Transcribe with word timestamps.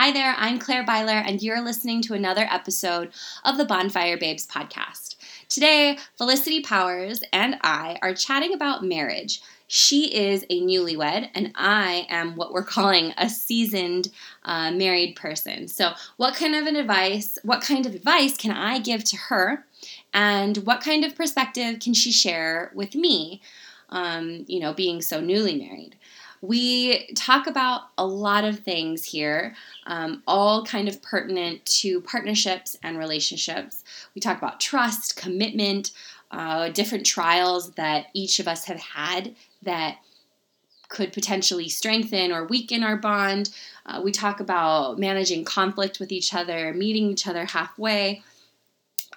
Hi 0.00 0.12
there, 0.12 0.36
I'm 0.38 0.60
Claire 0.60 0.84
Byler, 0.84 1.24
and 1.26 1.42
you're 1.42 1.60
listening 1.60 2.02
to 2.02 2.14
another 2.14 2.46
episode 2.48 3.10
of 3.44 3.56
the 3.56 3.64
Bonfire 3.64 4.16
Babes 4.16 4.46
podcast. 4.46 5.16
Today, 5.48 5.98
Felicity 6.16 6.60
Powers 6.60 7.24
and 7.32 7.56
I 7.64 7.98
are 8.00 8.14
chatting 8.14 8.54
about 8.54 8.84
marriage. 8.84 9.42
She 9.66 10.14
is 10.14 10.44
a 10.48 10.60
newlywed, 10.60 11.30
and 11.34 11.50
I 11.56 12.06
am 12.10 12.36
what 12.36 12.52
we're 12.52 12.62
calling 12.76 13.12
a 13.18 13.28
seasoned 13.28 14.10
uh, 14.44 14.70
married 14.70 15.16
person. 15.16 15.66
So, 15.66 15.94
what 16.16 16.36
kind 16.36 16.54
of 16.54 16.68
an 16.68 16.76
advice? 16.76 17.36
What 17.42 17.60
kind 17.60 17.84
of 17.84 17.96
advice 17.96 18.36
can 18.36 18.52
I 18.52 18.78
give 18.78 19.02
to 19.02 19.16
her, 19.16 19.66
and 20.14 20.58
what 20.58 20.80
kind 20.80 21.04
of 21.04 21.16
perspective 21.16 21.80
can 21.80 21.92
she 21.92 22.12
share 22.12 22.70
with 22.72 22.94
me? 22.94 23.42
Um, 23.88 24.44
you 24.46 24.60
know, 24.60 24.72
being 24.72 25.02
so 25.02 25.20
newly 25.20 25.56
married. 25.56 25.96
We 26.40 27.08
talk 27.14 27.46
about 27.46 27.82
a 27.98 28.06
lot 28.06 28.44
of 28.44 28.60
things 28.60 29.04
here, 29.04 29.54
um, 29.86 30.22
all 30.26 30.64
kind 30.64 30.88
of 30.88 31.02
pertinent 31.02 31.64
to 31.66 32.00
partnerships 32.02 32.76
and 32.82 32.98
relationships. 32.98 33.82
We 34.14 34.20
talk 34.20 34.38
about 34.38 34.60
trust, 34.60 35.16
commitment, 35.16 35.90
uh, 36.30 36.68
different 36.68 37.06
trials 37.06 37.72
that 37.72 38.06
each 38.14 38.38
of 38.38 38.46
us 38.46 38.64
have 38.64 38.80
had 38.80 39.34
that 39.62 39.98
could 40.88 41.12
potentially 41.12 41.68
strengthen 41.68 42.32
or 42.32 42.46
weaken 42.46 42.82
our 42.82 42.96
bond. 42.96 43.50
Uh, 43.84 44.00
we 44.02 44.12
talk 44.12 44.40
about 44.40 44.98
managing 44.98 45.44
conflict 45.44 46.00
with 46.00 46.12
each 46.12 46.34
other, 46.34 46.72
meeting 46.72 47.10
each 47.10 47.26
other 47.26 47.44
halfway. 47.44 48.22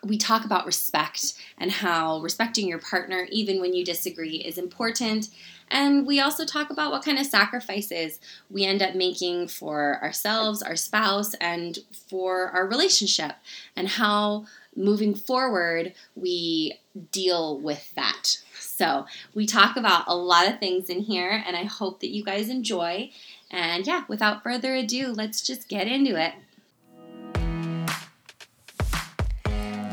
We 0.04 0.18
talk 0.18 0.46
about 0.46 0.66
respect 0.66 1.34
and 1.58 1.72
how 1.72 2.20
respecting 2.22 2.68
your 2.68 2.80
partner, 2.80 3.28
even 3.32 3.62
when 3.62 3.74
you 3.74 3.86
disagree, 3.86 4.38
is 4.38 4.58
important. 4.58 5.30
And 5.72 6.06
we 6.06 6.20
also 6.20 6.44
talk 6.44 6.70
about 6.70 6.92
what 6.92 7.04
kind 7.04 7.18
of 7.18 7.26
sacrifices 7.26 8.20
we 8.50 8.66
end 8.66 8.82
up 8.82 8.94
making 8.94 9.48
for 9.48 10.00
ourselves, 10.04 10.62
our 10.62 10.76
spouse, 10.76 11.34
and 11.36 11.80
for 12.10 12.50
our 12.50 12.68
relationship, 12.68 13.36
and 13.74 13.88
how 13.88 14.46
moving 14.76 15.16
forward 15.16 15.94
we 16.14 16.78
deal 17.12 17.58
with 17.58 17.96
that. 17.96 18.38
So, 18.60 19.06
we 19.34 19.46
talk 19.46 19.78
about 19.78 20.04
a 20.08 20.16
lot 20.16 20.48
of 20.48 20.60
things 20.60 20.90
in 20.90 21.02
here, 21.02 21.42
and 21.46 21.56
I 21.56 21.64
hope 21.64 22.02
that 22.02 22.10
you 22.10 22.24
guys 22.24 22.50
enjoy. 22.50 23.12
And 23.50 23.88
yeah, 23.88 24.04
without 24.08 24.44
further 24.44 24.76
ado, 24.76 25.14
let's 25.14 25.42
just 25.42 25.70
get 25.70 25.88
into 25.88 26.16
it. 26.16 26.34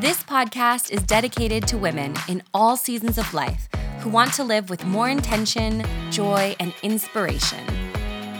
This 0.00 0.22
podcast 0.22 0.90
is 0.90 1.02
dedicated 1.02 1.66
to 1.68 1.78
women 1.78 2.14
in 2.28 2.42
all 2.54 2.76
seasons 2.76 3.18
of 3.18 3.34
life 3.34 3.68
who 4.00 4.10
want 4.10 4.32
to 4.34 4.44
live 4.44 4.70
with 4.70 4.84
more 4.84 5.08
intention, 5.08 5.84
joy, 6.10 6.54
and 6.60 6.72
inspiration. 6.82 7.64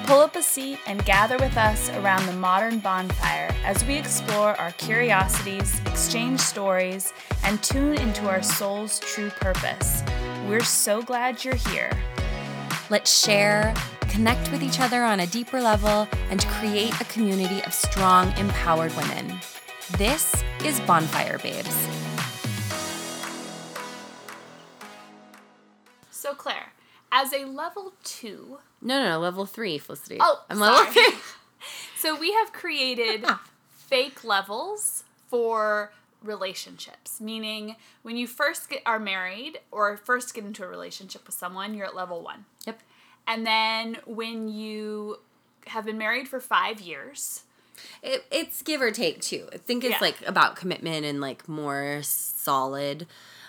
Pull 0.06 0.20
up 0.20 0.36
a 0.36 0.42
seat 0.42 0.78
and 0.86 1.04
gather 1.04 1.36
with 1.36 1.56
us 1.56 1.90
around 1.90 2.24
the 2.26 2.32
modern 2.32 2.78
bonfire 2.78 3.54
as 3.64 3.84
we 3.84 3.94
explore 3.94 4.58
our 4.58 4.72
curiosities, 4.72 5.78
exchange 5.80 6.40
stories, 6.40 7.12
and 7.44 7.62
tune 7.62 7.94
into 7.96 8.26
our 8.26 8.42
soul's 8.42 9.00
true 9.00 9.28
purpose. 9.28 10.02
We're 10.48 10.64
so 10.64 11.02
glad 11.02 11.44
you're 11.44 11.54
here. 11.54 11.92
Let's 12.88 13.22
share, 13.22 13.74
connect 14.00 14.50
with 14.50 14.62
each 14.62 14.80
other 14.80 15.04
on 15.04 15.20
a 15.20 15.26
deeper 15.26 15.60
level, 15.60 16.08
and 16.30 16.42
create 16.46 16.98
a 17.00 17.04
community 17.04 17.62
of 17.64 17.74
strong, 17.74 18.34
empowered 18.38 18.96
women. 18.96 19.38
This 19.98 20.42
is 20.64 20.80
Bonfire 20.80 21.38
Babes. 21.38 22.07
So, 26.28 26.34
Claire, 26.34 26.72
as 27.10 27.32
a 27.32 27.46
level 27.46 27.94
two. 28.04 28.58
No, 28.82 29.02
no, 29.02 29.08
no, 29.12 29.18
level 29.18 29.46
three, 29.46 29.78
Felicity. 29.78 30.18
Oh, 30.20 30.44
I'm 30.50 30.58
sorry. 30.58 30.76
level 30.76 30.92
three. 30.92 31.18
so, 31.98 32.18
we 32.18 32.32
have 32.34 32.52
created 32.52 33.24
fake 33.70 34.24
levels 34.24 35.04
for 35.28 35.90
relationships, 36.22 37.18
meaning 37.18 37.76
when 38.02 38.18
you 38.18 38.26
first 38.26 38.68
get 38.68 38.82
are 38.84 38.98
married 38.98 39.58
or 39.70 39.96
first 39.96 40.34
get 40.34 40.44
into 40.44 40.62
a 40.64 40.68
relationship 40.68 41.24
with 41.26 41.34
someone, 41.34 41.72
you're 41.72 41.86
at 41.86 41.94
level 41.96 42.20
one. 42.20 42.44
Yep. 42.66 42.80
And 43.26 43.46
then 43.46 43.96
when 44.04 44.48
you 44.48 45.20
have 45.68 45.86
been 45.86 45.96
married 45.96 46.28
for 46.28 46.40
five 46.40 46.78
years, 46.80 47.44
It, 48.02 48.26
it's 48.30 48.60
give 48.62 48.82
or 48.82 48.90
take 48.90 49.22
too. 49.22 49.48
I 49.52 49.56
think 49.56 49.82
it's 49.82 49.92
Yeah. 49.92 49.98
like 50.00 50.20
about 50.26 50.56
commitment 50.56 51.06
and 51.06 51.22
like 51.22 51.48
more 51.48 52.00
solid. 52.02 53.06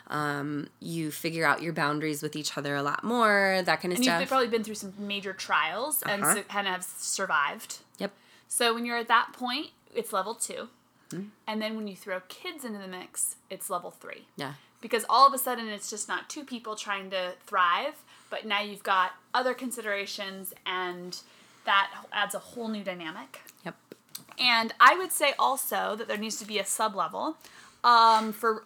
Um, 0.09 0.69
you 0.79 1.11
figure 1.11 1.45
out 1.45 1.61
your 1.61 1.73
boundaries 1.73 2.23
with 2.23 2.35
each 2.35 2.57
other 2.57 2.75
a 2.75 2.81
lot 2.81 3.03
more, 3.03 3.61
that 3.63 3.79
kind 3.81 3.91
of 3.93 3.97
and 3.97 4.03
stuff. 4.05 4.19
you've 4.19 4.29
probably 4.29 4.47
been 4.47 4.63
through 4.63 4.75
some 4.75 4.93
major 4.97 5.33
trials 5.33 6.01
and 6.01 6.23
Uh-huh. 6.23 6.33
so, 6.35 6.41
kind 6.43 6.67
of 6.67 6.73
have 6.73 6.83
survived. 6.83 7.79
yep. 7.99 8.11
So 8.47 8.73
when 8.73 8.85
you're 8.85 8.97
at 8.97 9.07
that 9.07 9.33
point, 9.33 9.67
it's 9.93 10.11
level 10.13 10.33
2 10.35 10.69
Hmm. 11.11 11.23
And 11.47 11.59
then 11.61 11.75
when 11.75 11.87
you 11.87 11.95
throw 11.95 12.19
kids 12.27 12.63
into 12.63 12.77
the 12.79 12.87
mix, 12.87 13.35
it's 13.49 13.67
level 13.69 13.89
three. 13.89 14.27
Yeah. 14.35 14.53
Because 14.79 15.05
all 15.09 15.25
of 15.27 15.33
a 15.33 15.39
sudden 15.39 15.67
it's 15.67 15.89
just 15.89 16.07
not 16.07 16.29
two 16.29 16.43
people 16.43 16.75
trying 16.75 17.09
to 17.09 17.33
thrive, 17.47 17.95
but 18.29 18.45
now 18.45 18.61
you've 18.61 18.83
got 18.83 19.13
other 19.33 19.55
considerations 19.55 20.53
and 20.67 21.17
that 21.65 21.89
adds 22.13 22.35
a 22.35 22.39
whole 22.39 22.67
new 22.67 22.83
dynamic. 22.83 23.41
Yep. 23.65 23.75
And 24.37 24.73
I 24.79 24.95
would 24.95 25.11
say 25.11 25.33
also 25.39 25.95
that 25.95 26.07
there 26.07 26.17
needs 26.17 26.37
to 26.37 26.45
be 26.45 26.59
a 26.59 26.65
sub 26.65 26.95
level 26.95 27.37
um, 27.83 28.31
for 28.31 28.61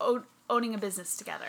owning 0.50 0.74
a 0.74 0.78
business 0.78 1.16
together. 1.16 1.48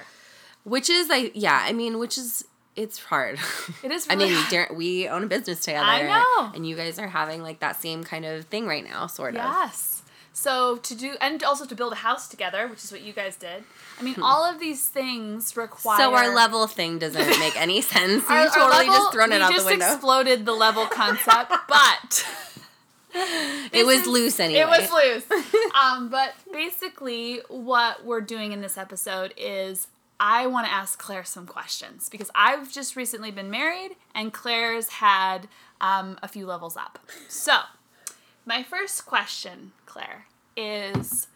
Which 0.64 0.88
is 0.88 1.08
I 1.10 1.30
yeah, 1.34 1.60
I 1.62 1.72
mean, 1.72 1.98
which 1.98 2.16
is 2.18 2.44
it's 2.76 2.98
hard. 2.98 3.38
It 3.82 3.90
is 3.92 4.06
I 4.10 4.16
mean, 4.16 4.32
hard. 4.32 4.76
We 4.76 5.08
own 5.08 5.24
a 5.24 5.26
business 5.26 5.60
together. 5.60 5.84
I 5.86 6.02
know. 6.02 6.52
And 6.54 6.66
you 6.66 6.74
guys 6.76 6.98
are 6.98 7.08
having 7.08 7.42
like 7.42 7.60
that 7.60 7.80
same 7.80 8.02
kind 8.04 8.24
of 8.24 8.46
thing 8.46 8.66
right 8.66 8.84
now, 8.84 9.06
sort 9.06 9.34
of. 9.36 9.42
Yes. 9.44 10.02
So 10.36 10.78
to 10.78 10.94
do 10.96 11.14
and 11.20 11.44
also 11.44 11.64
to 11.64 11.74
build 11.76 11.92
a 11.92 11.96
house 11.96 12.26
together, 12.26 12.66
which 12.66 12.82
is 12.82 12.90
what 12.90 13.02
you 13.02 13.12
guys 13.12 13.36
did. 13.36 13.62
I 14.00 14.02
mean, 14.02 14.16
all 14.20 14.44
of 14.44 14.58
these 14.58 14.88
things 14.88 15.56
require. 15.56 15.96
Hmm. 15.96 16.02
So 16.02 16.14
our 16.16 16.34
level 16.34 16.66
thing 16.66 16.98
doesn't 16.98 17.38
make 17.38 17.56
any 17.60 17.80
sense. 17.94 18.24
Our- 18.28 18.42
we 18.42 18.48
totally 18.50 18.86
level- 18.88 18.94
just 18.94 19.12
thrown 19.12 19.30
it 19.32 19.40
out 19.40 19.54
the 19.56 19.64
window. 19.64 19.86
exploded 19.86 20.44
the 20.44 20.52
level 20.52 20.86
concept, 20.86 21.52
but 21.68 22.26
it 23.14 23.86
was 23.86 24.00
is- 24.00 24.06
loose 24.06 24.40
anyway. 24.40 24.60
It 24.60 24.68
was 24.68 24.90
loose. 24.90 25.44
um, 25.82 26.08
but 26.08 26.34
basically, 26.52 27.40
what 27.48 28.04
we're 28.04 28.20
doing 28.20 28.52
in 28.52 28.60
this 28.60 28.76
episode 28.76 29.32
is 29.36 29.88
I 30.18 30.46
want 30.46 30.66
to 30.66 30.72
ask 30.72 30.98
Claire 30.98 31.24
some 31.24 31.46
questions 31.46 32.08
because 32.08 32.30
I've 32.34 32.72
just 32.72 32.96
recently 32.96 33.30
been 33.30 33.50
married 33.50 33.96
and 34.14 34.32
Claire's 34.32 34.88
had 34.88 35.48
um, 35.80 36.18
a 36.22 36.28
few 36.28 36.46
levels 36.46 36.76
up. 36.76 36.98
So, 37.28 37.58
my 38.46 38.62
first 38.62 39.06
question, 39.06 39.72
Claire, 39.86 40.26
is 40.56 41.28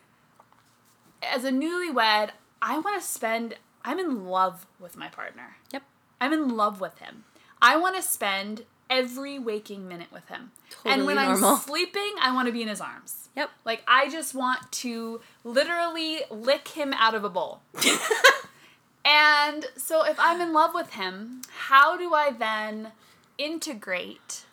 as 1.23 1.45
a 1.45 1.51
newlywed, 1.51 2.31
I 2.63 2.79
want 2.79 3.01
to 3.01 3.07
spend, 3.07 3.57
I'm 3.85 3.99
in 3.99 4.27
love 4.27 4.67
with 4.79 4.97
my 4.97 5.09
partner. 5.09 5.57
Yep. 5.73 5.83
I'm 6.21 6.33
in 6.33 6.57
love 6.57 6.81
with 6.81 6.99
him. 6.99 7.25
I 7.61 7.77
want 7.77 7.97
to 7.97 8.03
spend 8.03 8.65
every 8.91 9.39
waking 9.39 9.89
minute 9.89 10.09
with 10.13 10.29
him. 10.29 10.53
and 10.85 11.07
when 11.07 11.17
normal. 11.17 11.51
I'm 11.51 11.61
sleeping, 11.61 12.13
I 12.21 12.33
want 12.35 12.47
to 12.47 12.53
be 12.53 12.63
in 12.63 12.69
his 12.69 12.81
arms. 12.81 13.29
Yep. 13.37 13.51
Like 13.65 13.83
I 13.87 14.09
just 14.09 14.35
want 14.35 14.71
to 14.73 15.21
literally 15.45 16.21
lick 16.31 16.69
him 16.69 16.93
out 16.95 17.15
of 17.15 17.25
a 17.25 17.29
bowl. 17.29 17.61
and 19.05 19.67
so 19.77 20.05
if 20.05 20.19
I'm 20.19 20.41
in 20.41 20.53
love 20.53 20.75
with 20.75 20.95
him, 20.95 21.43
how 21.49 21.97
do 21.97 22.15
I 22.15 22.33
then 22.33 22.93
integrate 23.37 24.45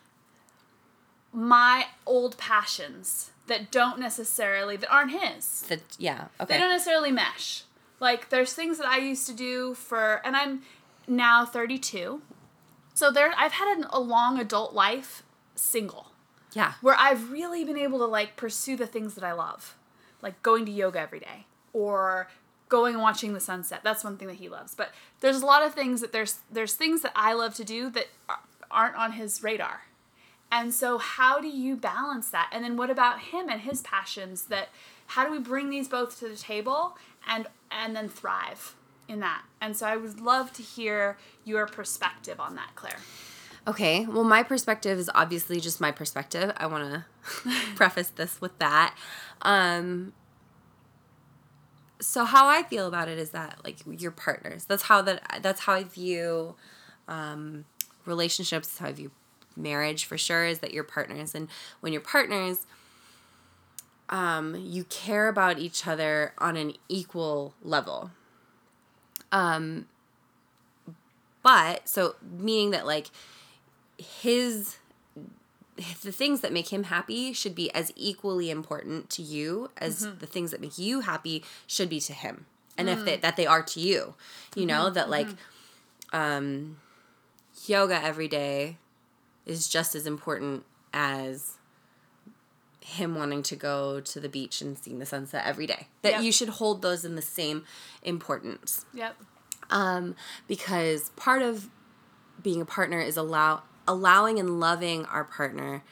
my 1.32 1.86
old 2.06 2.38
passions 2.38 3.30
that 3.48 3.70
don't 3.70 3.98
necessarily 3.98 4.76
that 4.76 4.90
aren't 4.90 5.12
his? 5.12 5.62
That 5.62 5.80
yeah. 5.98 6.26
okay. 6.40 6.54
They 6.54 6.60
don't 6.60 6.70
necessarily 6.70 7.10
mesh. 7.10 7.64
Like 7.98 8.28
there's 8.28 8.52
things 8.52 8.78
that 8.78 8.86
I 8.86 8.98
used 8.98 9.26
to 9.26 9.34
do 9.34 9.74
for 9.74 10.20
and 10.24 10.36
I'm 10.36 10.62
now 11.08 11.44
32. 11.44 12.20
So 12.96 13.10
there 13.12 13.32
I've 13.36 13.52
had 13.52 13.76
an, 13.76 13.86
a 13.90 14.00
long 14.00 14.38
adult 14.40 14.72
life 14.72 15.22
single 15.54 16.08
Yeah. 16.54 16.72
where 16.80 16.96
I've 16.98 17.30
really 17.30 17.62
been 17.62 17.76
able 17.76 17.98
to 17.98 18.06
like 18.06 18.36
pursue 18.36 18.74
the 18.76 18.86
things 18.86 19.14
that 19.14 19.22
I 19.22 19.32
love, 19.32 19.76
like 20.22 20.42
going 20.42 20.64
to 20.64 20.72
yoga 20.72 20.98
every 20.98 21.20
day 21.20 21.46
or 21.74 22.28
going 22.70 22.94
and 22.94 23.02
watching 23.02 23.34
the 23.34 23.40
sunset. 23.40 23.80
That's 23.84 24.02
one 24.02 24.16
thing 24.16 24.28
that 24.28 24.38
he 24.38 24.48
loves. 24.48 24.74
But 24.74 24.92
there's 25.20 25.42
a 25.42 25.46
lot 25.46 25.62
of 25.62 25.74
things 25.74 26.00
that 26.00 26.12
there's 26.12 26.38
there's 26.50 26.72
things 26.74 27.02
that 27.02 27.12
I 27.14 27.34
love 27.34 27.54
to 27.56 27.64
do 27.64 27.90
that 27.90 28.06
aren't 28.70 28.96
on 28.96 29.12
his 29.12 29.42
radar. 29.42 29.82
And 30.50 30.72
so 30.72 30.96
how 30.98 31.40
do 31.40 31.48
you 31.48 31.76
balance 31.76 32.30
that? 32.30 32.48
And 32.52 32.64
then 32.64 32.76
what 32.78 32.88
about 32.88 33.20
him 33.20 33.48
and 33.50 33.60
his 33.60 33.82
passions 33.82 34.44
that 34.46 34.68
how 35.08 35.26
do 35.26 35.32
we 35.32 35.38
bring 35.38 35.68
these 35.70 35.86
both 35.88 36.18
to 36.20 36.28
the 36.28 36.36
table 36.36 36.96
and 37.28 37.46
and 37.70 37.94
then 37.94 38.08
thrive 38.08 38.75
in 39.08 39.20
that? 39.20 39.42
And 39.60 39.76
so 39.76 39.86
I 39.86 39.96
would 39.96 40.20
love 40.20 40.52
to 40.54 40.62
hear 40.62 41.18
your 41.44 41.66
perspective 41.66 42.40
on 42.40 42.56
that, 42.56 42.70
Claire. 42.74 42.98
Okay. 43.68 44.06
Well, 44.06 44.24
my 44.24 44.42
perspective 44.42 44.98
is 44.98 45.10
obviously 45.14 45.60
just 45.60 45.80
my 45.80 45.90
perspective. 45.90 46.52
I 46.56 46.66
want 46.66 46.92
to 46.92 47.50
preface 47.74 48.10
this 48.10 48.40
with 48.40 48.56
that. 48.58 48.96
Um, 49.42 50.12
so 52.00 52.24
how 52.24 52.46
I 52.48 52.62
feel 52.62 52.86
about 52.86 53.08
it 53.08 53.18
is 53.18 53.30
that 53.30 53.60
like 53.64 53.78
your 53.86 54.10
partners. 54.10 54.64
That's 54.64 54.84
how 54.84 55.02
that 55.02 55.40
that's 55.42 55.62
how 55.62 55.74
I 55.74 55.84
view 55.84 56.54
um, 57.08 57.64
relationships. 58.04 58.78
How 58.78 58.88
I 58.88 58.92
view 58.92 59.10
marriage 59.56 60.04
for 60.04 60.18
sure 60.18 60.44
is 60.44 60.60
that 60.60 60.72
you're 60.72 60.84
partners, 60.84 61.34
and 61.34 61.48
when 61.80 61.92
you're 61.92 62.02
partners, 62.02 62.66
um, 64.08 64.54
you 64.58 64.84
care 64.84 65.28
about 65.28 65.58
each 65.58 65.86
other 65.86 66.34
on 66.38 66.56
an 66.56 66.74
equal 66.88 67.54
level. 67.62 68.10
Um, 69.32 69.86
but 71.42 71.88
so 71.88 72.16
meaning 72.22 72.70
that 72.72 72.86
like 72.86 73.08
his 73.98 74.78
the 75.76 76.12
things 76.12 76.40
that 76.40 76.52
make 76.52 76.72
him 76.72 76.84
happy 76.84 77.32
should 77.32 77.54
be 77.54 77.70
as 77.72 77.92
equally 77.96 78.50
important 78.50 79.10
to 79.10 79.22
you 79.22 79.70
as 79.76 80.00
the 80.18 80.26
things 80.26 80.50
that 80.50 80.60
make 80.60 80.78
you 80.78 81.00
happy 81.00 81.44
should 81.66 81.90
be 81.90 82.00
to 82.00 82.14
him. 82.14 82.46
And 82.78 82.88
if 82.90 83.04
they, 83.06 83.16
that 83.16 83.36
they 83.36 83.46
are 83.46 83.62
to 83.62 83.80
you 83.80 84.14
you 84.54 84.66
know 84.66 84.90
that 84.90 85.08
like 85.08 85.28
um 86.12 86.76
yoga 87.66 88.02
every 88.02 88.28
day 88.28 88.76
is 89.46 89.68
just 89.68 89.94
as 89.94 90.06
important 90.06 90.64
as 90.92 91.55
him 92.88 93.16
wanting 93.16 93.42
to 93.42 93.56
go 93.56 94.00
to 94.00 94.20
the 94.20 94.28
beach 94.28 94.60
and 94.60 94.78
seeing 94.78 95.00
the 95.00 95.06
sunset 95.06 95.42
every 95.44 95.66
day 95.66 95.88
that 96.02 96.12
Yep. 96.12 96.22
you 96.22 96.30
should 96.30 96.48
hold 96.50 96.82
those 96.82 97.04
in 97.04 97.16
the 97.16 97.22
same 97.22 97.64
importance 98.02 98.84
Yep. 98.94 99.16
um, 99.70 100.14
because 100.46 101.08
part 101.16 101.42
of 101.42 101.68
being 102.40 102.60
a 102.60 102.64
partner 102.64 103.00
is 103.00 103.16
allow 103.16 103.62
allowing 103.88 104.38
and 104.38 104.60
loving 104.60 105.04
our 105.06 105.24
partner 105.24 105.82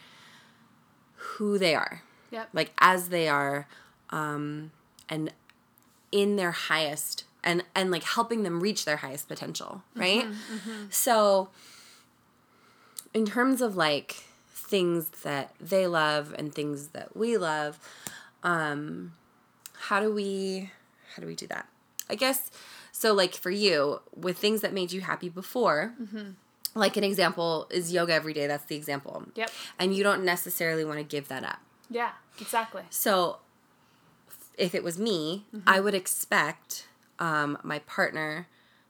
who 1.16 1.58
they 1.58 1.74
are 1.74 2.02
Yep. 2.30 2.50
like 2.52 2.72
as 2.78 3.08
they 3.08 3.26
are 3.28 3.66
um, 4.10 4.70
and 5.08 5.32
in 6.12 6.36
their 6.36 6.52
highest 6.52 7.24
and 7.42 7.64
and 7.74 7.90
like 7.90 8.04
helping 8.04 8.44
them 8.44 8.60
reach 8.60 8.84
their 8.84 8.98
highest 8.98 9.26
potential 9.28 9.82
right 9.96 10.26
so 10.90 11.48
in 13.12 13.26
terms 13.26 13.60
of 13.60 13.76
like 13.76 14.24
things 14.66 15.08
that 15.22 15.54
they 15.60 15.86
love 15.86 16.34
and 16.38 16.54
things 16.54 16.88
that 16.88 17.16
we 17.16 17.36
love 17.36 17.78
um 18.42 19.12
how 19.88 20.00
do 20.00 20.12
we 20.12 20.70
how 21.14 21.20
do 21.20 21.26
we 21.26 21.34
do 21.34 21.46
that 21.46 21.66
i 22.08 22.14
guess 22.14 22.50
so 22.92 23.12
like 23.12 23.34
for 23.34 23.50
you 23.50 24.00
with 24.16 24.38
things 24.38 24.60
that 24.62 24.72
made 24.72 24.90
you 24.92 25.00
happy 25.02 25.28
before 25.28 25.94
like 26.74 26.96
an 26.96 27.04
example 27.04 27.66
is 27.70 27.92
yoga 27.92 28.12
every 28.14 28.32
day 28.32 28.46
that's 28.46 28.64
the 28.64 28.74
example 28.76 29.24
Yep. 29.34 29.50
and 29.78 29.94
you 29.94 30.02
don't 30.02 30.24
necessarily 30.24 30.84
want 30.84 30.98
to 30.98 31.04
give 31.04 31.28
that 31.28 31.44
up 31.44 31.60
Yeah. 31.90 32.12
Exactly. 32.40 32.82
so 32.90 33.38
if 34.56 34.72
it 34.74 34.84
was 34.84 34.98
me, 35.00 35.46
I 35.66 35.80
would 35.80 35.94
expect 35.94 36.86
um, 37.18 37.58
my 37.64 37.80
partner, 37.80 38.46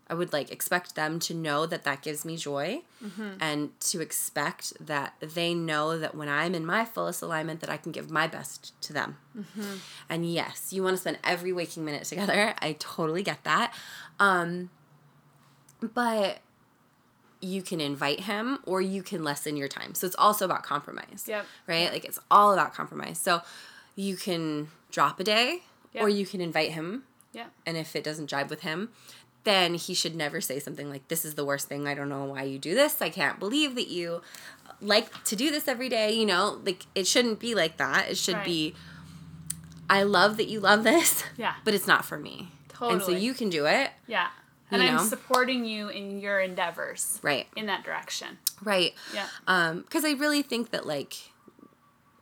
I 0.08 0.14
would 0.14 0.32
like 0.34 0.50
expect 0.52 0.94
them 0.96 1.18
to 1.20 1.34
know 1.34 1.64
that 1.66 1.84
that 1.84 2.02
gives 2.02 2.24
me 2.24 2.36
joy 2.36 2.82
and 3.40 3.78
to 3.80 4.00
expect 4.00 4.72
that 4.86 5.14
they 5.20 5.54
know 5.54 5.98
that 5.98 6.14
when 6.14 6.28
I'm 6.28 6.54
in 6.54 6.64
my 6.66 6.84
fullest 6.84 7.22
alignment 7.22 7.60
that 7.60 7.70
I 7.70 7.76
can 7.78 7.90
give 7.92 8.10
my 8.10 8.26
best 8.26 8.78
to 8.82 8.92
them. 8.92 9.16
And 10.10 10.30
yes, 10.30 10.72
you 10.72 10.82
want 10.82 10.94
to 10.96 11.00
spend 11.00 11.18
every 11.24 11.52
waking 11.52 11.84
minute 11.84 12.04
together. 12.04 12.54
I 12.60 12.76
totally 12.78 13.22
get 13.22 13.44
that. 13.44 13.74
Um, 14.20 14.70
but 15.80 16.38
you 17.40 17.62
can 17.62 17.80
invite 17.80 18.20
him 18.20 18.58
or 18.64 18.80
you 18.80 19.02
can 19.02 19.22
lessen 19.22 19.56
your 19.56 19.68
time. 19.68 19.94
So 19.94 20.06
it's 20.06 20.16
also 20.18 20.44
about 20.46 20.62
compromise 20.62 21.24
Yep. 21.26 21.44
right? 21.66 21.92
Like 21.92 22.04
it's 22.04 22.18
all 22.30 22.52
about 22.52 22.72
compromise. 22.74 23.18
So 23.18 23.42
you 23.96 24.16
can 24.16 24.68
drop 24.90 25.20
a 25.20 25.24
day 25.24 25.62
or 26.02 26.08
you 26.08 26.24
can 26.26 26.40
invite 26.40 26.72
him. 26.72 27.04
Yeah. 27.32 27.46
And 27.66 27.76
if 27.76 27.94
it 27.96 28.04
doesn't 28.04 28.30
jive 28.30 28.48
with 28.48 28.60
him, 28.62 28.90
then 29.44 29.74
he 29.74 29.94
should 29.94 30.14
never 30.16 30.40
say 30.40 30.58
something 30.58 30.90
like, 30.90 31.08
This 31.08 31.24
is 31.24 31.34
the 31.34 31.44
worst 31.44 31.68
thing. 31.68 31.86
I 31.86 31.94
don't 31.94 32.08
know 32.08 32.24
why 32.24 32.42
you 32.44 32.58
do 32.58 32.74
this. 32.74 33.00
I 33.00 33.10
can't 33.10 33.38
believe 33.38 33.74
that 33.76 33.88
you 33.88 34.22
like 34.80 35.24
to 35.24 35.36
do 35.36 35.50
this 35.50 35.68
every 35.68 35.88
day. 35.88 36.12
You 36.12 36.26
know, 36.26 36.60
like 36.64 36.86
it 36.94 37.06
shouldn't 37.06 37.38
be 37.40 37.54
like 37.54 37.76
that. 37.78 38.10
It 38.10 38.16
should 38.18 38.36
Right. 38.36 38.44
be, 38.44 38.74
I 39.88 40.02
love 40.02 40.36
that 40.38 40.48
you 40.48 40.60
love 40.60 40.82
this, 40.84 41.24
Yeah. 41.36 41.54
but 41.64 41.74
it's 41.74 41.86
not 41.86 42.04
for 42.04 42.18
me. 42.18 42.50
Totally. 42.68 42.92
And 42.94 43.02
so 43.02 43.10
you 43.12 43.34
can 43.34 43.50
do 43.50 43.66
it. 43.66 43.90
Yeah. 44.06 44.28
And 44.70 44.82
You 44.82 44.88
I'm 44.88 45.06
supporting 45.06 45.64
you 45.64 45.88
in 45.88 46.20
your 46.20 46.40
endeavors 46.40 47.20
Right. 47.22 47.46
in 47.54 47.66
that 47.66 47.84
direction. 47.84 48.38
Right. 48.62 48.94
Yeah. 49.12 49.26
Um, 49.46 49.82
because 49.82 50.04
I 50.04 50.12
really 50.12 50.42
think 50.42 50.70
that 50.70 50.86
like 50.86 51.14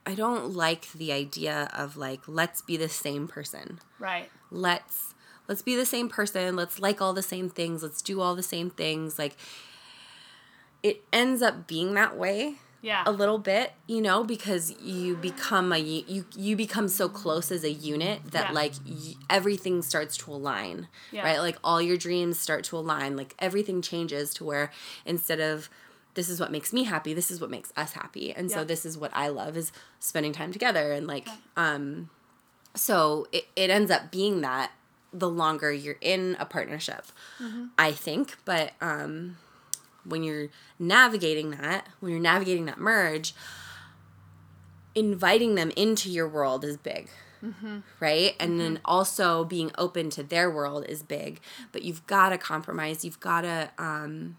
I 0.05 0.15
don't 0.17 0.51
like 0.55 0.91
the 0.93 1.13
idea 1.13 1.71
of 1.73 1.97
like 1.97 2.23
let's 2.27 2.61
be 2.61 2.77
the 2.77 2.89
same 2.89 3.29
person. 3.29 3.79
Right. 4.01 4.29
Let's 4.51 5.12
let's 5.53 5.61
be 5.61 5.77
the 5.77 5.85
same 5.85 6.09
person. 6.09 6.57
Let's 6.57 6.79
like 6.81 7.03
all 7.03 7.13
the 7.13 7.23
same 7.23 7.51
things. 7.51 7.83
Let's 7.83 8.01
do 8.01 8.23
all 8.23 8.35
the 8.35 8.43
same 8.43 8.71
things. 8.71 9.19
Like 9.19 9.37
it 10.83 11.05
ends 11.13 11.43
up 11.43 11.67
being 11.67 11.93
that 11.95 12.17
way 12.17 12.55
Yeah. 12.81 13.03
a 13.07 13.13
little 13.13 13.37
bit, 13.39 13.75
you 13.87 14.01
know, 14.01 14.25
because 14.25 14.73
you 14.81 15.15
become 15.15 15.71
a 15.73 15.77
you 15.79 16.25
you 16.35 16.57
become 16.57 16.89
so 16.89 17.07
close 17.09 17.53
as 17.53 17.65
a 17.65 17.71
unit 17.71 18.23
that 18.33 18.49
Yeah. 18.49 18.53
like 18.55 18.73
y- 18.89 19.15
everything 19.29 19.83
starts 19.83 20.17
to 20.19 20.33
align, 20.33 20.89
Yeah. 21.11 21.23
right? 21.25 21.39
Like 21.39 21.59
all 21.63 21.83
your 21.83 21.99
dreams 21.99 22.41
start 22.41 22.65
to 22.65 22.79
align. 22.79 23.15
Like 23.15 23.35
everything 23.39 23.83
changes 23.83 24.33
to 24.35 24.45
where 24.45 24.73
instead 25.05 25.39
of 25.41 25.69
this 26.15 26.29
is 26.31 26.41
what 26.41 26.51
makes 26.51 26.73
me 26.73 26.85
happy, 26.85 27.13
this 27.15 27.31
is 27.31 27.41
what 27.43 27.51
makes 27.51 27.73
us 27.77 27.93
happy, 27.93 28.33
and 28.33 28.51
so 28.51 28.65
this 28.65 28.85
is 28.87 28.97
what 28.99 29.11
I 29.15 29.29
love 29.29 29.57
is 29.57 29.71
spending 30.01 30.33
time 30.33 30.51
together 30.53 30.93
and 30.93 31.07
like 31.07 31.29
um, 31.59 32.09
so 32.75 33.27
it 33.33 33.47
it 33.55 33.69
ends 33.71 33.91
up 33.91 34.11
being 34.11 34.41
that 34.41 34.73
the 35.13 35.29
longer 35.29 35.71
you're 35.73 35.99
in 36.01 36.37
a 36.41 36.45
partnership, 36.47 37.05
I 37.79 37.93
think, 37.93 38.37
but 38.45 38.73
um 38.81 39.37
when 40.05 40.23
you're 40.25 40.49
navigating 40.79 41.51
that, 41.53 41.87
when 42.01 42.11
you're 42.13 42.21
navigating 42.21 42.67
that 42.67 42.79
merge, 42.79 43.35
inviting 44.95 45.55
them 45.55 45.71
into 45.77 46.11
your 46.11 46.29
world 46.29 46.65
is 46.65 46.77
big. 46.77 47.09
Right? 47.99 48.37
And 48.39 48.61
then 48.61 48.79
also 48.85 49.43
being 49.45 49.73
open 49.77 50.11
to 50.11 50.23
their 50.23 50.49
world 50.49 50.85
is 50.89 51.03
big. 51.03 51.41
But 51.73 51.83
you've 51.83 52.07
got 52.07 52.29
to 52.29 52.39
compromise. 52.39 53.05
You've 53.05 53.19
got 53.19 53.41
to 53.41 53.71
um, 53.79 54.39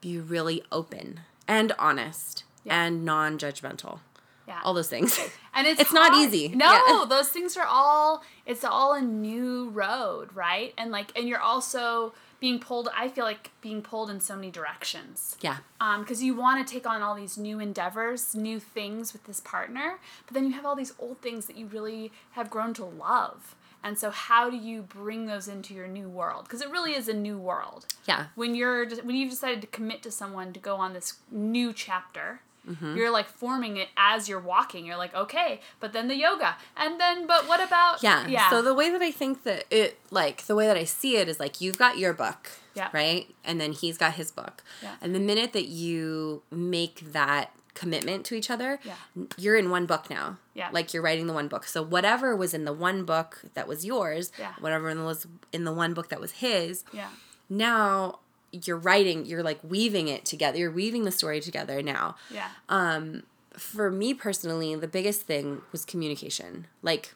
be 0.00 0.18
really 0.18 0.62
open 0.70 1.20
and 1.48 1.72
honest 1.76 2.44
Yeah. 2.62 2.84
and 2.84 3.04
non 3.04 3.36
judgmental. 3.36 3.98
yeah. 4.46 4.60
All 4.62 4.74
those 4.74 4.88
things. 4.88 5.18
And 5.54 5.66
it's 5.66 5.80
it's 5.80 5.92
not 5.92 6.14
easy. 6.16 6.48
No, 6.48 6.72
Yeah. 6.86 7.04
those 7.08 7.28
things 7.28 7.56
are 7.56 7.66
all 7.66 8.22
it's 8.46 8.64
all 8.64 8.92
a 8.94 9.00
new 9.00 9.70
road, 9.70 10.32
right? 10.34 10.74
And 10.76 10.90
like 10.90 11.16
and 11.16 11.28
you're 11.28 11.40
also 11.40 12.14
being 12.40 12.58
pulled 12.58 12.88
I 12.96 13.08
feel 13.08 13.24
like 13.24 13.50
being 13.60 13.80
pulled 13.80 14.10
in 14.10 14.20
so 14.20 14.34
many 14.36 14.50
directions. 14.50 15.36
yeah. 15.40 15.58
Um, 15.80 16.00
because 16.00 16.22
you 16.22 16.34
want 16.34 16.66
to 16.66 16.72
take 16.72 16.86
on 16.86 17.02
all 17.02 17.14
these 17.14 17.38
new 17.38 17.58
endeavors, 17.60 18.34
new 18.34 18.60
things 18.60 19.12
with 19.12 19.24
this 19.24 19.40
partner, 19.40 19.98
but 20.26 20.34
then 20.34 20.44
you 20.46 20.52
have 20.52 20.66
all 20.66 20.76
these 20.76 20.92
old 20.98 21.20
things 21.20 21.46
that 21.46 21.56
you 21.56 21.66
really 21.66 22.12
have 22.32 22.50
grown 22.50 22.74
to 22.74 22.84
love. 22.84 23.54
And 23.82 23.98
so, 23.98 24.10
how 24.10 24.48
do 24.48 24.56
you 24.56 24.80
bring 24.80 25.26
those 25.26 25.46
into 25.46 25.74
your 25.74 25.86
new 25.86 26.08
world? 26.08 26.44
Because 26.44 26.62
it 26.62 26.70
really 26.70 26.94
is 26.94 27.06
a 27.06 27.12
new 27.12 27.36
world. 27.38 27.84
Yeah. 28.06 28.26
When 28.34 28.54
you're 28.54 28.88
when 29.02 29.14
you've 29.14 29.28
decided 29.30 29.60
to 29.60 29.66
commit 29.66 30.02
to 30.04 30.10
someone 30.10 30.54
to 30.54 30.60
go 30.60 30.76
on 30.76 30.94
this 30.94 31.18
new 31.30 31.70
chapter, 31.74 32.40
Mm-hmm. 32.68 32.96
you're 32.96 33.10
like 33.10 33.28
forming 33.28 33.76
it 33.76 33.88
as 33.96 34.28
you're 34.28 34.40
walking. 34.40 34.86
You're 34.86 34.96
like, 34.96 35.14
okay, 35.14 35.60
but 35.80 35.92
then 35.92 36.08
the 36.08 36.16
yoga, 36.16 36.56
and 36.76 36.98
then 37.00 37.26
but 37.26 37.46
what 37.48 37.62
about 37.62 38.02
Yeah. 38.02 38.26
yeah 38.26 38.48
So 38.50 38.62
the 38.62 38.74
way 38.74 38.90
that 38.90 39.02
I 39.02 39.10
think 39.10 39.44
that 39.44 39.64
it 39.70 39.98
like 40.10 40.46
the 40.46 40.54
way 40.56 40.66
that 40.66 40.76
I 40.76 40.84
see 40.84 41.16
it 41.16 41.28
is 41.28 41.38
like 41.38 41.60
you've 41.60 41.78
got 41.78 41.98
your 41.98 42.12
book. 42.12 42.50
Yeah. 42.74 42.88
Right? 42.92 43.32
And 43.44 43.60
then 43.60 43.72
he's 43.72 43.96
got 43.98 44.14
his 44.14 44.30
book. 44.32 44.62
Yeah. 44.82 44.94
And 45.00 45.14
the 45.14 45.20
minute 45.20 45.52
that 45.52 45.68
you 45.68 46.42
make 46.50 47.12
that 47.12 47.52
commitment 47.74 48.24
to 48.26 48.34
each 48.34 48.50
other, 48.50 48.80
Yeah. 48.82 48.94
you're 49.36 49.56
in 49.56 49.68
one 49.70 49.84
book 49.86 50.08
now. 50.10 50.38
Yeah. 50.54 50.70
Like 50.72 50.92
you're 50.94 51.02
writing 51.02 51.26
the 51.26 51.32
one 51.34 51.48
book. 51.48 51.66
So 51.66 51.82
whatever 51.82 52.34
was 52.34 52.54
in 52.54 52.64
the 52.64 52.72
one 52.72 53.04
book 53.04 53.42
that 53.54 53.68
was 53.68 53.84
yours, 53.84 54.32
Yeah. 54.38 54.54
whatever 54.58 54.92
was 55.04 55.26
in 55.52 55.64
the 55.64 55.72
one 55.72 55.92
book 55.94 56.08
that 56.08 56.20
was 56.20 56.32
his, 56.32 56.82
yeah 56.92 57.08
now 57.50 58.18
you're 58.64 58.76
writing, 58.78 59.26
you're 59.26 59.42
like 59.42 59.58
weaving 59.62 60.08
it 60.08 60.24
together. 60.24 60.58
You're 60.58 60.70
weaving 60.70 61.04
the 61.04 61.10
story 61.12 61.40
together 61.40 61.82
now. 61.82 62.16
Yeah. 62.30 62.48
Um 62.68 63.22
for 63.56 63.90
me 63.90 64.14
personally 64.14 64.74
the 64.74 64.88
biggest 64.88 65.22
thing 65.22 65.62
was 65.72 65.84
communication. 65.84 66.66
Like 66.82 67.14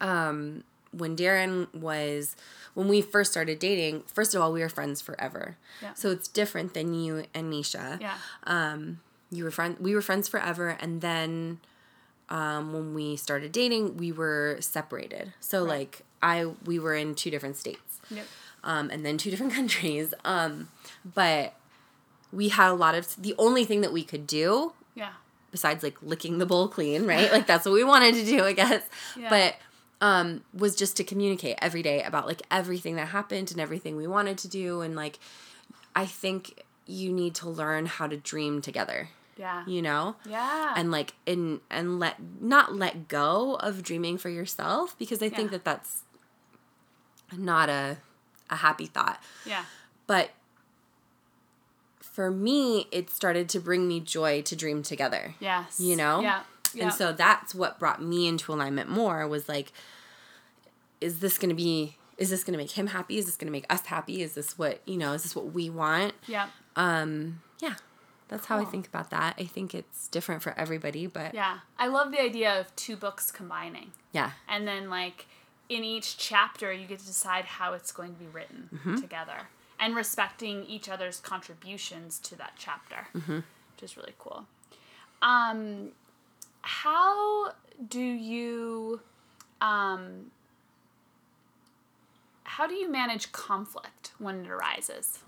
um 0.00 0.64
when 0.92 1.16
darren 1.16 1.72
was 1.74 2.34
when 2.74 2.88
we 2.88 3.02
first 3.02 3.30
started 3.30 3.58
dating 3.58 4.02
first 4.06 4.34
of 4.34 4.40
all 4.40 4.52
we 4.52 4.60
were 4.60 4.68
friends 4.68 5.00
forever. 5.00 5.56
Yeah. 5.82 5.94
so 5.94 6.10
it's 6.10 6.28
different 6.28 6.74
than 6.74 6.94
you 6.94 7.24
and 7.34 7.52
nisha. 7.52 8.00
Yeah. 8.00 8.16
Um 8.44 9.00
you 9.30 9.44
were 9.44 9.50
friend 9.50 9.76
we 9.80 9.94
were 9.94 10.02
friends 10.02 10.28
forever 10.28 10.76
and 10.80 11.00
then 11.00 11.60
um 12.30 12.72
when 12.72 12.94
we 12.94 13.16
started 13.16 13.52
dating 13.52 13.96
we 13.96 14.12
were 14.12 14.56
separated. 14.60 15.32
So 15.40 15.60
Right. 15.64 15.78
like 15.78 16.02
i 16.22 16.44
we 16.64 16.78
were 16.78 16.94
in 16.94 17.14
two 17.14 17.30
different 17.30 17.56
states. 17.56 18.00
Yep 18.10 18.26
um, 18.64 18.90
and 18.90 19.04
then 19.04 19.18
two 19.18 19.30
different 19.30 19.52
countries. 19.60 20.14
Um, 20.24 20.68
but 21.04 21.54
we 22.32 22.48
had 22.48 22.70
a 22.70 22.74
lot 22.74 22.94
of 22.94 23.14
the 23.20 23.34
only 23.38 23.64
thing 23.64 23.80
that 23.80 23.92
we 23.92 24.04
could 24.04 24.26
do 24.26 24.72
yeah 24.94 25.12
besides 25.50 25.82
like 25.82 25.96
licking 26.02 26.38
the 26.38 26.46
bowl 26.46 26.68
clean, 26.68 27.06
right? 27.06 27.32
like 27.32 27.46
that's 27.46 27.64
what 27.64 27.72
we 27.72 27.84
wanted 27.84 28.14
to 28.14 28.24
do, 28.24 28.44
I 28.44 28.52
guess. 28.52 28.82
Yeah. 29.16 29.30
But 29.30 29.56
um, 30.00 30.44
was 30.54 30.76
just 30.76 30.96
to 30.98 31.04
communicate 31.04 31.56
every 31.60 31.82
day 31.82 32.02
about 32.02 32.26
like 32.26 32.42
everything 32.50 32.96
that 32.96 33.08
happened 33.08 33.50
and 33.50 33.60
everything 33.60 33.96
we 33.96 34.06
wanted 34.06 34.38
to 34.38 34.48
do, 34.48 34.80
and 34.80 34.94
like 34.94 35.18
I 35.94 36.06
think 36.06 36.62
you 36.86 37.12
need 37.12 37.34
to 37.36 37.48
learn 37.48 37.86
how 37.86 38.06
to 38.06 38.16
dream 38.16 38.62
together. 38.62 39.08
Yeah. 39.36 39.64
you 39.68 39.82
know? 39.82 40.16
Yeah. 40.28 40.74
And 40.76 40.90
like 40.90 41.14
in 41.24 41.60
and 41.70 42.00
let 42.00 42.16
not 42.40 42.74
let 42.74 43.06
go 43.06 43.54
of 43.54 43.84
dreaming 43.84 44.18
for 44.18 44.28
yourself 44.28 44.98
because 44.98 45.22
I 45.22 45.28
think 45.28 45.52
that 45.52 45.64
that's 45.64 46.02
not 47.36 47.68
a 47.68 47.98
a 48.50 48.56
happy 48.56 48.86
thought. 48.86 49.22
yeah. 49.44 49.64
But 50.06 50.30
for 52.00 52.30
me, 52.30 52.86
it 52.90 53.10
started 53.10 53.48
to 53.50 53.60
bring 53.60 53.86
me 53.86 54.00
joy 54.00 54.42
to 54.42 54.56
dream 54.56 54.82
together. 54.82 55.34
Yes. 55.38 55.78
You 55.78 55.96
know? 55.96 56.20
Yeah. 56.20 56.42
Yeah. 56.74 56.84
And 56.84 56.92
so 56.92 57.12
that's 57.12 57.54
what 57.54 57.78
brought 57.78 58.02
me 58.02 58.26
into 58.26 58.52
alignment 58.52 58.88
more 58.90 59.26
was 59.26 59.48
like, 59.48 59.72
is 61.00 61.20
this 61.20 61.38
going 61.38 61.48
to 61.50 61.54
be, 61.54 61.96
is 62.16 62.30
this 62.30 62.42
going 62.42 62.52
to 62.52 62.58
make 62.58 62.72
him 62.72 62.88
happy? 62.88 63.18
Is 63.18 63.26
this 63.26 63.36
going 63.36 63.46
to 63.46 63.52
make 63.52 63.66
us 63.72 63.86
happy? 63.86 64.22
Is 64.22 64.34
this 64.34 64.58
what, 64.58 64.80
you 64.84 64.96
know, 64.96 65.12
is 65.12 65.22
this 65.22 65.36
what 65.36 65.52
we 65.52 65.70
want? 65.70 66.12
yeah. 66.26 66.48
Um, 66.76 67.40
yeah, 67.60 67.74
that's 68.28 68.46
how 68.46 68.58
I 68.58 68.64
think 68.64 68.86
about 68.86 69.10
that. 69.10 69.34
I 69.38 69.44
think 69.44 69.74
it's 69.74 70.06
different 70.08 70.42
for 70.42 70.54
everybody, 70.56 71.06
but. 71.06 71.34
Yeah. 71.34 71.58
I 71.78 71.88
love 71.88 72.12
the 72.12 72.20
idea 72.20 72.60
of 72.60 72.74
two 72.76 72.96
books 72.96 73.30
combining. 73.32 73.92
Yeah. 74.12 74.32
And 74.48 74.66
then, 74.66 74.88
like, 74.88 75.26
in 75.68 75.84
each 75.84 76.16
chapter, 76.16 76.72
you 76.72 76.86
get 76.86 76.98
to 77.00 77.06
decide 77.06 77.44
how 77.44 77.72
it's 77.74 77.92
going 77.92 78.14
to 78.14 78.18
be 78.18 78.26
written 78.26 78.68
Mm-hmm. 78.74 78.96
together 78.96 79.48
and 79.80 79.94
respecting 79.94 80.64
each 80.64 80.88
other's 80.88 81.20
contributions 81.20 82.18
to 82.20 82.36
that 82.36 82.52
chapter, 82.58 83.06
Mm-hmm. 83.16 83.34
which 83.36 83.82
is 83.82 83.96
really 83.96 84.14
cool. 84.18 84.46
Um, 85.22 85.90
how 86.62 87.52
do 87.88 88.00
you, 88.00 89.00
um, 89.60 90.30
how 92.44 92.66
do 92.66 92.74
you 92.74 92.90
manage 92.90 93.30
conflict 93.32 94.12
when 94.18 94.44
it 94.44 94.48
arises? 94.50 95.20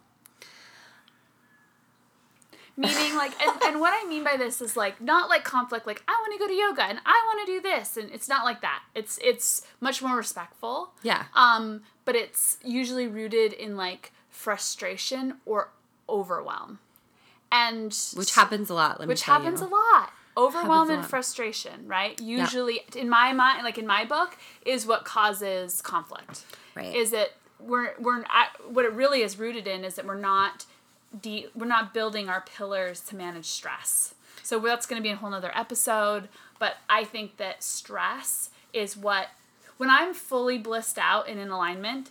Meaning, 2.80 3.14
like, 3.14 3.32
and, 3.42 3.62
and 3.62 3.80
what 3.80 3.92
I 3.92 4.08
mean 4.08 4.24
by 4.24 4.36
this 4.38 4.62
is 4.62 4.74
like 4.74 5.02
not 5.02 5.28
like 5.28 5.44
conflict, 5.44 5.86
like 5.86 6.02
I 6.08 6.12
want 6.12 6.32
to 6.32 6.38
go 6.38 6.48
to 6.48 6.54
yoga 6.54 6.82
and 6.84 6.98
I 7.04 7.22
want 7.26 7.46
to 7.46 7.52
do 7.52 7.60
this, 7.60 7.98
and 7.98 8.10
it's 8.10 8.26
not 8.26 8.44
like 8.44 8.62
that. 8.62 8.82
It's 8.94 9.18
it's 9.22 9.66
much 9.80 10.00
more 10.00 10.16
respectful. 10.16 10.92
Yeah. 11.02 11.24
Um, 11.34 11.82
but 12.06 12.16
it's 12.16 12.56
usually 12.64 13.06
rooted 13.06 13.52
in 13.52 13.76
like 13.76 14.12
frustration 14.30 15.34
or 15.44 15.68
overwhelm, 16.08 16.78
and 17.52 17.94
Which 18.14 18.34
happens 18.34 18.70
a 18.70 18.74
lot. 18.74 18.98
Let 18.98 19.08
me 19.08 19.12
which 19.12 19.22
happens 19.24 19.60
you. 19.60 19.66
a 19.66 19.68
lot. 19.68 20.12
Overwhelm 20.36 20.88
and 20.90 21.04
frustration, 21.04 21.86
right? 21.86 22.18
Usually, 22.18 22.80
in 22.96 23.10
my 23.10 23.34
mind, 23.34 23.62
like 23.62 23.76
in 23.76 23.86
my 23.86 24.06
book, 24.06 24.38
is 24.64 24.86
what 24.86 25.04
causes 25.04 25.82
conflict. 25.82 26.46
Right. 26.74 26.94
Is 26.94 27.10
that 27.10 27.32
we're 27.58 27.92
we're 27.98 28.24
I, 28.30 28.46
what 28.66 28.86
it 28.86 28.92
really 28.92 29.20
is 29.20 29.38
rooted 29.38 29.66
in 29.66 29.84
is 29.84 29.96
that 29.96 30.06
we're 30.06 30.14
not 30.14 30.64
de- 31.18 31.48
we're 31.54 31.66
not 31.66 31.94
building 31.94 32.28
our 32.28 32.40
pillars 32.42 33.00
to 33.00 33.16
manage 33.16 33.46
stress. 33.46 34.14
So 34.42 34.58
that's 34.58 34.86
going 34.86 35.00
to 35.00 35.02
be 35.02 35.10
a 35.12 35.16
whole 35.16 35.30
nother 35.30 35.52
episode. 35.54 36.28
But 36.58 36.74
I 36.88 37.04
think 37.04 37.36
that 37.38 37.62
stress 37.62 38.50
is 38.72 38.96
what 38.96 39.28
when 39.76 39.88
I'm 39.90 40.12
fully 40.12 40.58
blissed 40.58 40.98
out 40.98 41.28
and 41.28 41.38
in 41.40 41.48
alignment, 41.50 42.10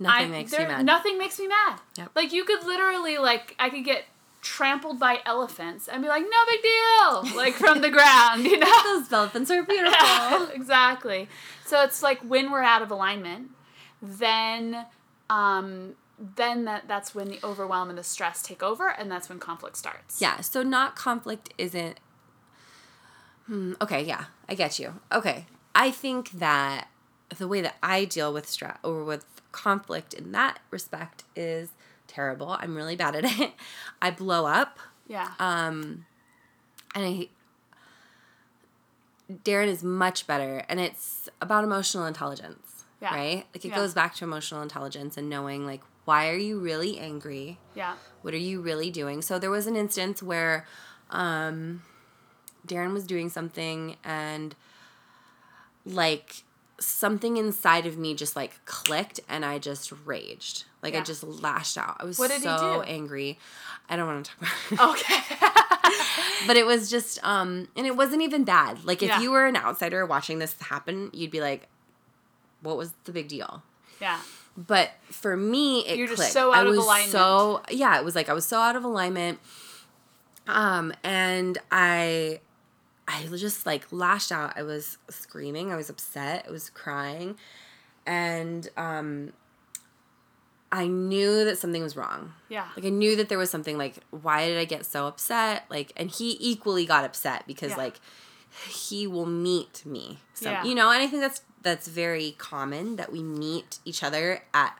Nothing 0.00 0.26
I, 0.26 0.28
makes 0.30 0.50
there- 0.50 0.62
you 0.62 0.68
mad. 0.68 0.84
Nothing 0.86 1.18
makes 1.18 1.38
me 1.38 1.46
mad. 1.48 1.78
Yep. 1.96 2.10
Like 2.14 2.32
you 2.32 2.44
could 2.44 2.64
literally 2.64 3.18
like 3.18 3.54
I 3.58 3.68
could 3.70 3.84
get 3.84 4.04
trampled 4.40 4.98
by 4.98 5.20
elephants 5.24 5.86
and 5.86 6.02
be 6.02 6.08
like, 6.08 6.22
no 6.24 6.44
big 6.48 6.62
deal, 6.62 7.36
like 7.36 7.54
from 7.54 7.80
the 7.80 7.90
ground, 7.90 8.44
you 8.44 8.58
know. 8.58 8.82
Those 8.98 9.12
elephants 9.12 9.50
are 9.52 9.62
beautiful. 9.74 10.48
exactly. 10.54 11.28
So 11.64 11.82
it's 11.84 12.02
like 12.02 12.18
when 12.22 12.50
we're 12.50 12.62
out 12.64 12.82
of 12.82 12.90
alignment, 12.90 13.50
then 14.00 14.86
um 15.30 15.94
then 16.36 16.64
that 16.66 16.86
that's 16.86 17.14
when 17.14 17.28
the 17.28 17.40
overwhelm 17.42 17.88
and 17.88 17.98
the 17.98 18.04
stress 18.04 18.42
take 18.42 18.62
over 18.62 18.88
and 18.88 19.10
that's 19.10 19.28
when 19.28 19.38
conflict 19.40 19.76
starts. 19.76 20.20
Yeah, 20.20 20.40
so 20.40 20.62
not 20.62 20.94
conflict 20.94 21.52
isn't. 21.58 21.98
Hmm, 23.46 23.72
okay, 23.80 24.02
yeah, 24.04 24.26
I 24.48 24.54
get 24.54 24.78
you. 24.78 25.00
Okay, 25.10 25.46
I 25.74 25.90
think 25.90 26.30
that 26.32 26.86
the 27.36 27.48
way 27.48 27.60
that 27.60 27.76
I 27.82 28.04
deal 28.04 28.32
with 28.32 28.48
stress 28.48 28.78
or 28.84 29.02
with 29.04 29.24
conflict 29.50 30.14
in 30.14 30.30
that 30.32 30.60
respect 30.70 31.24
is 31.34 31.70
terrible. 32.06 32.50
I'm 32.50 32.76
really 32.76 32.94
bad 32.94 33.16
at 33.16 33.24
it. 33.40 33.52
I 34.00 34.10
blow 34.12 34.46
up, 34.46 34.78
Yeah. 35.08 35.30
um, 35.40 36.06
and 36.94 37.04
I. 37.04 37.28
Darren 39.44 39.66
is 39.68 39.82
much 39.82 40.26
better, 40.26 40.62
and 40.68 40.78
it's 40.78 41.28
about 41.40 41.64
emotional 41.64 42.04
intelligence, 42.06 42.84
Yeah. 43.00 43.14
right? 43.14 43.46
Like 43.54 43.64
it 43.64 43.68
Yeah. 43.68 43.76
goes 43.76 43.94
back 43.94 44.14
to 44.16 44.24
emotional 44.24 44.62
intelligence 44.62 45.16
and 45.16 45.28
knowing 45.30 45.64
like 45.64 45.80
why 46.04 46.28
are 46.30 46.36
you 46.36 46.58
really 46.58 46.98
angry? 46.98 47.58
yeah. 47.74 47.94
what 48.22 48.34
are 48.34 48.38
you 48.38 48.60
really 48.60 48.90
doing 48.90 49.22
so 49.22 49.38
there 49.38 49.50
was 49.50 49.66
an 49.66 49.76
instance 49.76 50.22
where 50.22 50.66
um 51.10 51.82
darren 52.66 52.92
was 52.92 53.04
doing 53.06 53.28
something 53.28 53.96
and 54.04 54.54
like 55.84 56.44
something 56.78 57.36
inside 57.36 57.86
of 57.86 57.96
me 57.96 58.14
just 58.14 58.34
like 58.36 58.64
clicked 58.64 59.20
and 59.28 59.44
i 59.44 59.58
just 59.58 59.92
raged 60.04 60.64
like 60.82 60.94
i 60.96 61.00
just 61.00 61.22
lashed 61.22 61.78
out 61.78 61.96
i 62.00 62.04
was 62.04 62.18
What 62.18 62.28
did 62.30 62.38
he 62.38 62.42
so 62.48 62.82
angry 62.82 63.38
i 63.88 63.96
don't 63.96 64.06
want 64.06 64.26
to 64.26 64.30
talk 64.32 64.42
about 64.72 64.98
it 64.98 65.00
Okay. 65.02 65.36
but 66.46 66.56
it 66.56 66.66
was 66.66 66.90
just 66.90 67.22
um 67.24 67.68
and 67.76 67.86
it 67.86 67.96
wasn't 67.96 68.22
even 68.22 68.42
bad 68.44 68.84
like 68.84 69.02
if 69.02 69.08
Yeah. 69.08 69.20
you 69.20 69.30
were 69.30 69.46
an 69.46 69.56
outsider 69.56 70.04
watching 70.06 70.38
this 70.40 70.56
happen 70.60 71.10
you'd 71.12 71.30
be 71.30 71.40
like 71.40 71.68
what 72.62 72.76
was 72.76 72.92
the 73.04 73.12
big 73.12 73.28
deal 73.28 73.62
yeah. 74.00 74.18
But 74.56 74.90
for 75.04 75.36
me, 75.36 75.80
it 75.86 75.96
You're 75.98 76.08
just 76.08 76.32
so 76.32 76.52
out 76.52 76.66
I 76.66 76.70
of 76.70 76.76
alignment. 76.76 77.10
So 77.12 77.62
yeah, 77.70 77.98
it 77.98 78.04
was 78.04 78.14
like 78.14 78.28
I 78.28 78.32
was 78.32 78.44
so 78.44 78.58
out 78.58 78.76
of 78.76 78.84
alignment. 78.84 79.38
Um, 80.46 80.92
and 81.04 81.58
I, 81.70 82.40
I 83.06 83.24
just 83.36 83.64
like 83.64 83.86
lashed 83.92 84.32
out. 84.32 84.54
I 84.56 84.62
was 84.62 84.98
screaming. 85.08 85.72
I 85.72 85.76
was 85.76 85.88
upset. 85.88 86.44
I 86.48 86.50
was 86.50 86.68
crying, 86.68 87.36
and 88.04 88.68
um, 88.76 89.32
I 90.70 90.86
knew 90.86 91.44
that 91.44 91.58
something 91.58 91.82
was 91.82 91.96
wrong. 91.96 92.32
Yeah. 92.48 92.66
Like 92.76 92.86
I 92.86 92.88
knew 92.90 93.14
that 93.16 93.28
there 93.28 93.38
was 93.38 93.50
something. 93.50 93.78
Like 93.78 93.96
why 94.10 94.48
did 94.48 94.58
I 94.58 94.64
get 94.64 94.84
so 94.86 95.06
upset? 95.06 95.64
Like, 95.68 95.92
and 95.96 96.10
he 96.10 96.36
equally 96.40 96.86
got 96.86 97.04
upset 97.04 97.44
because 97.46 97.70
Yeah. 97.70 97.76
like 97.76 98.00
he 98.68 99.06
will 99.06 99.26
meet 99.26 99.84
me. 99.86 100.18
So 100.34 100.50
Yeah. 100.50 100.64
You 100.64 100.74
know, 100.74 100.90
and 100.90 101.02
I 101.02 101.06
think 101.06 101.22
that's 101.22 101.42
that's 101.62 101.86
very 101.86 102.34
common 102.38 102.96
that 102.96 103.12
we 103.12 103.22
meet 103.22 103.78
each 103.84 104.02
other 104.02 104.42
at 104.52 104.76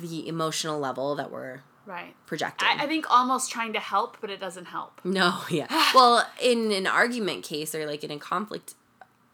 the 0.00 0.26
emotional 0.26 0.78
level 0.80 1.14
that 1.16 1.30
we're 1.30 1.60
Right. 1.84 2.16
projecting. 2.26 2.66
I, 2.66 2.84
I 2.84 2.86
think 2.86 3.08
almost 3.10 3.50
trying 3.50 3.72
to 3.74 3.78
help, 3.80 4.16
but 4.20 4.28
it 4.30 4.40
doesn't 4.40 4.64
help. 4.66 5.00
no, 5.04 5.40
yeah. 5.50 5.66
well, 5.94 6.26
in 6.40 6.72
an 6.72 6.86
argument 6.86 7.44
case 7.44 7.74
or 7.74 7.86
like 7.86 8.02
in 8.02 8.10
a 8.10 8.18
conflict 8.18 8.74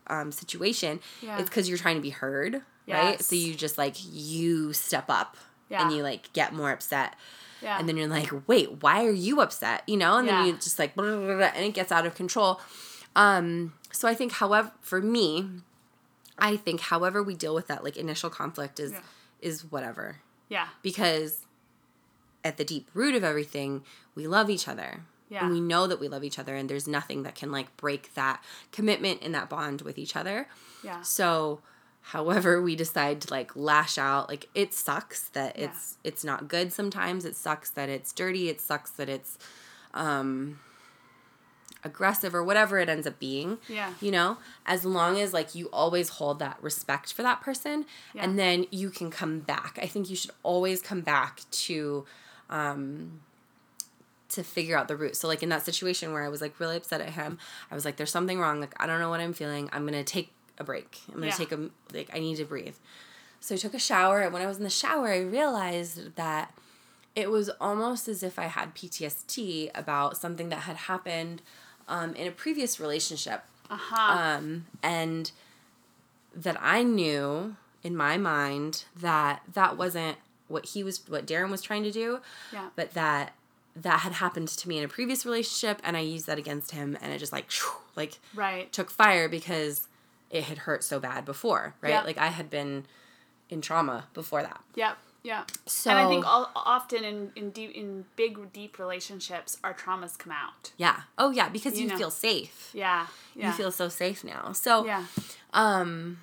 um, 0.08 0.32
situation, 0.32 1.00
Yeah. 1.22 1.38
it's 1.38 1.48
because 1.48 1.68
you're 1.68 1.78
trying 1.78 1.96
to 1.96 2.02
be 2.02 2.10
heard, 2.10 2.60
right? 2.88 3.22
So 3.22 3.36
you 3.36 3.54
just 3.54 3.78
like 3.78 3.94
you 4.04 4.72
step 4.72 5.04
up 5.08 5.36
Yeah. 5.70 5.82
and 5.82 5.96
you 5.96 6.02
like 6.02 6.32
get 6.32 6.52
more 6.52 6.72
upset. 6.72 7.14
Yeah. 7.62 7.78
And 7.78 7.88
then 7.88 7.96
you're 7.96 8.08
like, 8.08 8.30
wait, 8.48 8.82
why 8.82 9.04
are 9.06 9.12
you 9.12 9.40
upset? 9.40 9.84
You 9.86 9.96
know, 9.96 10.18
and 10.18 10.26
then 10.28 10.44
you 10.46 10.52
just 10.54 10.78
like, 10.80 10.96
blah, 10.96 11.04
blah, 11.24 11.36
blah, 11.36 11.52
and 11.54 11.64
it 11.64 11.72
gets 11.74 11.92
out 11.92 12.04
of 12.04 12.14
control. 12.16 12.60
Um, 13.14 13.74
so 13.92 14.08
I 14.08 14.14
think, 14.14 14.32
however, 14.32 14.72
for 14.80 15.00
me, 15.02 15.48
I 16.38 16.56
think 16.56 16.80
however 16.80 17.22
we 17.22 17.34
deal 17.34 17.54
with 17.54 17.66
that 17.68 17.84
like 17.84 17.96
initial 17.96 18.30
conflict 18.30 18.80
is 18.80 18.92
Yeah. 18.92 19.00
is 19.40 19.70
whatever 19.70 20.16
yeah. 20.48 20.68
because 20.82 21.44
at 22.44 22.56
the 22.56 22.64
deep 22.64 22.88
root 22.94 23.14
of 23.14 23.22
everything, 23.22 23.84
we 24.14 24.26
love 24.26 24.48
each 24.50 24.66
other. 24.66 25.02
Yeah. 25.28 25.44
And 25.44 25.52
we 25.52 25.60
know 25.60 25.86
that 25.86 26.00
we 26.00 26.08
love 26.08 26.24
each 26.24 26.38
other 26.38 26.56
and 26.56 26.68
there's 26.68 26.88
nothing 26.88 27.22
that 27.22 27.34
can 27.34 27.50
like 27.52 27.74
break 27.76 28.12
that 28.14 28.42
commitment 28.70 29.20
and 29.22 29.34
that 29.34 29.48
bond 29.48 29.82
with 29.82 29.96
each 29.98 30.16
other. 30.16 30.48
Yeah. 30.84 31.00
So 31.02 31.60
however 32.06 32.60
we 32.60 32.74
decide 32.76 33.20
to 33.22 33.30
like 33.30 33.54
lash 33.54 33.96
out, 33.98 34.28
like 34.28 34.48
it 34.54 34.74
sucks 34.74 35.28
that 35.30 35.58
Yeah. 35.58 35.66
it's 35.66 35.98
it's 36.02 36.24
not 36.24 36.48
good 36.48 36.72
sometimes. 36.72 37.24
It 37.24 37.36
sucks 37.36 37.70
that 37.70 37.88
it's 37.88 38.12
dirty. 38.12 38.48
It 38.48 38.60
sucks 38.60 38.90
that 38.92 39.08
it's 39.08 39.38
um 39.94 40.58
aggressive 41.84 42.34
or 42.34 42.42
whatever 42.44 42.78
it 42.78 42.88
ends 42.88 43.06
up 43.06 43.18
being. 43.18 43.58
Yeah. 43.68 43.92
You 44.00 44.10
know, 44.12 44.38
as 44.66 44.84
long 44.84 45.20
as 45.20 45.32
like 45.32 45.54
you 45.54 45.66
always 45.72 46.08
hold 46.10 46.38
that 46.38 46.56
respect 46.62 47.12
for 47.12 47.22
that 47.22 47.40
person 47.40 47.86
Yeah. 48.14 48.24
and 48.24 48.38
then 48.38 48.66
you 48.70 48.90
can 48.90 49.10
come 49.10 49.40
back. 49.40 49.78
I 49.82 49.86
think 49.86 50.08
you 50.10 50.16
should 50.16 50.30
always 50.42 50.80
come 50.82 51.00
back 51.00 51.40
to 51.66 52.04
um 52.50 53.20
to 54.30 54.42
figure 54.42 54.76
out 54.78 54.88
the 54.88 54.96
root. 54.96 55.14
So 55.16 55.28
like 55.28 55.42
in 55.42 55.50
that 55.50 55.62
situation 55.64 56.12
where 56.12 56.22
I 56.22 56.28
was 56.28 56.40
like 56.40 56.58
really 56.58 56.76
upset 56.76 57.00
at 57.02 57.10
him, 57.10 57.38
I 57.70 57.74
was 57.74 57.84
like 57.84 57.96
there's 57.96 58.10
something 58.12 58.38
wrong. 58.40 58.60
Like 58.60 58.74
I 58.82 58.86
don't 58.86 58.98
know 59.00 59.10
what 59.10 59.20
I'm 59.20 59.32
feeling. 59.34 59.68
I'm 59.72 59.82
going 59.82 59.92
to 59.92 60.04
take 60.04 60.32
a 60.58 60.64
break. 60.64 61.00
I'm 61.08 61.14
going 61.20 61.22
to 61.24 61.28
Yeah. 61.28 61.34
take 61.34 61.52
a 61.52 61.68
like 61.92 62.10
I 62.14 62.18
need 62.20 62.36
to 62.36 62.44
breathe. 62.44 62.76
So 63.40 63.54
I 63.54 63.58
took 63.58 63.74
a 63.74 63.78
shower 63.78 64.20
and 64.20 64.32
when 64.32 64.40
I 64.42 64.46
was 64.46 64.56
in 64.58 64.62
the 64.64 64.70
shower 64.70 65.08
I 65.08 65.18
realized 65.18 66.16
that 66.16 66.54
it 67.14 67.30
was 67.30 67.50
almost 67.60 68.08
as 68.08 68.22
if 68.22 68.38
I 68.38 68.44
had 68.46 68.74
PTSD 68.74 69.70
about 69.74 70.16
something 70.16 70.48
that 70.48 70.60
had 70.60 70.76
happened 70.76 71.42
um, 71.88 72.14
in 72.14 72.26
a 72.26 72.30
previous 72.30 72.78
relationship 72.80 73.42
Uh 73.70 73.76
huh. 73.78 74.18
um, 74.38 74.66
and 74.82 75.30
that 76.34 76.56
I 76.60 76.82
knew 76.82 77.56
in 77.82 77.96
my 77.96 78.16
mind 78.16 78.84
that 78.96 79.42
that 79.52 79.76
wasn't 79.76 80.16
what 80.48 80.66
he 80.66 80.84
was, 80.84 81.02
what 81.08 81.26
Darren 81.26 81.50
was 81.50 81.62
trying 81.62 81.82
to 81.84 81.90
do, 81.90 82.20
yeah. 82.52 82.68
but 82.76 82.94
that 82.94 83.34
that 83.74 84.00
had 84.00 84.12
happened 84.12 84.48
to 84.48 84.68
me 84.68 84.76
in 84.76 84.84
a 84.84 84.88
previous 84.88 85.24
relationship 85.24 85.80
and 85.82 85.96
I 85.96 86.00
used 86.00 86.26
that 86.26 86.36
against 86.36 86.72
him 86.72 86.96
and 87.00 87.10
it 87.10 87.18
just 87.18 87.32
like 87.32 87.46
like 87.96 88.18
Right. 88.34 88.70
took 88.70 88.90
fire 88.90 89.28
because 89.30 89.88
it 90.30 90.44
had 90.44 90.58
hurt 90.58 90.84
so 90.84 91.00
bad 91.00 91.24
before, 91.24 91.74
right? 91.80 91.90
Yep. 91.90 92.04
Like 92.04 92.18
I 92.18 92.26
had 92.28 92.50
been 92.50 92.84
in 93.48 93.60
trauma 93.62 94.04
before 94.12 94.42
that. 94.42 94.60
Yep. 94.74 94.98
Yeah. 95.24 95.44
So 95.66 95.90
and 95.90 95.98
I 96.00 96.08
think 96.08 96.26
all, 96.26 96.50
often 96.56 97.04
in 97.04 97.30
in 97.36 97.50
deep 97.50 97.70
in 97.72 98.04
big 98.16 98.52
deep 98.52 98.78
relationships, 98.78 99.56
our 99.62 99.72
traumas 99.72 100.18
come 100.18 100.32
out. 100.32 100.72
yeah. 100.76 101.02
Oh 101.16 101.30
yeah, 101.30 101.48
because 101.48 101.74
You 101.76 101.82
you, 101.84 101.88
know. 101.90 101.96
feel 101.96 102.10
safe. 102.10 102.70
Yeah. 102.74 103.06
Yeah. 103.36 103.46
You 103.48 103.52
feel 103.52 103.70
so 103.70 103.88
safe 103.88 104.24
now. 104.24 104.52
So 104.52 104.84
Yeah. 104.84 105.04
um 105.52 106.18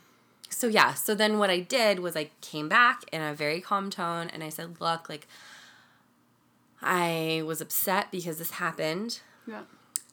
so 0.50 0.68
yeah, 0.68 0.96
so 0.96 1.14
then 1.16 1.38
what 1.38 1.50
I 1.50 1.60
did 1.60 2.00
was 2.00 2.16
I 2.16 2.32
came 2.42 2.68
back 2.68 3.04
in 3.14 3.22
a 3.22 3.34
very 3.34 3.62
calm 3.62 3.90
tone 3.90 4.30
and 4.34 4.44
I 4.44 4.50
said, 4.50 4.82
"Look, 4.82 5.08
like 5.08 5.28
I 6.82 7.44
was 7.46 7.62
upset 7.62 8.12
because 8.12 8.38
this 8.38 8.52
happened 8.52 9.20
Yeah. 9.46 9.64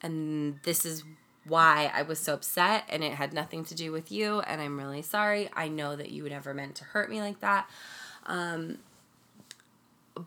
and 0.01 0.59
this 0.63 0.85
is 0.85 1.03
why 1.45 1.91
I 1.93 2.01
was 2.01 2.19
so 2.19 2.33
upset 2.33 2.83
and 2.89 3.03
it 3.03 3.13
had 3.13 3.31
nothing 3.33 3.63
to 3.65 3.75
do 3.75 3.91
with 3.91 4.11
you 4.11 4.41
and 4.41 4.61
I'm 4.61 4.77
really 4.77 5.01
sorry. 5.01 5.49
I 5.53 5.69
know 5.69 5.95
that 5.95 6.09
you 6.11 6.27
never 6.29 6.53
meant 6.53 6.75
to 6.75 6.83
hurt 6.83 7.09
me 7.09 7.21
like 7.21 7.39
that. 7.39 7.69
Um 8.27 8.77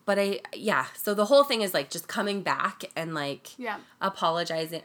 but 0.07 0.19
I 0.19 0.41
yeah, 0.55 0.87
so 0.97 1.15
the 1.15 1.25
whole 1.27 1.45
thing 1.45 1.63
is 1.63 1.75
like 1.75 1.91
just 1.91 2.09
coming 2.09 2.43
back 2.43 2.85
and 2.97 3.15
like 3.15 3.59
Yeah. 3.59 3.79
apologizing 4.01 4.83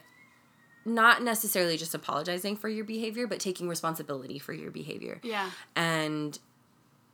not 0.87 1.23
necessarily 1.23 1.77
just 1.77 1.95
apologizing 1.95 2.55
for 2.55 2.69
your 2.69 2.85
behavior, 2.85 3.25
but 3.25 3.39
taking 3.39 3.67
responsibility 3.67 4.37
for 4.37 4.53
your 4.53 4.69
behavior 4.69 5.19
Yeah. 5.23 5.49
and 5.75 6.37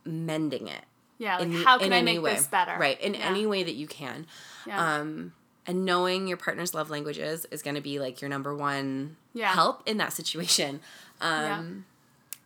mending 0.04 0.68
it. 0.68 0.84
Yeah. 1.16 1.38
Like, 1.38 1.46
in 1.46 1.52
how 1.62 1.78
can 1.78 1.86
in 1.86 1.92
I 1.94 2.02
make 2.02 2.20
way. 2.20 2.34
this 2.34 2.46
better? 2.46 2.76
Right, 2.78 3.00
in 3.00 3.14
Yeah. 3.14 3.20
any 3.30 3.46
way 3.46 3.62
that 3.62 3.72
you 3.74 3.86
can. 3.86 4.26
Yeah. 4.66 4.96
Um, 4.96 5.32
and 5.66 5.86
knowing 5.86 6.26
your 6.26 6.36
partner's 6.36 6.74
love 6.74 6.90
languages 6.90 7.46
is 7.50 7.62
going 7.62 7.76
to 7.76 7.80
be 7.80 7.98
like 7.98 8.20
your 8.20 8.28
number 8.28 8.54
one 8.54 9.16
Yeah. 9.32 9.52
help 9.54 9.82
in 9.88 9.96
that 9.98 10.12
situation. 10.12 10.80
Um, 11.20 11.86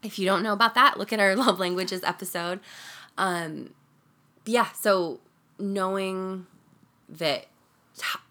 If 0.02 0.18
you 0.20 0.26
don't 0.26 0.42
know 0.44 0.52
about 0.52 0.74
that, 0.74 0.96
look 0.98 1.12
at 1.12 1.18
our 1.18 1.34
love 1.44 1.58
languages 1.58 2.02
episode. 2.04 2.60
Um, 3.18 3.70
yeah, 4.44 4.70
so 4.72 5.20
knowing 5.58 6.46
that 7.08 7.46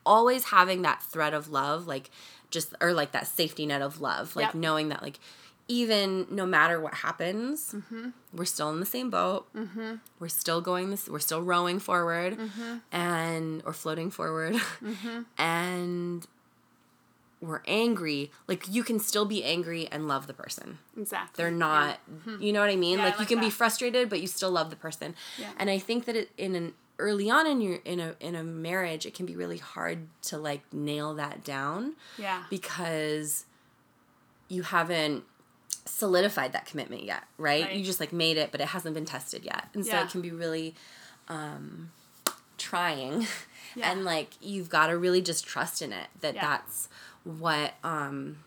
always 0.06 0.46
having 0.46 0.84
that 0.84 1.02
thread 1.04 1.34
of 1.34 1.50
love, 1.50 1.88
like 1.88 2.12
just, 2.52 2.74
or 2.80 2.94
like 2.94 3.12
that 3.14 3.28
safety 3.28 3.66
net 3.66 3.82
of 3.82 4.00
love, 4.02 4.36
like 4.36 4.48
Yep. 4.48 4.56
knowing 4.56 4.90
that, 4.90 5.02
like, 5.02 5.20
even 5.68 6.28
no 6.30 6.46
matter 6.46 6.80
what 6.80 6.94
happens, 6.96 7.74
Mm-hmm. 7.74 8.10
we're 8.32 8.46
still 8.46 8.70
in 8.70 8.80
the 8.80 8.86
same 8.86 9.10
boat. 9.10 9.48
We're 10.20 10.28
still 10.28 10.62
going 10.62 10.92
this. 10.92 11.10
We're 11.10 11.18
still 11.20 11.42
rowing 11.42 11.80
forward, 11.80 12.38
Mm-hmm. 12.38 12.76
and 12.92 13.64
or 13.66 13.74
floating 13.74 14.12
forward, 14.12 14.56
and 15.40 16.26
we're 17.48 17.62
angry. 17.68 18.32
Like 18.48 18.66
you 18.70 18.84
can 18.84 19.00
still 19.00 19.26
be 19.26 19.44
angry 19.44 19.88
and 19.92 20.08
love 20.08 20.28
the 20.28 20.34
person. 20.34 20.80
Exactly. 20.98 21.42
They're 21.42 21.52
not. 21.52 22.00
You 22.40 22.52
know 22.54 22.60
what 22.62 22.70
I 22.70 22.76
mean? 22.76 22.98
Yeah, 22.98 23.04
I 23.04 23.08
like, 23.08 23.14
you 23.16 23.20
like 23.20 23.28
can 23.30 23.40
be 23.40 23.50
frustrated, 23.50 24.10
but 24.10 24.22
you 24.22 24.28
still 24.28 24.52
love 24.52 24.70
the 24.70 24.76
person. 24.76 25.16
Yeah. 25.38 25.52
And 25.58 25.70
I 25.70 25.78
think 25.80 26.06
that 26.06 26.16
it, 26.16 26.30
in 26.38 26.56
an 26.56 26.74
early 26.98 27.30
on 27.30 27.46
in 27.46 27.60
your 27.62 27.80
in 27.86 28.00
a 28.00 28.16
in 28.20 28.36
a 28.36 28.44
marriage, 28.44 29.06
it 29.06 29.14
can 29.14 29.26
be 29.26 29.36
really 29.36 29.58
hard 29.58 30.08
to 30.24 30.38
like 30.38 30.62
nail 30.74 31.14
that 31.16 31.44
down 31.44 31.94
Yeah. 32.18 32.44
because 32.50 33.46
you 34.48 34.62
haven't 34.64 35.24
solidified 35.86 36.52
that 36.54 36.66
commitment 36.66 37.04
yet, 37.04 37.24
right? 37.38 37.66
Right. 37.66 37.76
You 37.76 37.84
just 37.84 38.00
like 38.00 38.14
made 38.14 38.38
it, 38.38 38.52
but 38.52 38.62
it 38.62 38.68
hasn't 38.70 38.96
been 38.96 39.06
tested 39.06 39.44
yet. 39.44 39.66
And 39.74 39.86
so 39.86 39.92
Yeah. 39.94 40.04
it 40.06 40.10
can 40.10 40.22
be 40.22 40.32
really 40.32 40.76
um 41.28 41.92
trying. 42.58 43.22
Yeah. 43.22 43.28
And 43.92 44.06
like 44.06 44.30
you've 44.42 44.70
got 44.70 44.88
to 44.88 44.98
really 44.98 45.22
just 45.22 45.46
trust 45.46 45.82
in 45.82 45.92
it 45.92 46.08
that 46.22 46.36
Yeah. 46.36 46.42
that's 46.48 46.88
what 47.26 47.74
um 47.84 48.38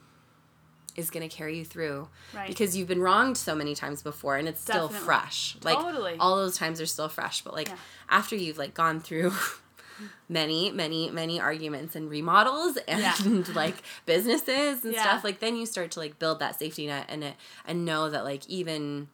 is 0.97 1.11
going 1.11 1.28
to 1.28 1.35
carry 1.35 1.58
you 1.58 1.64
through 1.64 2.08
Right. 2.35 2.49
because 2.49 2.76
you've 2.76 2.88
been 2.88 3.00
wronged 3.02 3.37
so 3.37 3.54
many 3.54 3.75
times 3.76 4.02
before 4.02 4.37
and 4.37 4.49
it's 4.49 4.61
still 4.61 4.88
fresh 4.88 5.56
like 5.62 5.76
Totally. 5.78 6.17
all 6.19 6.36
those 6.36 6.56
times 6.56 6.80
are 6.80 6.86
still 6.86 7.08
fresh 7.08 7.43
but 7.43 7.52
like 7.54 7.69
Yeah. 7.69 7.76
after 8.08 8.34
you've 8.34 8.58
like 8.58 8.75
gone 8.75 8.99
through 9.00 9.32
many 10.28 10.71
many 10.73 11.10
many 11.10 11.41
arguments 11.41 11.95
and 11.97 12.08
remodels 12.10 12.76
and 12.88 13.00
Yeah. 13.00 13.14
like 13.54 13.76
businesses 14.06 14.84
and 14.84 14.95
Yeah. 14.95 15.02
stuff 15.02 15.25
like 15.25 15.38
then 15.41 15.54
you 15.56 15.67
start 15.67 15.91
to 15.93 16.00
like 16.00 16.19
build 16.19 16.38
that 16.41 16.58
safety 16.58 16.86
net 16.86 17.06
and 17.08 17.23
it 17.25 17.34
and 17.67 17.84
know 17.84 18.08
that 18.10 18.25
like 18.25 18.49
even 18.49 19.08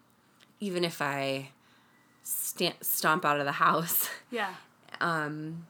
even 0.61 0.85
if 0.85 1.03
i 1.03 1.51
sta- 2.23 2.77
stomp 2.81 3.25
out 3.25 3.39
of 3.41 3.45
the 3.47 3.53
house 3.53 4.09
Yeah. 4.31 4.55
um 5.01 5.67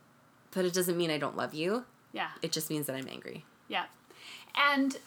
but 0.52 0.64
it 0.64 0.72
doesn't 0.74 0.96
mean 0.96 1.10
i 1.10 1.18
don't 1.18 1.36
love 1.36 1.54
you 1.54 1.84
Yeah. 2.12 2.30
it 2.42 2.52
just 2.52 2.70
means 2.70 2.86
that 2.86 2.94
i'm 2.96 3.08
angry 3.08 3.44
Yeah. 3.68 3.84
And 4.54 4.98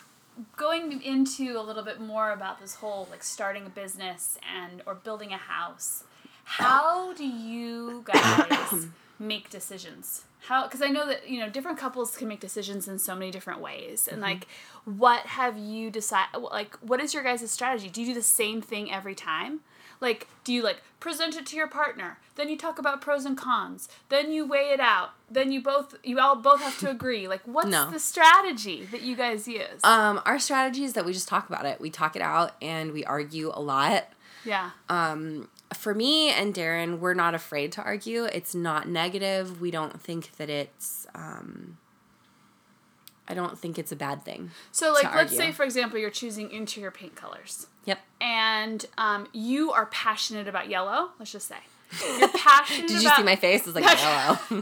going 0.56 1.02
into 1.02 1.60
a 1.60 1.62
little 1.62 1.84
bit 1.84 2.00
more 2.00 2.32
about 2.32 2.60
this 2.60 2.76
whole 2.76 3.08
like 3.10 3.24
starting 3.24 3.65
a 3.65 3.70
business 3.70 4.38
and 4.56 4.82
or 4.86 4.96
building 4.96 5.34
a 5.34 5.38
house, 5.38 6.04
how 6.43 7.13
do 7.13 7.26
you 7.26 8.04
guys 8.06 8.88
make 9.20 9.50
decisions? 9.50 10.24
How 10.48 10.67
cuz 10.67 10.82
I 10.82 10.88
know 10.88 11.08
that, 11.08 11.28
you 11.28 11.39
know, 11.39 11.50
different 11.50 11.78
couples 11.78 12.15
can 12.15 12.28
make 12.28 12.39
decisions 12.39 12.88
in 12.88 13.00
so 13.00 13.15
many 13.15 13.32
different 13.32 13.60
ways. 13.60 14.08
And 14.08 14.22
mm-hmm. 14.22 14.32
like 14.32 14.48
what 14.86 15.22
have 15.26 15.58
you 15.58 15.89
decided 15.89 16.39
like 16.39 16.76
what 16.78 17.00
is 17.02 17.13
your 17.13 17.24
guys' 17.24 17.50
strategy? 17.50 17.89
Do 17.89 18.02
you 18.02 18.08
do 18.08 18.13
the 18.13 18.22
same 18.22 18.62
thing 18.62 18.91
every 18.91 19.15
time? 19.15 19.62
Like, 19.99 20.27
do 20.43 20.53
you 20.53 20.62
like 20.63 20.81
present 20.99 21.36
it 21.36 21.45
to 21.47 21.55
your 21.55 21.67
partner? 21.67 22.19
Then 22.36 22.49
you 22.49 22.57
talk 22.57 22.77
about 22.77 23.01
pros 23.01 23.25
and 23.25 23.36
cons. 23.38 23.89
Then 24.10 24.31
you 24.31 24.45
weigh 24.45 24.69
it 24.71 24.79
out. 24.79 25.10
Then 25.29 25.51
you 25.51 25.62
both 25.62 25.95
you 26.03 26.19
all 26.19 26.36
both 26.36 26.62
have 26.62 26.77
to 26.79 26.89
agree. 26.89 27.27
Like, 27.27 27.41
what's 27.45 27.67
No. 27.69 27.89
the 27.89 27.99
strategy 27.99 28.88
that 28.91 29.01
you 29.01 29.15
guys 29.15 29.47
use? 29.47 29.83
um 29.83 30.21
our 30.25 30.38
strategy 30.39 30.83
is 30.83 30.93
that 30.93 31.05
we 31.05 31.13
just 31.13 31.27
talk 31.27 31.49
about 31.49 31.65
it 31.65 31.79
we 31.81 31.89
talk 31.89 32.15
it 32.15 32.21
out 32.21 32.53
and 32.62 32.91
we 32.91 33.03
argue 33.05 33.51
a 33.53 33.62
lot 33.62 34.05
yeah, 34.45 34.71
um 34.89 35.49
for 35.73 35.93
me 35.93 36.29
and 36.29 36.53
Darren, 36.53 36.99
we're 36.99 37.13
not 37.13 37.36
afraid 37.36 37.73
to 37.73 37.81
argue. 37.83 38.23
It's 38.25 38.55
not 38.55 38.88
negative. 38.88 39.60
We 39.60 39.69
don't 39.71 39.99
think 40.01 40.31
that 40.38 40.49
it's 40.49 41.05
um 41.13 41.77
I 43.27 43.33
don't 43.33 43.60
think 43.60 43.77
it's 43.77 43.91
a 43.91 43.95
bad 43.97 44.23
thing. 44.23 44.51
So, 44.71 44.93
like, 44.93 45.03
let's 45.03 45.15
argue. 45.33 45.38
say, 45.38 45.51
for 45.51 45.63
example, 45.65 45.99
you're 45.99 46.10
choosing 46.10 46.49
interior 46.51 46.91
paint 46.91 47.15
colors, 47.15 47.67
Yep. 47.88 48.00
and 48.21 48.86
um, 49.00 49.28
you 49.34 49.71
are 49.71 49.88
passionate 49.88 50.47
about 50.47 50.69
yellow. 50.69 51.10
Let's 51.17 51.32
just 51.32 51.47
say 51.47 51.56
you're 52.19 52.28
passionate. 52.36 52.88
Did 52.89 53.02
you 53.02 53.08
about, 53.08 53.17
see 53.17 53.23
my 53.23 53.36
face? 53.38 53.65
It's 53.65 53.73
like 53.76 53.86
yellow. 54.00 54.38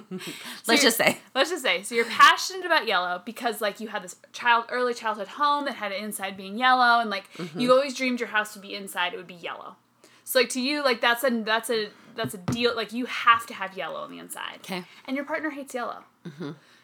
Let's 0.67 0.81
just 0.83 0.95
say. 0.97 1.17
Let's 1.33 1.49
just 1.49 1.63
say, 1.63 1.81
so 1.81 1.95
you're 1.95 2.05
passionate 2.05 2.65
about 2.65 2.85
yellow 2.87 3.21
because, 3.25 3.61
like, 3.61 3.79
you 3.79 3.87
had 3.87 4.03
this 4.03 4.15
child, 4.31 4.65
early 4.69 4.93
childhood 4.93 5.27
home 5.29 5.65
that 5.65 5.73
had 5.75 5.91
an 5.91 6.03
inside 6.03 6.37
being 6.37 6.55
yellow, 6.57 6.99
and 6.99 7.09
like, 7.09 7.25
Mm-hmm. 7.37 7.59
you 7.59 7.71
always 7.73 7.95
dreamed 7.95 8.19
your 8.19 8.29
house 8.29 8.53
would 8.55 8.61
be 8.61 8.75
inside; 8.75 9.13
it 9.13 9.17
would 9.17 9.25
be 9.27 9.33
yellow. 9.33 9.75
So, 10.23 10.37
like, 10.39 10.49
to 10.49 10.61
you, 10.61 10.83
like, 10.83 11.01
that's 11.01 11.23
a 11.23 11.31
that's 11.41 11.69
a 11.71 11.89
that's 12.15 12.35
a 12.35 12.37
deal. 12.37 12.75
Like, 12.75 12.93
you 12.93 13.05
have 13.07 13.45
to 13.47 13.53
have 13.55 13.75
yellow 13.75 14.01
on 14.01 14.11
the 14.11 14.19
inside. 14.19 14.59
Okay. 14.63 14.83
And 15.05 15.15
your 15.17 15.25
partner 15.25 15.49
hates 15.49 15.73
yellow. 15.73 16.03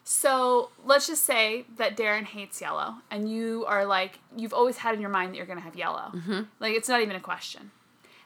So 0.03 0.69
let's 0.83 1.07
just 1.07 1.25
say 1.25 1.65
that 1.77 1.95
Darren 1.95 2.23
hates 2.23 2.59
yellow, 2.59 2.95
and 3.09 3.29
you 3.29 3.65
are 3.67 3.85
like, 3.85 4.19
you've 4.35 4.53
always 4.53 4.77
had 4.77 4.95
in 4.95 5.01
your 5.01 5.09
mind 5.09 5.31
that 5.31 5.37
you're 5.37 5.45
gonna 5.45 5.61
have 5.61 5.75
yellow. 5.75 6.11
Like 6.59 6.75
it's 6.75 6.89
not 6.89 7.01
even 7.01 7.15
a 7.15 7.19
question. 7.19 7.71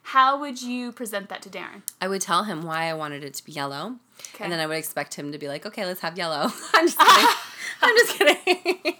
How 0.10 0.40
would 0.40 0.62
you 0.62 0.92
present 0.92 1.30
that 1.30 1.42
to 1.42 1.50
Darren? 1.50 1.82
I 2.00 2.08
would 2.08 2.22
tell 2.22 2.44
him 2.44 2.62
why 2.62 2.84
I 2.84 2.94
wanted 2.94 3.24
it 3.24 3.34
to 3.36 3.46
be 3.46 3.52
yellow. 3.52 3.96
Okay. 4.36 4.44
And 4.44 4.54
then 4.54 4.60
I 4.60 4.68
would 4.68 4.78
expect 4.78 5.16
him 5.16 5.32
to 5.32 5.40
be 5.40 5.48
like, 5.48 5.66
okay, 5.66 5.84
let's 5.84 6.02
have 6.02 6.16
yellow. 6.16 6.52
I'm 6.74 6.86
just 6.86 7.00
kidding. 7.00 7.34
I'm 7.82 7.96
just 7.98 8.18
kidding. 8.18 8.94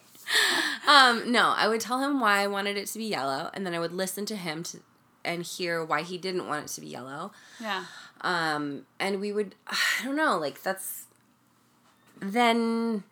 um, 0.88 1.32
no, 1.32 1.54
I 1.56 1.68
would 1.68 1.80
tell 1.80 2.00
him 2.00 2.20
why 2.20 2.40
I 2.40 2.48
wanted 2.48 2.76
it 2.76 2.88
to 2.88 2.98
be 2.98 3.06
yellow, 3.06 3.52
and 3.54 3.66
then 3.66 3.76
I 3.76 3.80
would 3.80 3.94
listen 3.94 4.26
to 4.26 4.36
him 4.36 4.64
to 4.64 4.80
and 5.24 5.44
hear 5.44 5.84
why 5.84 6.02
he 6.02 6.18
didn't 6.18 6.48
want 6.48 6.66
it 6.66 6.74
to 6.74 6.82
be 6.82 6.88
yellow. 6.88 7.32
Yeah. 7.60 7.86
Um, 8.22 8.86
and 9.00 9.20
we 9.20 9.32
would, 9.32 9.56
I 9.68 10.04
don't 10.04 10.16
know, 10.16 10.38
like 10.38 10.64
that's 10.64 11.06
then 12.20 13.04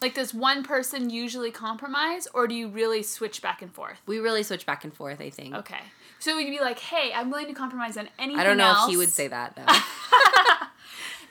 Like, 0.00 0.14
does 0.14 0.32
one 0.32 0.62
person 0.62 1.10
usually 1.10 1.50
compromise, 1.50 2.28
or 2.32 2.46
do 2.46 2.54
you 2.54 2.68
really 2.68 3.02
switch 3.02 3.42
back 3.42 3.62
and 3.62 3.72
forth? 3.72 3.98
we 4.06 4.18
really 4.18 4.42
switch 4.42 4.64
back 4.66 4.84
and 4.84 4.94
forth. 4.94 5.20
I 5.20 5.30
think. 5.30 5.54
Okay. 5.54 5.80
So 6.20 6.36
you'd 6.38 6.50
be 6.50 6.60
like, 6.60 6.78
"Hey, 6.78 7.12
I'm 7.14 7.30
willing 7.30 7.46
to 7.46 7.52
compromise 7.54 7.96
on 7.96 8.08
anything." 8.18 8.40
I 8.40 8.44
don't 8.44 8.56
know 8.56 8.68
else. 8.68 8.84
if 8.84 8.90
he 8.90 8.96
would 8.96 9.10
say 9.10 9.28
that 9.28 9.54
though. 9.56 9.64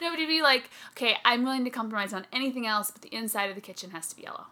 No, 0.00 0.10
but 0.10 0.18
he'd 0.20 0.26
be 0.26 0.42
like, 0.42 0.70
"Okay, 0.92 1.16
I'm 1.24 1.42
willing 1.42 1.64
to 1.64 1.70
compromise 1.70 2.12
on 2.12 2.24
anything 2.32 2.66
else, 2.68 2.90
but 2.92 3.02
the 3.02 3.12
inside 3.12 3.46
of 3.50 3.56
the 3.56 3.60
kitchen 3.60 3.90
has 3.90 4.06
to 4.08 4.16
be 4.16 4.22
yellow." 4.22 4.46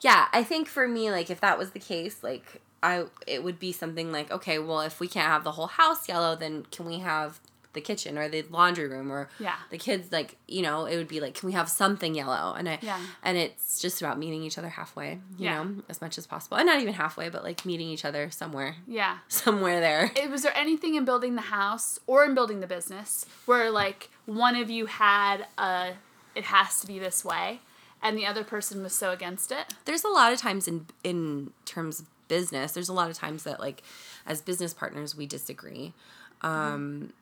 yeah, 0.00 0.26
I 0.34 0.42
think 0.44 0.68
for 0.68 0.86
me, 0.86 1.10
like 1.10 1.30
if 1.30 1.40
that 1.40 1.56
was 1.58 1.70
the 1.70 1.78
case, 1.78 2.22
like 2.22 2.60
I, 2.82 3.06
it 3.26 3.42
would 3.42 3.58
be 3.58 3.72
something 3.72 4.12
like, 4.12 4.30
okay, 4.30 4.58
well, 4.58 4.80
if 4.82 5.00
we 5.00 5.08
can't 5.08 5.28
have 5.28 5.42
the 5.42 5.52
whole 5.52 5.68
house 5.68 6.06
yellow, 6.06 6.36
then 6.36 6.66
can 6.70 6.84
we 6.84 6.98
have 6.98 7.40
the 7.74 7.80
kitchen 7.80 8.16
or 8.16 8.28
the 8.28 8.42
laundry 8.50 8.88
room 8.88 9.12
or 9.12 9.28
Yeah. 9.38 9.56
the 9.70 9.78
kids? 9.78 10.10
Like, 10.10 10.36
you 10.48 10.62
know, 10.62 10.86
it 10.86 10.96
would 10.96 11.06
be 11.08 11.20
like, 11.20 11.34
can 11.34 11.46
we 11.46 11.52
have 11.52 11.68
something 11.68 12.14
yellow? 12.14 12.54
And 12.54 12.68
I, 12.68 12.78
Yeah. 12.80 12.98
and 13.22 13.36
it's 13.36 13.78
just 13.80 14.00
about 14.00 14.18
meeting 14.18 14.42
each 14.42 14.56
other 14.58 14.70
halfway, 14.70 15.20
you 15.38 15.44
Yeah. 15.46 15.62
know, 15.62 15.82
as 15.88 16.00
much 16.00 16.16
as 16.18 16.26
possible, 16.26 16.56
and 16.56 16.66
not 16.66 16.80
even 16.80 16.94
halfway, 16.94 17.28
but 17.28 17.44
like 17.44 17.64
meeting 17.66 17.88
each 17.88 18.04
other 18.04 18.30
somewhere, 18.30 18.76
Yeah. 18.86 19.18
somewhere 19.28 19.80
there. 19.80 20.10
it, 20.16 20.30
was 20.30 20.42
there 20.42 20.56
anything 20.56 20.94
in 20.94 21.04
building 21.04 21.34
the 21.34 21.42
house 21.42 21.98
or 22.06 22.24
in 22.24 22.34
building 22.34 22.60
the 22.60 22.66
business 22.66 23.26
where 23.46 23.70
like 23.70 24.08
one 24.26 24.56
of 24.56 24.70
you 24.70 24.86
had 24.86 25.46
a 25.58 25.92
it 26.34 26.44
has 26.44 26.80
to 26.80 26.86
be 26.86 26.98
this 26.98 27.24
way, 27.24 27.60
and 28.02 28.18
the 28.18 28.26
other 28.26 28.42
person 28.42 28.82
was 28.82 28.92
so 28.92 29.12
against 29.12 29.52
it. 29.52 29.72
there's 29.84 30.02
a 30.04 30.08
lot 30.08 30.32
of 30.32 30.38
times 30.38 30.66
in 30.66 30.86
in 31.04 31.52
terms 31.64 32.00
of 32.00 32.06
business 32.26 32.72
there's 32.72 32.88
a 32.88 32.92
lot 32.92 33.10
of 33.10 33.16
times 33.16 33.44
that 33.44 33.60
like 33.60 33.82
as 34.26 34.40
business 34.40 34.72
partners 34.74 35.14
we 35.14 35.26
disagree 35.26 35.92
um 36.42 37.12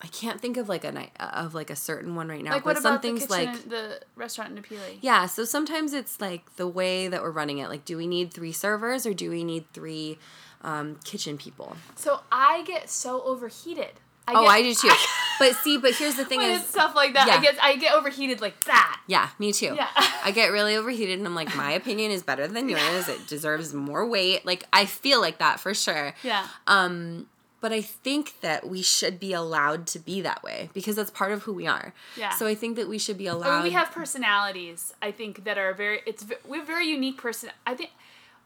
i 0.00 0.06
can't 0.08 0.40
think 0.40 0.56
of 0.56 0.68
like 0.68 0.84
a 0.84 0.92
night 0.92 1.10
of 1.18 1.54
like 1.54 1.70
a 1.70 1.76
certain 1.76 2.14
one 2.14 2.28
right 2.28 2.42
now 2.44 2.52
Like 2.52 2.64
but 2.64 2.74
what 2.76 2.82
some 2.82 2.92
about 2.92 3.02
the 3.02 3.08
things 3.08 3.26
kitchen, 3.26 3.46
like 3.52 3.68
the 3.68 4.00
restaurant 4.16 4.56
in 4.56 4.62
Apili? 4.62 4.98
yeah 5.00 5.26
so 5.26 5.44
sometimes 5.44 5.92
it's 5.92 6.20
like 6.20 6.54
the 6.56 6.68
way 6.68 7.08
that 7.08 7.22
we're 7.22 7.30
running 7.30 7.58
it 7.58 7.68
like 7.68 7.84
do 7.84 7.96
we 7.96 8.06
need 8.06 8.32
three 8.32 8.52
servers 8.52 9.06
or 9.06 9.14
do 9.14 9.30
we 9.30 9.44
need 9.44 9.64
three 9.72 10.18
um, 10.62 10.96
kitchen 11.04 11.38
people 11.38 11.76
So 11.94 12.20
I 12.32 12.64
get 12.66 12.90
so 12.90 13.22
overheated. 13.22 13.92
I 14.26 14.32
oh 14.34 14.42
get, 14.42 14.50
i 14.50 14.62
do 14.62 14.74
too 14.74 14.90
but 15.38 15.54
see 15.54 15.78
but 15.78 15.94
here's 15.94 16.16
the 16.16 16.24
thing 16.24 16.42
is 16.42 16.64
stuff 16.66 16.94
like 16.96 17.14
that, 17.14 17.26
yeah. 17.28 17.34
I 17.36 17.40
get 17.40 17.58
I 17.62 17.76
get 17.76 17.94
overheated 17.94 18.40
like 18.40 18.62
that. 18.64 19.00
Yeah, 19.06 19.28
me 19.38 19.52
too. 19.52 19.74
Yeah. 19.76 19.86
I 19.96 20.32
get 20.32 20.48
really 20.48 20.74
overheated 20.76 21.18
and 21.18 21.26
I'm 21.26 21.34
like, 21.36 21.54
my 21.56 21.70
opinion 21.70 22.10
is 22.10 22.22
better 22.24 22.46
than 22.48 22.68
yours. 22.68 23.08
It 23.08 23.26
deserves 23.26 23.72
more 23.72 24.04
weight. 24.04 24.44
Like 24.44 24.64
I 24.72 24.84
feel 24.84 25.20
like 25.20 25.38
that 25.38 25.60
for 25.60 25.72
sure. 25.74 26.12
Yeah. 26.24 26.46
Um, 26.66 27.26
but 27.60 27.72
I 27.72 27.80
think 27.80 28.40
that 28.40 28.68
we 28.68 28.82
should 28.82 29.18
be 29.18 29.32
allowed 29.32 29.86
to 29.88 29.98
be 29.98 30.20
that 30.20 30.42
way 30.42 30.70
because 30.72 30.96
that's 30.96 31.10
part 31.10 31.32
of 31.32 31.42
who 31.42 31.52
we 31.52 31.66
are. 31.66 31.92
Yeah. 32.16 32.30
So 32.30 32.46
I 32.46 32.54
think 32.54 32.76
that 32.76 32.88
we 32.88 32.98
should 32.98 33.18
be 33.18 33.26
allowed. 33.26 33.50
I 33.50 33.54
mean, 33.56 33.64
we 33.64 33.70
have 33.70 33.90
personalities. 33.90 34.94
I 35.02 35.10
think 35.10 35.44
that 35.44 35.58
are 35.58 35.74
very. 35.74 36.00
It's 36.06 36.24
we 36.46 36.58
have 36.58 36.66
very 36.66 36.86
unique 36.86 37.18
person. 37.18 37.50
I 37.66 37.74
think. 37.74 37.90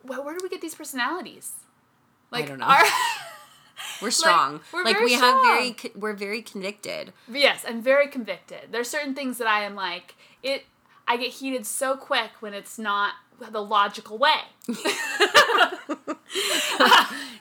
Where, 0.03 0.21
where 0.21 0.37
do 0.37 0.41
we 0.43 0.49
get 0.49 0.61
these 0.61 0.75
personalities? 0.75 1.53
Like 2.31 2.49
don't 2.49 2.59
know. 2.59 2.67
Our, 2.67 2.83
we're 4.03 4.11
strong. 4.11 4.61
we're 4.73 4.85
like 4.85 4.97
very 4.97 5.05
we 5.05 5.13
have 5.13 5.43
very 5.43 5.77
we're 5.95 6.15
very 6.15 6.43
convicted. 6.43 7.13
yes, 7.31 7.65
I'm 7.69 7.83
very 7.83 8.09
convicted. 8.09 8.73
There's 8.73 8.89
certain 8.89 9.15
things 9.15 9.39
that 9.39 9.47
I 9.47 9.65
am 9.65 9.75
like 9.75 10.15
it. 10.43 10.65
I 11.07 11.17
get 11.17 11.31
heated 11.31 11.67
so 11.67 11.97
quick 11.97 12.31
when 12.41 12.55
it's 12.55 12.79
not 12.79 13.15
the 13.51 13.63
logical 13.63 14.19
way. 14.19 14.41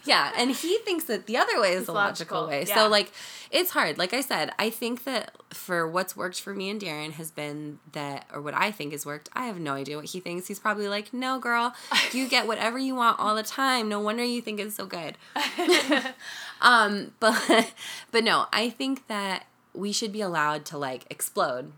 Yeah, 0.04 0.32
and 0.36 0.52
he 0.52 0.78
thinks 0.80 1.06
that 1.06 1.28
the 1.28 1.38
other 1.38 1.60
way 1.62 1.74
is 1.74 1.86
the 1.86 1.92
logical, 1.92 2.42
logical, 2.42 2.48
way. 2.50 2.66
yeah. 2.68 2.76
So 2.76 2.90
like 2.90 3.12
it's 3.52 3.72
hard. 3.72 3.98
Like 3.98 4.14
I 4.14 4.22
said, 4.22 4.52
I 4.58 4.70
think 4.70 5.04
that 5.04 5.36
for 5.52 5.88
what's 5.88 6.16
worked 6.16 6.42
for 6.42 6.54
me 6.54 6.70
and 6.70 6.82
Darren 6.82 7.12
has 7.14 7.30
been 7.30 7.80
that 7.92 8.26
or 8.34 8.42
what 8.42 8.54
I 8.54 8.72
think 8.72 8.94
has 8.94 9.06
worked. 9.06 9.30
I 9.34 9.46
have 9.46 9.60
no 9.60 9.74
idea 9.74 9.98
what 9.98 10.06
he 10.06 10.20
thinks. 10.20 10.48
He's 10.48 10.60
probably 10.60 10.88
like, 10.88 11.14
"No, 11.14 11.40
girl, 11.40 11.76
you 12.12 12.28
get 12.28 12.48
whatever 12.48 12.80
you 12.80 12.96
want 12.96 13.20
all 13.20 13.36
the 13.36 13.44
time. 13.44 13.90
No 13.90 14.00
wonder 14.00 14.24
you 14.24 14.42
think 14.42 14.60
it's 14.60 14.76
so 14.76 14.86
good." 14.86 15.18
um, 16.62 17.14
but 17.20 17.74
but 18.12 18.24
no, 18.24 18.48
I 18.52 18.70
think 18.70 19.08
that 19.08 19.46
we 19.74 19.92
should 19.92 20.12
be 20.12 20.22
allowed 20.22 20.66
to 20.66 20.78
like 20.78 21.06
explode 21.10 21.72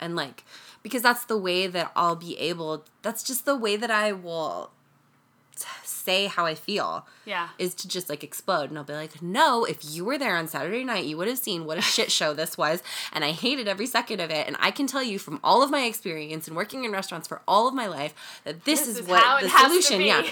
and 0.00 0.14
like 0.16 0.44
because 0.82 1.02
that's 1.02 1.24
the 1.24 1.36
way 1.38 1.66
that 1.66 1.90
I'll 1.96 2.16
be 2.16 2.38
able 2.38 2.84
that's 3.02 3.22
just 3.22 3.44
the 3.44 3.56
way 3.56 3.76
that 3.76 3.90
I 3.90 4.12
will 4.12 4.70
say 5.82 6.26
how 6.26 6.46
I 6.46 6.54
feel 6.54 7.04
Yeah. 7.24 7.48
is 7.58 7.74
to 7.76 7.88
just 7.88 8.08
like 8.08 8.22
explode 8.22 8.70
and 8.70 8.78
I'll 8.78 8.84
be 8.84 8.92
like, 8.92 9.20
"No, 9.20 9.64
if 9.64 9.78
you 9.84 10.04
were 10.04 10.16
there 10.16 10.36
on 10.36 10.46
Saturday 10.46 10.84
night, 10.84 11.04
you 11.04 11.16
would 11.16 11.26
have 11.26 11.38
seen 11.38 11.64
what 11.64 11.76
a 11.78 11.82
shit 11.94 12.12
show 12.12 12.32
this 12.32 12.56
was 12.56 12.82
and 13.12 13.24
I 13.24 13.32
hated 13.32 13.66
every 13.66 13.86
second 13.86 14.20
of 14.20 14.30
it 14.30 14.46
and 14.46 14.56
I 14.60 14.70
can 14.70 14.86
tell 14.86 15.02
you 15.02 15.18
from 15.18 15.40
all 15.42 15.62
of 15.62 15.70
my 15.70 15.82
experience 15.84 16.46
and 16.46 16.56
working 16.56 16.84
in 16.84 16.92
restaurants 16.92 17.26
for 17.26 17.42
all 17.48 17.66
of 17.66 17.74
my 17.74 17.86
life 17.86 18.14
that 18.44 18.64
this, 18.64 18.80
This 18.80 18.88
is, 18.90 18.98
is 19.00 19.08
what 19.08 19.42
the 19.42 19.48
solution, 19.50 20.00
yeah. 20.02 20.22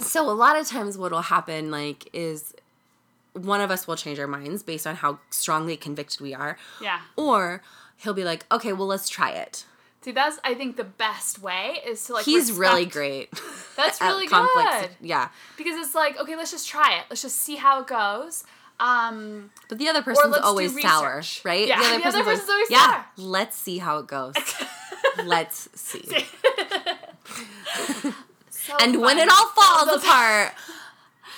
So 0.00 0.28
a 0.28 0.32
lot 0.32 0.56
of 0.58 0.66
times 0.66 0.96
what'll 0.96 1.22
happen 1.22 1.70
like 1.70 2.08
is 2.14 2.54
one 3.34 3.60
of 3.60 3.70
us 3.70 3.86
will 3.86 3.96
change 3.96 4.18
our 4.18 4.26
minds 4.26 4.62
based 4.62 4.86
on 4.86 4.96
how 4.96 5.18
strongly 5.30 5.76
convicted 5.76 6.20
we 6.20 6.34
are 6.34 6.56
Yeah. 6.80 7.00
or 7.16 7.62
he'll 7.98 8.14
be 8.14 8.24
like, 8.24 8.46
"Okay, 8.50 8.72
well, 8.72 8.86
let's 8.86 9.08
try 9.08 9.30
it." 9.32 9.64
See, 10.00 10.12
that's 10.12 10.38
I 10.44 10.54
think 10.54 10.76
the 10.76 10.84
best 10.84 11.40
way 11.42 11.80
is 11.86 12.02
to 12.06 12.14
like. 12.14 12.24
He's 12.24 12.52
really 12.52 12.86
great. 12.86 13.28
That's 13.76 14.00
at 14.02 14.08
really 14.08 14.26
good 14.26 14.90
Yeah. 15.00 15.28
because 15.56 15.76
it's 15.76 15.94
like 15.94 16.18
okay, 16.18 16.34
let's 16.36 16.50
just 16.50 16.66
try 16.68 16.96
it. 16.98 17.04
Let's 17.10 17.22
just 17.22 17.36
see 17.36 17.56
how 17.56 17.80
it 17.80 17.86
goes. 17.88 18.44
Um, 18.80 19.50
But 19.68 19.78
the 19.78 19.88
other 19.88 20.02
person's 20.02 20.36
always 20.36 20.80
sour, 20.80 21.22
right? 21.44 21.66
Yeah, 21.66 21.98
the 21.98 22.04
other 22.06 22.22
person's 22.24 22.48
always 22.48 22.70
yeah. 22.70 22.90
sour." 22.90 23.04
Let's 23.16 23.56
see 23.58 23.78
how 23.78 23.98
it 23.98 24.06
goes. 24.06 24.34
let's 25.24 25.68
see. 25.74 26.08
so 28.50 28.76
and 28.80 29.00
when 29.00 29.18
it 29.18 29.28
all 29.28 29.48
falls 29.48 30.02
apart, 30.02 30.54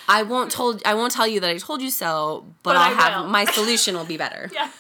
I 0.09 0.23
won't 0.23 0.51
told 0.51 0.83
I 0.85 0.95
won't 0.95 1.13
tell 1.13 1.27
you 1.27 1.41
that 1.41 1.51
I 1.51 1.57
told 1.59 1.81
you 1.83 1.91
so, 1.91 2.45
but, 2.63 2.75
But 2.75 2.77
I'll 2.77 2.95
I 2.95 3.11
have 3.11 3.31
my 3.31 3.45
solution 3.47 3.95
will 3.97 4.05
be 4.05 4.17
better. 4.19 4.51
yeah. 4.53 4.71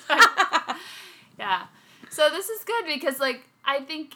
Yeah. 1.40 1.62
So 2.10 2.28
this 2.30 2.48
is 2.48 2.64
good 2.64 2.84
because 2.86 3.18
like 3.20 3.42
I 3.64 3.80
think 3.80 4.14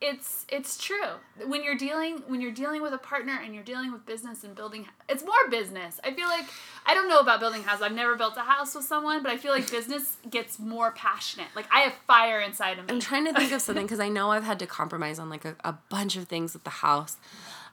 it's 0.00 0.44
it's 0.50 0.76
true. 0.76 1.12
When 1.46 1.62
you're 1.64 1.76
dealing 1.76 2.22
when 2.26 2.40
you're 2.40 2.52
dealing 2.52 2.82
with 2.82 2.92
a 2.92 2.98
partner 2.98 3.40
and 3.42 3.54
you're 3.54 3.64
dealing 3.64 3.90
with 3.92 4.04
business 4.04 4.44
and 4.44 4.54
building 4.54 4.86
it's 5.08 5.24
more 5.24 5.48
business. 5.50 6.00
I 6.04 6.12
feel 6.12 6.28
like 6.28 6.44
I 6.84 6.92
don't 6.94 7.08
know 7.08 7.20
about 7.20 7.40
building 7.40 7.62
houses. 7.62 7.82
I've 7.82 7.92
never 7.94 8.14
built 8.16 8.36
a 8.36 8.40
house 8.40 8.74
with 8.74 8.84
someone, 8.84 9.22
but 9.22 9.32
I 9.32 9.36
feel 9.38 9.52
like 9.52 9.70
business 9.70 10.16
gets 10.28 10.58
more 10.58 10.90
passionate. 10.92 11.48
Like 11.56 11.66
I 11.72 11.80
have 11.80 11.94
fire 12.06 12.40
inside 12.40 12.78
of 12.78 12.86
me. 12.86 12.92
I'm 12.94 13.00
trying 13.00 13.24
to 13.26 13.32
think 13.32 13.52
of 13.52 13.62
something 13.62 13.86
because 13.90 14.00
I 14.00 14.08
know 14.08 14.30
I've 14.30 14.44
had 14.44 14.58
to 14.58 14.66
compromise 14.66 15.18
on 15.18 15.30
like 15.30 15.44
a, 15.44 15.56
a 15.64 15.74
bunch 15.88 16.16
of 16.16 16.24
things 16.28 16.52
with 16.52 16.64
the 16.64 16.70
house. 16.70 17.16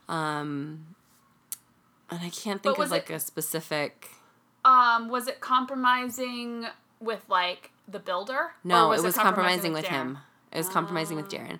Um 0.07 0.95
and 2.09 2.19
I 2.21 2.29
can't 2.29 2.61
think 2.61 2.77
of 2.77 2.91
like 2.91 3.09
it- 3.09 3.13
a 3.15 3.19
specific 3.19 4.09
um 4.63 5.09
was 5.09 5.27
it 5.27 5.39
compromising 5.41 6.67
with 6.99 7.23
like 7.27 7.71
the 7.91 7.99
builder? 7.99 8.51
No, 8.63 8.91
it 8.91 9.01
was 9.03 9.15
compromising, 9.15 9.73
with, 9.73 9.85
Darren? 9.85 9.89
him. 9.89 10.17
It 10.51 10.57
was 10.57 10.69
compromising 10.69 11.17
Ah. 11.17 11.21
with 11.21 11.31
Darren. 11.31 11.59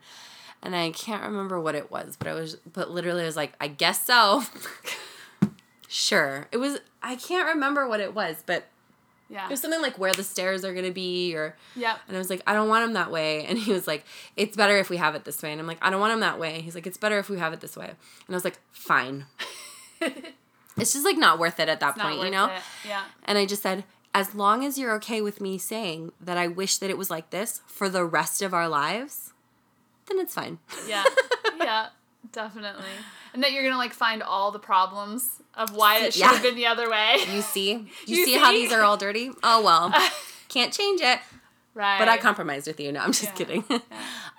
And 0.64 0.76
I 0.76 0.92
can't 0.92 1.24
remember 1.24 1.60
what 1.60 1.74
it 1.76 1.90
was, 1.92 2.16
but 2.18 2.28
I 2.28 2.34
was 2.34 2.56
but 2.72 2.92
literally 2.92 3.24
I 3.24 3.26
was 3.26 3.36
like, 3.36 3.54
I 3.60 3.68
guess 3.68 4.06
so. 4.06 4.44
sure. 5.88 6.48
It 6.52 6.58
was 6.58 6.80
I 7.02 7.16
can't 7.16 7.48
remember 7.48 7.88
what 7.88 8.00
it 8.00 8.14
was, 8.14 8.44
but 8.46 8.66
Yeah. 9.30 9.46
it 9.46 9.50
was 9.50 9.60
something 9.62 9.82
like 9.82 9.98
where 9.98 10.14
the 10.14 10.24
stairs 10.24 10.64
are 10.64 10.74
gonna 10.74 10.92
be 10.92 11.34
or 11.36 11.56
yeah. 11.76 11.98
and 12.08 12.16
I 12.16 12.20
was 12.20 12.30
like, 12.30 12.44
I 12.46 12.54
don't 12.54 12.70
want 12.70 12.84
him 12.86 12.94
that 12.94 13.10
way. 13.12 13.46
And 13.46 13.58
he 13.58 13.72
was 13.72 13.88
like, 13.88 14.06
It's 14.36 14.56
better 14.56 14.78
if 14.78 14.90
we 14.90 14.98
have 14.98 15.16
it 15.16 15.24
this 15.26 15.42
way. 15.42 15.52
And 15.52 15.60
I'm 15.60 15.68
like, 15.68 15.80
I 15.82 15.90
don't 15.90 16.00
want 16.00 16.14
him 16.14 16.20
that 16.20 16.38
way. 16.40 16.62
He's 16.62 16.76
like, 16.76 16.86
It's 16.86 16.98
better 16.98 17.18
if 17.18 17.30
we 17.30 17.40
have 17.40 17.54
it 17.54 17.60
this 17.62 17.76
way. 17.76 17.88
And 17.88 17.96
I 18.30 18.34
was 18.34 18.44
like, 18.46 18.60
Fine. 18.72 19.26
it's 20.02 20.94
just 20.94 21.06
like 21.06 21.18
not 21.18 21.40
worth 21.40 21.60
it 21.60 21.70
at 21.70 21.80
that 21.80 21.98
Not 21.98 22.06
point, 22.08 22.24
you 22.24 22.30
know? 22.32 22.46
it. 22.48 22.62
Yeah. 22.88 23.04
And 23.26 23.38
I 23.38 23.46
just 23.46 23.64
said, 23.64 23.84
as 24.14 24.36
long 24.36 24.66
as 24.66 24.78
you're 24.78 24.94
okay 24.96 25.22
with 25.22 25.40
me 25.42 25.58
saying 25.58 26.12
that 26.20 26.38
I 26.38 26.48
wish 26.48 26.78
that 26.78 26.90
it 26.90 26.98
was 26.98 27.10
like 27.10 27.30
this 27.30 27.62
for 27.66 27.88
the 27.90 28.04
rest 28.06 28.42
of 28.42 28.54
our 28.54 28.68
lives, 28.68 29.34
then 30.08 30.20
it's 30.20 30.34
fine. 30.34 30.60
Yeah. 30.88 31.04
yeah. 31.58 31.88
Definitely. 32.32 32.86
And 33.34 33.42
that 33.44 33.52
you're 33.52 33.64
gonna 33.64 33.78
like 33.78 33.94
find 33.94 34.22
all 34.22 34.52
the 34.52 34.60
problems 34.60 35.42
of 35.56 35.76
why 35.76 36.00
it 36.00 36.14
should 36.14 36.22
Yeah. 36.22 36.34
have 36.34 36.44
been 36.44 36.56
the 36.56 36.68
other 36.68 36.90
way. 36.90 37.18
You 37.34 37.42
see? 37.42 37.72
You, 38.06 38.18
You 38.18 38.26
see, 38.26 38.34
how 38.38 38.52
these 38.52 38.72
are 38.72 38.82
all 38.82 38.98
dirty? 38.98 39.32
Oh 39.44 39.64
well. 39.64 39.94
Can't 40.50 40.72
change 40.74 41.02
it. 41.02 41.20
right. 41.74 41.98
But 41.98 42.08
I 42.10 42.18
compromised 42.18 42.68
with 42.68 42.80
you. 42.80 42.92
No, 42.92 43.00
I'm 43.00 43.12
just 43.14 43.24
Yeah. 43.24 43.32
kidding. 43.32 43.64
Yeah. 43.70 43.80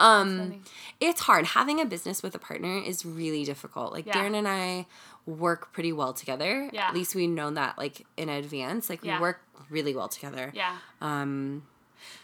um 0.01 0.63
it's 1.01 1.23
hard. 1.23 1.47
Having 1.47 1.81
a 1.81 1.85
business 1.85 2.23
with 2.23 2.35
a 2.35 2.39
partner 2.39 2.79
is 2.79 3.05
really 3.05 3.45
difficult. 3.45 3.93
Like. 3.93 4.05
Darren 4.07 4.37
and 4.37 4.47
I 4.47 4.87
work 5.27 5.73
pretty 5.73 5.93
well 5.93 6.13
together. 6.13 6.69
Yeah. 6.73 6.89
At 6.89 6.95
least 6.95 7.15
we 7.15 7.27
know 7.27 7.51
that 7.51 7.79
like 7.79 8.05
in 8.17 8.29
advance. 8.29 8.91
Like 8.91 9.05
Yeah. 9.05 9.17
we 9.17 9.23
work 9.23 9.41
really 9.71 9.95
well 9.95 10.09
together. 10.09 10.51
Yeah. 10.55 10.77
Um, 11.01 11.63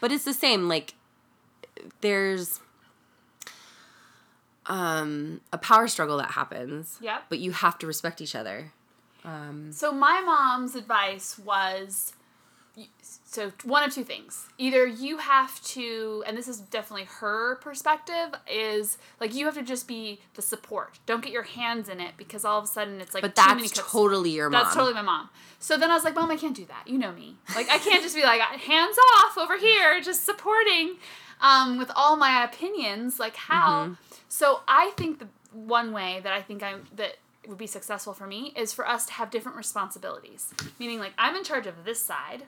but 0.01 0.11
it's 0.11 0.25
the 0.25 0.33
same. 0.33 0.67
Like 0.67 0.95
there's 2.01 2.59
um 4.65 5.41
a 5.51 5.57
power 5.57 5.87
struggle 5.87 6.17
that 6.17 6.31
happens. 6.31 6.97
Yeah. 7.01 7.19
But 7.29 7.39
you 7.39 7.51
have 7.51 7.77
to 7.79 7.87
respect 7.87 8.21
each 8.21 8.35
other. 8.35 8.71
Um, 9.23 9.71
So 9.71 9.91
my 9.91 10.21
mom's 10.21 10.75
advice 10.75 11.37
was 11.39 12.13
so 13.25 13.51
one 13.63 13.83
of 13.83 13.93
two 13.93 14.03
things. 14.03 14.47
Either 14.57 14.85
you 14.85 15.17
have 15.17 15.61
to 15.63 16.23
and 16.25 16.37
this 16.37 16.47
is 16.47 16.59
definitely 16.59 17.05
her 17.05 17.55
perspective 17.57 18.33
is 18.49 18.97
like 19.19 19.33
you 19.33 19.45
have 19.45 19.55
to 19.55 19.63
just 19.63 19.87
be 19.87 20.19
the 20.35 20.41
support. 20.41 20.99
Don't 21.05 21.23
get 21.23 21.31
your 21.31 21.43
hands 21.43 21.89
in 21.89 21.99
it 21.99 22.13
because 22.17 22.45
all 22.45 22.57
of 22.57 22.63
a 22.63 22.67
sudden 22.67 23.01
it's 23.01 23.13
like 23.13 23.21
but 23.21 23.35
too 23.35 23.47
many 23.47 23.61
that's 23.63 23.91
totally 23.91 24.31
your 24.31 24.49
mom. 24.49 24.63
That's 24.63 24.75
totally 24.75 24.93
my 24.93 25.01
mom. 25.01 25.29
So 25.59 25.77
then 25.77 25.91
I 25.91 25.93
was 25.93 26.05
like, 26.05 26.15
Mom, 26.15 26.31
I 26.31 26.37
can't 26.37 26.55
do 26.55 26.65
that. 26.65 26.87
You 26.87 26.97
know 26.97 27.11
me. 27.11 27.35
Like, 27.53 27.69
I 27.69 27.77
can't 27.77 28.01
just 28.01 28.15
be 28.15 28.23
like, 28.23 28.39
hands 28.41 28.97
off 29.17 29.37
over 29.37 29.57
here, 29.57 29.99
just 30.01 30.25
supporting 30.25 30.95
um, 31.41 31.77
with 31.77 31.91
all 31.95 32.15
my 32.15 32.43
opinions. 32.43 33.19
Like, 33.19 33.35
how? 33.35 33.83
Mm-hmm. 33.83 33.93
So 34.29 34.61
I 34.67 34.91
think 34.95 35.19
the 35.19 35.27
one 35.51 35.91
way 35.91 36.21
that 36.23 36.31
I 36.31 36.41
think 36.41 36.63
I'm, 36.63 36.87
that 36.95 37.17
would 37.45 37.57
be 37.57 37.67
successful 37.67 38.13
for 38.13 38.25
me 38.25 38.53
is 38.55 38.73
for 38.73 38.87
us 38.87 39.05
to 39.07 39.13
have 39.13 39.29
different 39.31 39.57
responsibilities. 39.57 40.53
Meaning, 40.79 40.99
like, 40.99 41.13
I'm 41.17 41.35
in 41.35 41.43
charge 41.43 41.67
of 41.67 41.83
this 41.83 42.01
side, 42.01 42.43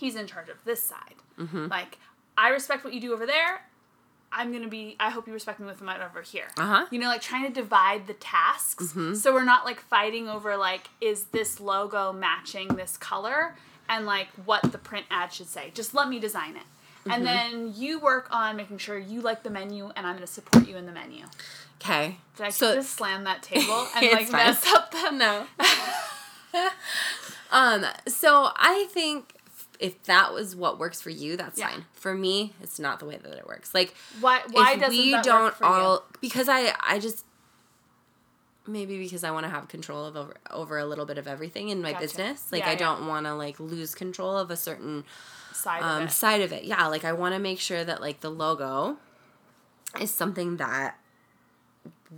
he's 0.00 0.16
in 0.16 0.26
charge 0.26 0.48
of 0.48 0.56
this 0.64 0.82
side. 0.82 1.14
Mm-hmm. 1.38 1.66
Like, 1.68 1.98
I 2.36 2.48
respect 2.48 2.82
what 2.84 2.92
you 2.94 3.00
do 3.00 3.12
over 3.12 3.26
there. 3.26 3.62
I'm 4.32 4.52
gonna 4.52 4.68
be. 4.68 4.96
I 5.00 5.10
hope 5.10 5.26
you 5.26 5.32
respect 5.32 5.58
me 5.60 5.66
with 5.66 5.80
my 5.82 6.04
over 6.04 6.22
here. 6.22 6.46
Uh-huh. 6.56 6.86
You 6.90 6.98
know, 7.00 7.08
like 7.08 7.20
trying 7.20 7.46
to 7.46 7.52
divide 7.52 8.06
the 8.06 8.14
tasks, 8.14 8.94
so 9.14 9.32
we're 9.34 9.44
not 9.44 9.64
like 9.64 9.80
fighting 9.80 10.28
over 10.28 10.56
like 10.56 10.88
is 11.00 11.24
this 11.24 11.58
logo 11.60 12.12
matching 12.12 12.68
this 12.68 12.96
color 12.96 13.56
and 13.88 14.06
like 14.06 14.28
what 14.44 14.62
the 14.70 14.78
print 14.78 15.06
ad 15.10 15.32
should 15.32 15.48
say. 15.48 15.72
Just 15.74 15.94
let 15.94 16.08
me 16.08 16.20
design 16.20 16.54
it. 16.56 16.62
And 17.10 17.26
then 17.26 17.72
you 17.76 17.98
work 17.98 18.28
on 18.30 18.56
making 18.56 18.78
sure 18.78 18.96
you 18.98 19.20
like 19.20 19.42
the 19.42 19.50
menu, 19.50 19.90
and 19.96 20.06
I'm 20.06 20.18
to 20.20 20.26
support 20.28 20.68
you 20.68 20.76
in 20.76 20.86
the 20.86 20.92
menu. 20.92 21.24
Okay. 21.82 22.18
Did 22.36 22.46
I 22.46 22.50
So- 22.50 22.74
just 22.76 22.90
slam 22.94 23.24
that 23.24 23.42
table 23.42 23.88
and 23.96 24.12
like 24.12 24.28
fine. 24.28 24.46
mess 24.46 24.64
up 24.72 24.92
the 24.92 25.10
No. 25.10 25.46
um. 27.50 27.84
So 28.06 28.50
I 28.56 28.86
think 28.90 29.34
if 29.80 30.02
that 30.04 30.32
was 30.32 30.54
what 30.54 30.78
works 30.78 31.00
for 31.00 31.10
you, 31.10 31.36
that's 31.36 31.58
Yeah. 31.58 31.70
fine. 31.70 31.84
For 31.94 32.14
me, 32.14 32.52
it's 32.62 32.78
not 32.78 33.00
the 33.00 33.06
way 33.06 33.16
that 33.16 33.32
it 33.38 33.46
works. 33.46 33.74
Like 33.74 33.94
Why? 34.20 34.42
Why 34.50 34.76
doesn't 34.76 34.90
we 34.90 35.10
that 35.12 35.24
don't 35.24 35.42
work 35.44 35.56
for 35.56 35.64
all 35.64 36.04
because 36.20 36.48
I 36.48 36.74
I 36.80 36.98
just 36.98 37.24
maybe 38.66 38.98
because 38.98 39.24
I 39.24 39.30
want 39.30 39.44
to 39.44 39.50
have 39.50 39.68
control 39.68 40.04
of 40.04 40.16
over, 40.16 40.36
over 40.50 40.78
a 40.78 40.84
little 40.84 41.06
bit 41.06 41.18
of 41.18 41.26
everything 41.26 41.70
in 41.70 41.80
my 41.82 41.92
Gotcha. 41.92 42.02
business. 42.04 42.52
Like 42.52 42.60
Yeah, 42.62 42.68
I 42.68 42.72
yeah. 42.72 42.78
don't 42.78 43.06
want 43.08 43.26
to 43.26 43.34
like 43.34 43.58
lose 43.58 43.94
control 43.94 44.36
of 44.36 44.50
a 44.50 44.56
certain? 44.56 45.04
Side 45.52 45.82
um, 45.82 46.02
of 46.04 46.08
it. 46.08 46.12
side 46.12 46.40
of 46.42 46.52
it. 46.52 46.64
Yeah, 46.64 46.86
like 46.86 47.04
I 47.04 47.12
want 47.12 47.34
to 47.34 47.40
make 47.40 47.58
sure 47.58 47.82
that 47.84 48.00
like 48.00 48.20
the 48.20 48.30
logo 48.30 48.98
is 50.00 50.10
something 50.10 50.58
that 50.58 50.96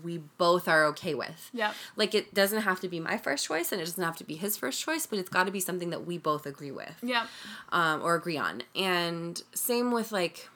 we 0.03 0.19
both 0.39 0.69
are 0.69 0.85
okay 0.87 1.15
with. 1.15 1.51
Yeah. 1.53 1.73
Like 1.97 2.15
it 2.15 2.33
doesn't 2.33 2.63
have 2.63 2.81
to 2.81 2.89
be 2.89 2.99
my 3.01 3.19
first 3.19 3.47
choice 3.47 3.73
and 3.73 3.81
it 3.81 3.85
doesn't 3.85 4.03
have 4.03 4.17
to 4.19 4.25
be 4.25 4.35
his 4.37 4.57
first 4.57 4.81
choice, 4.81 5.07
but 5.07 5.19
it's 5.19 5.29
got 5.29 5.45
to 5.45 5.53
be 5.53 5.61
something 5.61 5.91
that 5.91 6.07
we 6.07 6.17
both 6.19 6.47
agree 6.47 6.71
with 6.71 6.95
Yeah. 7.03 7.27
um, 7.71 8.03
or 8.03 8.15
agree 8.15 8.39
on. 8.39 8.63
And 8.75 9.43
same 9.55 9.93
with 9.93 10.13
like, 10.13 10.49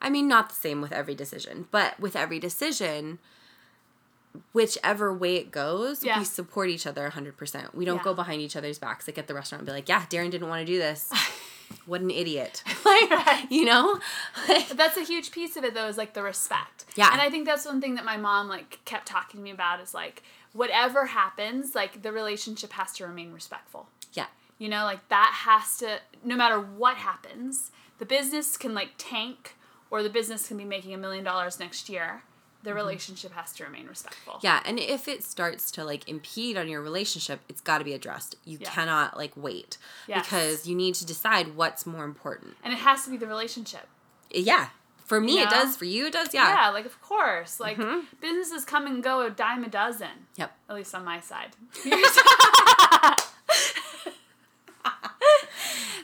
I 0.00 0.08
mean, 0.08 0.28
not 0.28 0.48
the 0.48 0.54
same 0.54 0.80
with 0.80 0.92
every 0.92 1.14
decision, 1.14 1.66
but 1.70 2.00
with 2.00 2.16
every 2.16 2.38
decision, 2.38 3.18
whichever 4.52 5.12
way 5.12 5.36
it 5.36 5.50
goes, 5.50 6.04
Yeah. 6.04 6.18
we 6.18 6.24
support 6.24 6.68
each 6.68 6.86
other 6.86 7.04
100%. 7.06 7.74
We 7.74 7.84
don't 7.84 7.96
Yeah. 7.98 8.02
go 8.04 8.14
behind 8.14 8.40
each 8.40 8.56
other's 8.56 8.78
backs, 8.78 9.06
like 9.06 9.18
at 9.18 9.26
the 9.26 9.34
restaurant 9.34 9.60
and 9.60 9.66
be 9.66 9.72
like, 9.72 9.88
yeah, 9.88 10.06
Darren 10.06 10.30
didn't 10.30 10.48
want 10.48 10.60
to 10.66 10.72
do 10.72 10.78
this. 10.78 11.10
what 11.86 12.00
an 12.00 12.10
idiot. 12.10 12.62
like, 12.84 13.50
you 13.50 13.64
know? 13.64 13.98
That's 14.74 14.96
a 14.96 15.02
huge 15.04 15.30
piece 15.30 15.56
of 15.56 15.64
it 15.64 15.74
though 15.74 15.86
is 15.88 15.96
like 15.96 16.14
the 16.14 16.22
respect 16.22 16.84
Yeah. 16.96 17.10
and 17.12 17.20
i 17.20 17.30
think 17.30 17.46
that's 17.46 17.64
one 17.64 17.80
thing 17.80 17.94
that 17.94 18.04
my 18.04 18.16
mom 18.16 18.48
like 18.48 18.80
kept 18.84 19.06
talking 19.06 19.38
to 19.38 19.44
me 19.44 19.50
about 19.50 19.80
is 19.80 19.94
like 19.94 20.22
whatever 20.52 21.06
happens 21.06 21.74
like 21.74 22.02
the 22.02 22.10
relationship 22.12 22.72
has 22.72 22.92
to 22.94 23.06
remain 23.06 23.32
respectful 23.32 23.88
yeah. 24.14 24.26
you 24.58 24.68
know 24.68 24.84
like 24.84 25.06
that 25.08 25.32
has 25.44 25.76
to 25.78 25.98
no 26.24 26.34
matter 26.36 26.58
what 26.60 26.96
happens 26.96 27.70
the 27.98 28.06
business 28.06 28.56
can 28.56 28.74
like 28.74 28.90
tank 28.98 29.54
or 29.90 30.02
the 30.02 30.10
business 30.10 30.48
can 30.48 30.56
be 30.56 30.64
making 30.64 30.92
a 30.94 30.98
million 30.98 31.22
dollars 31.24 31.60
next 31.60 31.88
year 31.88 32.22
the 32.62 32.74
relationship 32.74 33.32
has 33.32 33.52
to 33.54 33.64
remain 33.64 33.86
respectful 33.86 34.34
Mm-hmm. 34.34 34.46
Yeah, 34.46 34.60
and 34.64 34.78
if 34.78 35.08
it 35.08 35.24
starts 35.24 35.70
to 35.72 35.84
like 35.84 36.08
impede 36.08 36.56
on 36.58 36.68
your 36.68 36.82
relationship, 36.82 37.40
it's 37.48 37.60
got 37.60 37.78
to 37.78 37.84
be 37.84 37.94
addressed. 37.94 38.36
You 38.44 38.58
Yeah. 38.60 38.70
cannot 38.70 39.16
like 39.16 39.32
wait 39.36 39.78
Yes. 40.06 40.24
because 40.26 40.66
you 40.66 40.76
need 40.76 40.94
to 40.96 41.06
decide 41.06 41.56
what's 41.56 41.86
more 41.86 42.04
important. 42.04 42.56
and 42.62 42.72
it 42.72 42.78
has 42.80 43.04
to 43.04 43.10
be 43.10 43.16
the 43.16 43.26
relationship 43.26 43.88
Yeah. 44.30 44.68
For 45.06 45.20
me, 45.20 45.38
You 45.38 45.42
it 45.42 45.50
does. 45.50 45.76
For 45.76 45.86
you, 45.86 46.06
it 46.06 46.12
does. 46.12 46.32
Yeah. 46.32 46.48
yeah 46.54 46.68
like 46.70 46.86
of 46.86 47.00
course 47.02 47.58
like 47.58 47.76
Mhm. 47.78 48.04
businesses 48.20 48.64
come 48.64 48.86
and 48.86 49.02
go 49.02 49.22
a 49.22 49.30
dime 49.30 49.64
a 49.64 49.68
dozen 49.68 50.26
Yep. 50.36 50.52
at 50.68 50.74
least 50.76 50.94
on 50.94 51.04
my 51.04 51.18
side. 51.20 51.56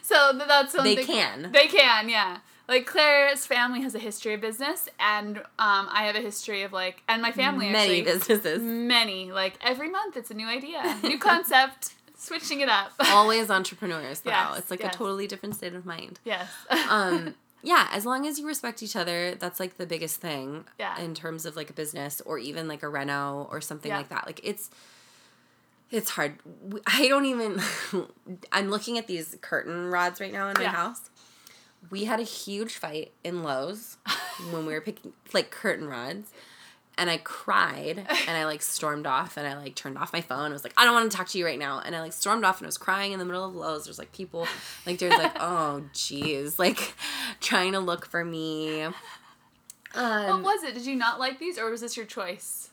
so 0.02 0.32
that's 0.36 0.74
one 0.74 0.84
They 0.84 0.96
can. 0.96 1.50
They 1.52 1.68
can, 1.68 2.08
yeah. 2.08 2.38
Like 2.68 2.86
Claire's 2.86 3.46
family 3.46 3.80
has 3.82 3.94
a 3.94 3.98
history 4.00 4.34
of 4.34 4.40
business, 4.40 4.88
and 4.98 5.38
um, 5.38 5.44
I 5.90 6.04
have 6.06 6.16
a 6.16 6.20
history 6.20 6.62
of 6.62 6.72
like, 6.72 7.02
and 7.08 7.22
my 7.22 7.30
family 7.30 7.70
Many 7.70 8.00
actually 8.00 8.02
businesses. 8.02 8.60
many 8.60 9.30
like 9.30 9.54
every 9.62 9.88
month 9.88 10.16
it's 10.16 10.30
a 10.32 10.34
new 10.34 10.48
idea, 10.48 10.98
new 11.02 11.18
concept, 11.18 11.94
switching 12.16 12.60
it 12.60 12.68
up. 12.68 12.92
Always 13.08 13.50
entrepreneurs, 13.50 14.20
though. 14.20 14.30
Yes, 14.30 14.58
it's 14.58 14.70
like 14.70 14.80
yes. 14.80 14.94
a 14.94 14.98
totally 14.98 15.26
different 15.28 15.54
state 15.54 15.74
of 15.74 15.86
mind. 15.86 16.18
yes. 16.24 16.48
Um, 16.90 17.34
yeah, 17.62 17.88
as 17.92 18.04
long 18.06 18.26
as 18.26 18.38
you 18.38 18.46
respect 18.46 18.80
each 18.82 18.94
other, 18.96 19.34
that's 19.34 19.58
like 19.58 19.76
the 19.76 19.86
biggest 19.86 20.20
thing 20.20 20.64
Yeah. 20.78 21.00
in 21.00 21.14
terms 21.14 21.46
of 21.46 21.56
like 21.56 21.68
a 21.70 21.72
business 21.72 22.20
or 22.24 22.38
even 22.38 22.68
like 22.68 22.82
a 22.84 22.88
reno 22.88 23.48
or 23.50 23.60
something 23.60 23.90
Yeah. 23.90 23.96
like 23.98 24.08
that. 24.10 24.24
Like 24.26 24.40
it's 24.44 24.70
it's 25.90 26.10
hard. 26.10 26.34
I 26.86 27.06
don't 27.08 27.24
even 27.26 27.60
I'm 28.52 28.70
looking 28.70 28.98
at 28.98 29.06
these 29.06 29.36
curtain 29.40 29.86
rods 29.86 30.20
right 30.20 30.32
now 30.32 30.48
in 30.48 30.54
my 30.56 30.62
Yeah. 30.62 30.72
house. 30.72 31.10
We 31.90 32.04
had 32.04 32.20
a 32.20 32.24
huge 32.24 32.74
fight 32.74 33.12
in 33.24 33.42
Lowe's 33.42 33.96
when 34.50 34.66
we 34.66 34.72
were 34.74 34.80
picking 34.80 35.12
like 35.32 35.50
curtain 35.50 35.88
rods. 35.88 36.30
And 36.98 37.10
I 37.10 37.18
cried 37.18 37.98
and 38.26 38.36
I 38.38 38.46
like 38.46 38.62
stormed 38.62 39.06
off 39.06 39.36
and 39.36 39.46
I 39.46 39.54
like 39.58 39.74
turned 39.74 39.98
off 39.98 40.14
my 40.14 40.22
phone. 40.22 40.50
I 40.50 40.54
was 40.54 40.64
like, 40.64 40.72
I 40.78 40.86
don't 40.86 40.94
want 40.94 41.10
to 41.10 41.14
talk 41.14 41.28
to 41.28 41.38
you 41.38 41.44
right 41.44 41.58
now. 41.58 41.78
And 41.84 41.94
I 41.94 42.00
like 42.00 42.14
stormed 42.14 42.42
off 42.42 42.58
and 42.58 42.64
I 42.66 42.68
was 42.68 42.78
crying 42.78 43.12
in 43.12 43.18
the 43.18 43.26
middle 43.26 43.44
of 43.44 43.54
Lowe's. 43.54 43.84
There's 43.84 43.98
like 43.98 44.12
people 44.12 44.48
like 44.86 44.98
there's 44.98 45.12
like, 45.18 45.36
oh 45.40 45.82
geez, 45.92 46.58
like 46.58 46.94
trying 47.40 47.72
to 47.72 47.80
look 47.80 48.06
for 48.06 48.24
me. 48.24 48.84
what 49.92 49.94
Um, 49.94 50.42
was 50.42 50.62
it? 50.64 50.72
Did 50.72 50.86
you 50.86 50.96
not 50.96 51.18
like 51.20 51.38
these, 51.38 51.58
or 51.58 51.70
was 51.70 51.82
this 51.82 51.98
your 51.98 52.06
choice? 52.06 52.70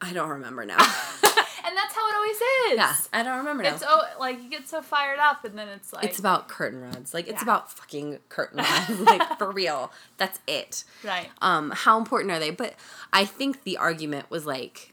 I 0.00 0.14
don't 0.14 0.30
remember 0.30 0.64
now. 0.64 0.78
And 1.66 1.76
that's 1.76 1.94
how 1.94 2.08
it 2.08 2.14
always 2.14 2.36
is. 2.36 2.76
yeah, 2.76 2.96
I 3.12 3.22
don't 3.24 3.38
remember 3.38 3.64
now. 3.64 3.74
It's 3.74 3.82
oh, 3.86 4.02
like 4.20 4.40
you 4.42 4.48
get 4.48 4.68
so 4.68 4.80
fired 4.82 5.18
up, 5.18 5.44
and 5.44 5.58
then 5.58 5.68
it's 5.68 5.92
like 5.92 6.04
It's 6.04 6.18
about 6.20 6.46
curtain 6.48 6.80
rods. 6.80 7.12
Like 7.12 7.26
it's 7.26 7.38
Yeah. 7.38 7.42
about 7.42 7.72
fucking 7.72 8.18
curtain 8.28 8.58
rods. 8.88 9.00
like 9.00 9.36
for 9.38 9.50
real. 9.50 9.90
That's 10.16 10.38
it. 10.46 10.84
right. 11.04 11.28
Um, 11.42 11.72
how 11.74 11.98
important 11.98 12.30
are 12.30 12.38
they? 12.38 12.50
But 12.50 12.74
I 13.12 13.24
think 13.24 13.64
the 13.64 13.76
argument 13.78 14.30
was 14.30 14.46
like 14.46 14.92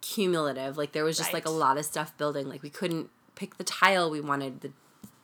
cumulative. 0.00 0.76
Like 0.76 0.92
there 0.92 1.04
was 1.04 1.16
just 1.16 1.32
like 1.32 1.46
a 1.46 1.50
lot 1.50 1.78
of 1.78 1.84
stuff 1.84 2.16
building. 2.18 2.48
Like 2.48 2.62
we 2.62 2.70
couldn't 2.70 3.10
pick 3.34 3.56
the 3.56 3.64
tile 3.64 4.10
we 4.10 4.20
wanted. 4.20 4.60
The 4.62 4.72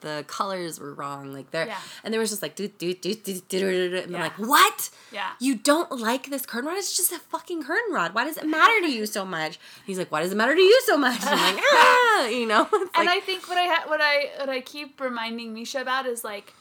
the 0.05 0.25
colors 0.29 0.79
were 0.79 0.95
wrong. 0.95 1.33
Like 1.33 1.51
there 1.51 1.67
Yeah. 1.67 1.79
and 2.05 2.13
there 2.15 2.21
was 2.21 2.31
just 2.31 2.43
like 2.43 2.55
do 2.55 2.69
do 2.69 2.95
do 2.95 3.15
do 3.15 3.35
do 3.49 3.59
do 3.59 3.97
and 3.97 4.07
I'm 4.07 4.13
Yeah. 4.13 4.21
like, 4.23 4.39
what? 4.39 4.91
Yeah. 5.13 5.31
You 5.41 5.57
don't 5.57 5.91
like 5.99 6.31
this 6.31 6.47
curtain 6.47 6.69
rod? 6.69 6.79
It's 6.79 6.97
just 6.97 7.11
a 7.11 7.19
fucking 7.19 7.65
curtain 7.65 7.93
rod. 7.93 8.15
Why 8.15 8.25
does 8.25 8.37
it 8.37 8.47
matter 8.47 8.81
to 8.83 8.91
you 8.91 9.07
so 9.07 9.25
much? 9.25 9.59
He's 9.85 9.99
like, 9.99 10.13
why 10.13 10.23
does 10.23 10.31
it 10.33 10.37
matter 10.37 10.55
to 10.55 10.61
you 10.63 10.81
so 10.87 10.97
much? 10.97 11.21
And 11.25 11.31
I'm 11.41 11.55
like, 11.57 11.65
ah, 11.73 12.27
you 12.29 12.47
know. 12.47 12.69
It's 12.73 12.91
and 12.99 13.07
like, 13.07 13.17
I 13.17 13.21
think 13.21 13.49
what 13.49 13.59
I 13.59 13.67
ha- 13.67 13.85
what 13.89 14.01
I 14.01 14.31
what 14.39 14.49
I 14.49 14.61
keep 14.61 15.01
reminding 15.01 15.53
Misha 15.55 15.81
about 15.81 16.07
is 16.07 16.23
like 16.23 16.53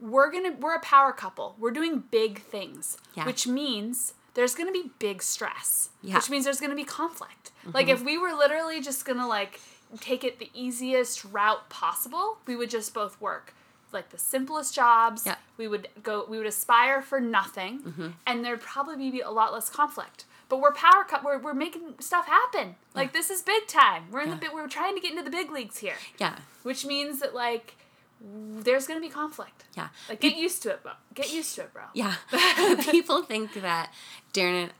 we're 0.00 0.30
gonna 0.30 0.52
we're 0.58 0.74
a 0.74 0.80
power 0.80 1.12
couple. 1.12 1.56
We're 1.58 1.70
doing 1.70 2.02
big 2.10 2.42
things, 2.42 2.96
Yeah. 3.14 3.24
which 3.26 3.46
means 3.46 4.14
there's 4.34 4.54
gonna 4.54 4.72
be 4.72 4.90
big 4.98 5.22
stress. 5.22 5.90
Yeah. 6.02 6.08
Mm-hmm. 6.10 6.16
Which 6.16 6.30
means 6.30 6.44
there's 6.44 6.60
gonna 6.60 6.74
be 6.74 6.84
conflict. 6.84 7.52
Like 7.72 7.88
if 7.88 8.02
we 8.04 8.18
were 8.18 8.32
literally 8.34 8.80
just 8.80 9.04
gonna 9.06 9.26
like 9.28 9.60
take 10.00 10.24
it 10.24 10.38
the 10.38 10.50
easiest 10.54 11.24
route 11.24 11.68
possible, 11.70 12.38
we 12.46 12.56
would 12.56 12.70
just 12.70 12.92
both 12.94 13.20
work 13.20 13.54
like 13.94 14.10
the 14.10 14.18
simplest 14.18 14.74
jobs. 14.74 15.22
Yeah. 15.24 15.36
We 15.56 15.68
would 15.68 15.88
go. 16.02 16.26
We 16.28 16.36
would 16.36 16.46
aspire 16.48 17.00
for 17.00 17.20
nothing, 17.20 17.80
mm-hmm. 17.80 18.08
and 18.26 18.44
there'd 18.44 18.60
probably 18.60 19.10
be 19.10 19.20
a 19.20 19.30
lot 19.30 19.52
less 19.54 19.70
conflict. 19.70 20.24
But 20.50 20.60
we're 20.60 20.72
power 20.72 21.04
cut. 21.04 21.24
We're, 21.24 21.38
we're 21.38 21.54
making 21.54 21.94
stuff 22.00 22.26
happen. 22.26 22.74
Like 22.94 23.12
this 23.12 23.30
is 23.30 23.40
big 23.40 23.66
time. 23.66 24.04
We're 24.10 24.22
in 24.22 24.28
Yeah. 24.30 24.38
the. 24.40 24.48
We're 24.52 24.68
trying 24.68 24.94
to 24.96 25.00
get 25.00 25.12
into 25.12 25.22
the 25.22 25.30
big 25.30 25.50
leagues 25.50 25.78
here, 25.78 25.94
yeah. 26.18 26.36
which 26.64 26.84
means 26.84 27.20
that 27.20 27.34
like 27.34 27.76
w- 28.20 28.62
there's 28.62 28.86
gonna 28.86 29.00
be 29.00 29.08
conflict. 29.08 29.64
Yeah. 29.76 29.88
Like 30.08 30.20
get 30.20 30.36
used 30.36 30.62
to 30.64 30.70
it, 30.70 30.82
bro. 30.82 30.92
Get 31.14 31.32
used 31.32 31.54
to 31.54 31.62
it, 31.62 31.72
bro. 31.72 31.84
Yeah. 31.94 32.16
people 32.90 33.22
think 33.22 33.54
that 33.54 33.92
Darren 34.34 34.64
and 34.64 34.72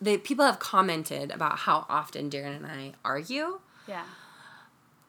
they 0.00 0.18
people 0.18 0.44
have 0.44 0.58
commented 0.58 1.30
about 1.30 1.60
how 1.60 1.86
often 1.88 2.28
Darren 2.28 2.56
and 2.56 2.66
I 2.66 2.92
argue. 3.04 3.60
Yeah. 3.88 4.04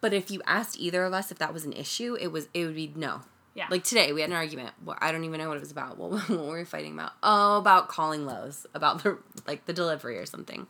But 0.01 0.13
if 0.13 0.29
you 0.31 0.41
asked 0.45 0.79
either 0.79 1.03
of 1.05 1.13
us 1.13 1.31
if 1.31 1.39
that 1.39 1.53
was 1.53 1.65
an 1.65 1.73
issue, 1.73 2.15
it 2.19 2.27
was 2.31 2.47
it 2.53 2.65
would 2.65 2.75
be 2.75 2.91
no. 2.95 3.21
Yeah. 3.55 3.65
Like 3.71 3.83
today, 3.83 4.13
we 4.13 4.21
had 4.21 4.29
an 4.29 4.35
argument. 4.35 4.69
Well, 4.85 4.97
I 5.01 5.11
don't 5.11 5.23
even 5.23 5.39
know 5.39 5.47
what 5.47 5.57
it 5.57 5.61
was 5.61 5.71
about. 5.71 5.97
What, 5.99 6.29
what 6.29 6.45
were 6.45 6.57
we 6.59 6.63
fighting 6.65 6.93
about? 6.93 7.13
Oh, 7.23 7.57
about 7.57 7.87
calling 7.89 8.25
Lowe's 8.25 8.67
about 8.75 9.01
the 9.03 9.17
like 9.47 9.65
the 9.65 9.73
delivery 9.73 10.17
or 10.19 10.25
something. 10.27 10.67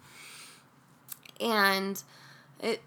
And 1.40 2.02
it, 2.62 2.82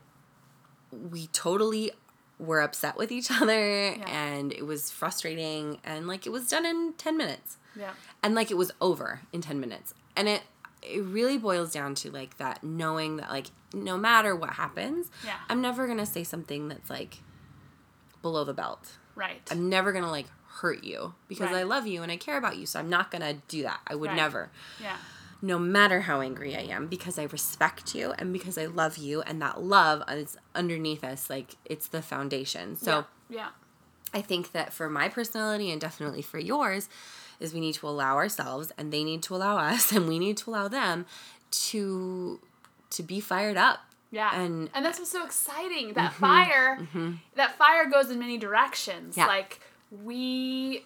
we 0.91 1.27
totally 1.29 1.93
were 2.39 2.61
upset 2.63 2.97
with 2.97 3.13
each 3.13 3.31
other, 3.43 3.95
and 4.07 4.53
it 4.53 4.65
was 4.67 4.91
frustrating. 4.91 5.79
And 5.85 6.09
like 6.09 6.27
it 6.27 6.31
was 6.31 6.49
done 6.49 6.65
in 6.67 6.95
ten 6.95 7.17
minutes 7.17 7.59
Yeah. 7.77 7.91
and 8.23 8.35
like 8.35 8.51
it 8.51 8.57
was 8.57 8.73
over 8.81 9.21
in 9.33 9.41
10 9.43 9.61
minutes 9.61 9.95
and 10.17 10.27
it 10.29 10.43
it 10.83 11.03
really 11.03 11.37
boils 11.39 11.73
down 11.73 11.95
to 11.95 12.11
like 12.11 12.37
that 12.39 12.63
knowing 12.65 13.17
that 13.19 13.31
like 13.31 13.47
no 13.75 13.97
matter 13.99 14.35
what 14.35 14.51
happens 14.51 15.11
Yeah. 15.25 15.37
i'm 15.49 15.61
never 15.61 15.87
gonna 15.87 16.07
say 16.07 16.25
something 16.25 16.69
that's 16.69 16.89
like 16.91 17.19
below 18.23 18.45
the 18.45 18.55
belt 18.55 18.97
Right. 19.15 19.41
i'm 19.51 19.69
never 19.69 19.93
gonna 19.93 20.11
like 20.11 20.27
hurt 20.47 20.85
you 20.85 21.15
because 21.29 21.47
Right. 21.51 21.57
i 21.61 21.63
love 21.63 21.87
you 21.87 22.03
and 22.03 22.11
i 22.11 22.17
care 22.17 22.37
about 22.37 22.57
you 22.57 22.67
so 22.67 22.79
i'm 22.79 22.89
not 22.91 23.11
gonna 23.11 23.35
do 23.49 23.63
that 23.63 23.81
i 23.87 23.95
would 23.95 24.09
Right. 24.09 24.17
never 24.17 24.51
yeah. 24.81 24.97
no 25.43 25.59
matter 25.59 26.03
how 26.03 26.21
angry 26.21 26.57
i 26.57 26.61
am 26.61 26.87
because 26.87 27.19
i 27.19 27.25
respect 27.25 27.95
you 27.95 28.13
and 28.19 28.33
because 28.33 28.59
i 28.59 28.67
love 28.67 28.97
you 28.99 29.23
and 29.23 29.41
that 29.43 29.63
love 29.63 30.03
is 30.11 30.37
underneath 30.55 31.05
us 31.05 31.31
like 31.31 31.57
it's 31.65 31.89
the 31.89 32.03
foundation 32.03 32.77
so 32.77 33.05
Yeah. 33.29 33.51
I 34.13 34.23
think 34.23 34.51
that 34.51 34.73
for 34.73 34.91
my 34.91 35.09
personality 35.09 35.71
and 35.71 35.81
definitely 35.81 36.21
for 36.23 36.41
yours 36.41 36.89
is 37.41 37.55
we 37.55 37.61
need 37.61 37.75
to 37.75 37.89
allow 37.89 38.17
ourselves 38.17 38.73
and 38.79 38.93
they 38.93 39.03
need 39.03 39.23
to 39.25 39.35
allow 39.35 39.57
us 39.73 39.93
and 39.93 40.09
we 40.09 40.19
need 40.19 40.37
to 40.39 40.51
allow 40.51 40.69
them 40.69 41.07
to 41.51 42.41
to 42.91 43.03
be 43.03 43.21
fired 43.21 43.57
up. 43.57 43.81
Yeah. 44.11 44.35
And- 44.35 44.71
and 44.75 44.85
that's 44.85 44.99
what's 44.99 45.13
so 45.13 45.25
exciting. 45.25 45.95
That 45.95 46.13
mm-hmm. 46.13 46.21
fire 46.21 46.79
mm-hmm. 46.81 47.13
that 47.37 47.57
fire 47.57 47.87
goes 47.87 48.11
in 48.11 48.19
many 48.19 48.39
directions. 48.39 49.17
Yeah. 49.17 49.27
Like 49.27 49.61
we 49.91 50.85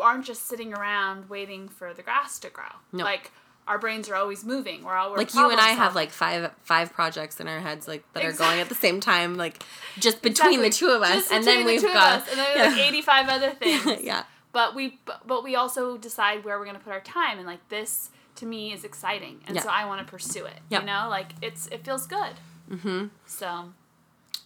aren't 0.00 0.24
just 0.24 0.46
sitting 0.46 0.74
around 0.74 1.30
waiting 1.30 1.68
for 1.68 1.94
the 1.94 2.02
grass 2.02 2.38
to 2.40 2.50
grow. 2.50 2.64
No. 2.92 3.04
Like 3.04 3.32
our 3.68 3.78
brains 3.78 4.08
are 4.08 4.14
always 4.14 4.44
moving. 4.44 4.82
We're 4.82 4.94
all 4.94 5.10
we're 5.10 5.18
like 5.18 5.34
you 5.34 5.50
and 5.50 5.60
I 5.60 5.74
problem 5.74 5.78
have 5.78 5.94
like 5.94 6.10
five 6.10 6.50
five 6.62 6.92
projects 6.92 7.38
in 7.38 7.46
our 7.48 7.60
heads 7.60 7.86
like 7.86 8.02
that 8.14 8.24
are 8.24 8.32
going 8.32 8.60
at 8.60 8.68
the 8.68 8.74
same 8.74 8.98
time 8.98 9.36
like 9.36 9.62
just 9.98 10.22
between 10.22 10.62
the 10.62 10.70
two 10.70 10.88
of 10.88 11.02
us 11.02 11.14
Just 11.14 11.32
and 11.32 11.44
then 11.44 11.60
the 11.60 11.66
we've 11.66 11.82
got 11.82 12.22
us, 12.22 12.28
and 12.30 12.38
then 12.38 12.56
there's 12.56 12.76
like 12.76 12.86
85 12.88 13.28
other 13.28 13.50
things. 13.60 14.02
yeah 14.02 14.24
But 14.52 14.74
we 14.74 14.98
but, 15.26 15.44
we 15.44 15.54
also 15.56 15.96
decide 15.98 16.44
where 16.44 16.58
we're 16.58 16.64
going 16.64 16.76
to 16.78 16.82
put 16.82 16.92
our 16.92 17.00
time 17.00 17.38
and 17.38 17.46
like 17.46 17.68
this 17.68 18.10
to 18.36 18.46
me 18.46 18.72
is 18.72 18.84
exciting 18.84 19.40
and 19.46 19.56
Yeah. 19.56 19.62
so 19.62 19.68
I 19.68 19.84
want 19.84 20.04
to 20.06 20.10
pursue 20.10 20.44
it. 20.46 20.60
Yep. 20.70 20.80
You 20.82 20.86
know, 20.86 21.06
like 21.10 21.32
it's 21.42 21.66
it 21.68 21.84
feels 21.84 22.06
good. 22.06 22.34
mm-hmm 22.70 23.06
So, 23.26 23.72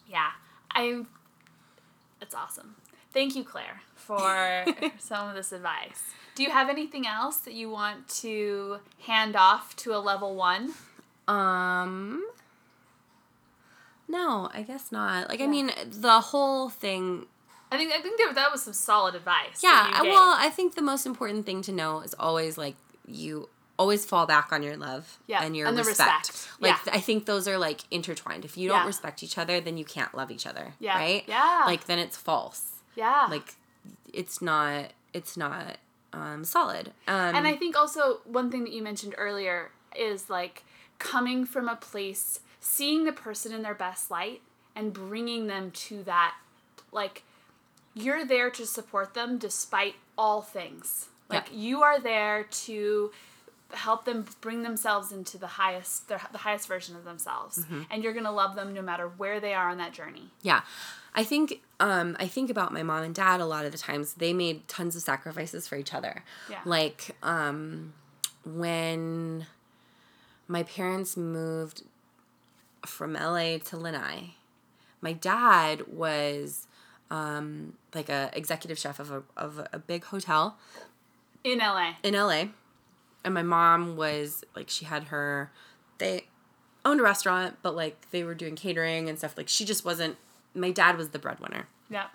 yeah, 0.09 0.31
I. 0.71 1.05
It's 2.21 2.35
awesome. 2.35 2.77
Thank 3.13 3.35
you, 3.37 3.45
Claire, 3.45 3.83
for 3.95 4.65
some 4.99 5.29
of 5.29 5.35
this 5.35 5.53
advice. 5.53 6.03
Do 6.35 6.43
you 6.43 6.51
have 6.51 6.69
anything 6.71 7.07
else 7.07 7.37
that 7.39 7.53
you 7.53 7.69
want 7.69 8.09
to 8.23 8.79
hand 9.07 9.37
off 9.37 9.77
to 9.77 9.95
a 9.95 9.99
level 9.99 10.35
one? 10.35 10.73
um 11.29 12.25
no 14.09 14.51
I 14.53 14.63
guess 14.63 14.91
not 14.91 15.29
like 15.29 15.41
I 15.41 15.47
mean 15.47 15.71
the 15.87 16.21
whole 16.21 16.69
thing 16.69 17.27
I 17.73 17.77
think 17.79 17.93
I 17.93 18.01
think 18.01 18.19
there, 18.19 18.33
that 18.35 18.53
was 18.53 18.63
some 18.63 18.73
solid 18.73 19.15
advice. 19.15 19.61
that 19.63 19.91
yeah 19.93 20.03
gave. 20.03 20.11
well 20.13 20.35
I 20.39 20.51
think 20.51 20.75
the 20.75 20.83
most 20.83 21.07
important 21.07 21.47
thing 21.47 21.63
to 21.63 21.73
know 21.73 22.01
is 22.01 22.15
always 22.19 22.57
like 22.59 22.77
you 23.07 23.49
always 23.79 24.05
fall 24.05 24.27
back 24.27 24.53
on 24.53 24.63
your 24.63 24.77
love 24.77 25.19
Yeah, 25.27 25.43
and 25.43 25.57
your 25.57 25.67
and 25.67 25.77
respect. 25.77 26.29
respect. 26.29 26.61
Like 26.61 26.77
Yeah. 26.87 26.93
I 26.99 27.01
think 27.01 27.27
those 27.27 27.49
are 27.49 27.59
like 27.59 27.81
intertwined. 27.91 28.45
If 28.45 28.57
you 28.57 28.69
don't 28.69 28.87
respect 28.87 29.23
each 29.23 29.39
other, 29.39 29.61
then 29.61 29.77
you 29.77 29.85
can't 29.85 30.15
love 30.15 30.31
each 30.31 30.47
other. 30.47 30.75
Yeah. 30.79 30.97
Right? 30.99 31.25
Yeah. 31.27 31.65
Like 31.67 31.87
then 31.87 31.99
it's 31.99 32.17
false. 32.17 32.73
yeah, 32.95 33.27
Like 33.31 33.55
it's 34.13 34.41
not 34.43 34.93
it's 35.13 35.37
not 35.37 35.79
um 36.13 36.45
solid. 36.45 36.93
Um 37.09 37.35
And 37.35 37.47
I 37.47 37.57
think 37.57 37.75
also 37.77 38.21
one 38.25 38.51
thing 38.51 38.63
that 38.65 38.73
you 38.73 38.83
mentioned 38.83 39.15
earlier 39.19 39.71
is 39.97 40.29
like 40.31 40.63
coming 40.99 41.45
from 41.45 41.69
a 41.69 41.75
place, 41.77 42.41
seeing 42.61 43.05
the 43.05 43.13
person 43.13 43.53
in 43.53 43.63
their 43.63 43.75
best 43.75 44.11
light 44.11 44.43
and 44.77 44.93
bringing 44.93 45.49
them 45.49 45.71
to 45.73 46.03
that. 46.05 46.35
Like, 46.93 47.25
you're 47.95 48.25
there 48.25 48.51
to 48.51 48.67
support 48.67 49.15
them 49.15 49.39
despite 49.39 49.95
all 50.17 50.43
things. 50.43 51.09
Like, 51.29 51.49
Yeah. 51.51 51.57
you 51.59 51.83
are 51.83 52.01
there 52.01 52.45
to 52.45 53.11
help 53.73 54.05
them 54.05 54.27
bring 54.43 54.63
themselves 54.63 55.13
into 55.13 55.39
the 55.39 55.47
highest 55.47 56.07
their, 56.09 56.21
the 56.31 56.39
highest 56.39 56.69
version 56.69 56.95
of 56.95 57.05
themselves 57.05 57.59
Mm-hmm. 57.61 57.83
and 57.91 58.05
you're 58.05 58.13
going 58.13 58.27
to 58.27 58.31
love 58.31 58.55
them 58.55 58.75
no 58.75 58.83
matter 58.83 59.09
where 59.09 59.41
they 59.41 59.55
are 59.55 59.71
on 59.71 59.79
that 59.79 59.93
journey 59.95 60.31
Yeah. 60.43 60.61
I 61.15 61.25
think 61.25 61.63
um 61.81 62.15
I 62.21 62.27
think 62.27 62.51
about 62.51 62.71
my 62.73 62.83
mom 62.83 63.03
and 63.03 63.15
dad 63.15 63.41
a 63.41 63.47
lot 63.47 63.65
of 63.65 63.73
the 63.73 63.79
times 63.79 64.15
they 64.15 64.35
made 64.35 64.69
tons 64.69 64.95
of 64.95 65.01
sacrifices 65.03 65.67
for 65.69 65.77
each 65.77 65.95
other. 65.95 66.23
Yeah. 66.51 66.61
Like 66.67 67.17
um 67.23 67.95
when 68.45 69.47
my 70.49 70.63
parents 70.65 71.17
moved 71.17 71.83
from 72.87 73.15
LA 73.15 73.59
to 73.59 73.77
Lanai, 73.77 74.35
my 75.01 75.13
dad 75.13 75.87
was 75.89 76.67
um 77.13 77.75
like 77.95 78.09
a 78.09 78.31
executive 78.33 78.79
chef 78.79 78.99
of 78.99 79.11
a 79.13 79.23
of 79.37 79.61
a 79.73 79.79
big 79.79 80.05
hotel 80.05 80.57
in 81.45 81.59
LA 81.59 81.93
in 82.03 82.15
LA. 82.15 82.45
And 83.25 83.35
my 83.35 83.43
mom 83.43 83.97
was 83.97 84.43
like 84.57 84.69
she 84.69 84.87
had 84.87 85.05
her 85.05 85.53
they 85.99 86.25
owned 86.85 86.99
a 86.99 87.03
restaurant, 87.05 87.59
but 87.63 87.77
like 87.77 88.11
they 88.11 88.25
were 88.25 88.35
doing 88.35 88.57
catering 88.57 89.09
and 89.09 89.19
stuff. 89.19 89.37
Like 89.37 89.49
she 89.49 89.65
just 89.65 89.85
wasn't 89.85 90.17
my 90.55 90.71
dad 90.71 90.97
was 90.97 91.11
the 91.11 91.19
breadwinner. 91.19 91.69
yeah 91.89 92.07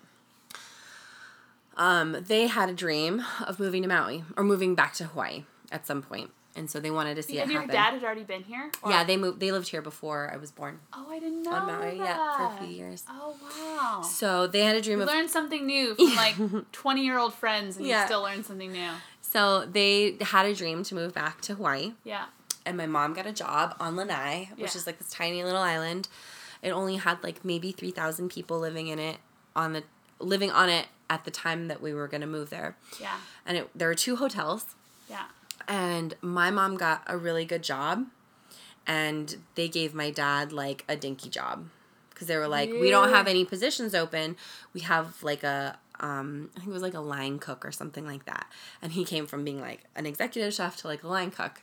Um, 1.76 2.16
they 2.26 2.48
had 2.48 2.68
a 2.68 2.74
dream 2.74 3.24
of 3.46 3.60
moving 3.60 3.82
to 3.82 3.88
Maui 3.88 4.24
or 4.36 4.42
moving 4.42 4.74
back 4.74 4.94
to 4.94 5.04
Hawaii 5.04 5.44
at 5.70 5.86
some 5.86 6.02
point. 6.02 6.30
And 6.58 6.68
so 6.68 6.80
they 6.80 6.90
wanted 6.90 7.14
to 7.14 7.22
see 7.22 7.38
and 7.38 7.48
it 7.50 7.52
your 7.52 7.62
happen. 7.62 7.74
dad 7.76 7.92
had 7.94 8.02
already 8.04 8.24
been 8.24 8.42
here 8.42 8.70
Or- 8.82 8.90
yeah, 8.90 9.04
they 9.04 9.16
moved 9.16 9.38
they 9.40 9.52
lived 9.52 9.68
here 9.68 9.80
before 9.82 10.30
I 10.32 10.36
was 10.36 10.50
born. 10.50 10.80
oh 10.92 11.06
I 11.08 11.18
didn't 11.20 11.42
know 11.44 11.52
On 11.52 11.66
Maui, 11.66 11.96
yeah, 11.98 12.36
for 12.36 12.44
a 12.54 12.66
few 12.66 12.76
years. 12.76 13.04
oh 13.08 13.36
wow 13.42 14.02
So 14.02 14.46
they 14.46 14.60
had 14.60 14.74
a 14.76 14.82
dream 14.82 14.98
You 14.98 15.04
of 15.04 15.08
learn 15.08 15.28
something 15.28 15.64
new 15.66 15.94
from 15.94 16.14
like 16.16 16.36
20 16.72 17.04
year 17.04 17.16
old 17.18 17.32
friends 17.34 17.76
and 17.76 17.86
Yeah. 17.86 18.00
you 18.00 18.06
still 18.06 18.22
learn 18.22 18.42
something 18.44 18.72
new. 18.72 18.90
so 19.22 19.64
they 19.66 20.16
had 20.20 20.46
a 20.46 20.54
dream 20.54 20.82
to 20.84 20.94
move 20.94 21.14
back 21.14 21.40
to 21.42 21.54
Hawaii. 21.54 21.92
Yeah. 22.04 22.26
and 22.66 22.76
my 22.76 22.86
mom 22.86 23.14
got 23.14 23.26
a 23.26 23.32
job 23.32 23.76
on 23.80 23.96
Lanai, 23.96 24.50
which 24.56 24.72
Yeah. 24.74 24.78
is 24.78 24.86
like 24.86 24.98
this 24.98 25.10
tiny 25.10 25.42
little 25.44 25.62
island. 25.62 26.08
It 26.60 26.70
only 26.70 26.96
had 26.96 27.22
like 27.22 27.44
maybe 27.44 27.70
three 27.72 27.92
thousand 27.92 28.30
people 28.30 28.58
living 28.58 28.88
in 28.88 28.98
it 28.98 29.18
on 29.54 29.72
the 29.74 29.84
living 30.18 30.50
on 30.50 30.68
it 30.68 30.86
at 31.08 31.24
the 31.24 31.30
time 31.30 31.68
that 31.68 31.80
we 31.80 31.94
were 31.94 32.08
gonna 32.08 32.26
move 32.26 32.50
there. 32.50 32.76
Yeah. 33.00 33.16
And 33.46 33.56
it, 33.58 33.70
there 33.78 33.88
were 33.88 33.94
two 33.94 34.16
hotels, 34.16 34.64
Yeah. 35.08 35.26
And 35.68 36.14
my 36.22 36.50
mom 36.50 36.76
got 36.76 37.02
a 37.06 37.16
really 37.16 37.44
good 37.44 37.62
job, 37.62 38.06
and 38.86 39.36
they 39.54 39.68
gave 39.68 39.94
my 39.94 40.10
dad 40.10 40.50
like 40.52 40.84
a 40.88 40.96
dinky 40.96 41.28
job, 41.28 41.68
because 42.10 42.26
they 42.26 42.36
were 42.36 42.48
like, 42.48 42.70
we 42.70 42.90
don't 42.90 43.10
have 43.10 43.28
any 43.28 43.44
positions 43.44 43.94
open. 43.94 44.36
We 44.72 44.80
have 44.80 45.22
like 45.22 45.42
a 45.44 45.78
um, 46.00 46.50
I 46.54 46.60
think 46.60 46.70
it 46.70 46.72
was 46.72 46.82
like 46.82 46.94
a 46.94 47.00
line 47.00 47.38
cook 47.38 47.64
or 47.64 47.72
something 47.72 48.06
like 48.06 48.24
that. 48.26 48.46
And 48.80 48.92
he 48.92 49.04
came 49.04 49.26
from 49.26 49.44
being 49.44 49.60
like 49.60 49.80
an 49.96 50.06
executive 50.06 50.54
chef 50.54 50.76
to 50.78 50.86
like 50.86 51.02
a 51.02 51.08
line 51.08 51.30
cook. 51.32 51.60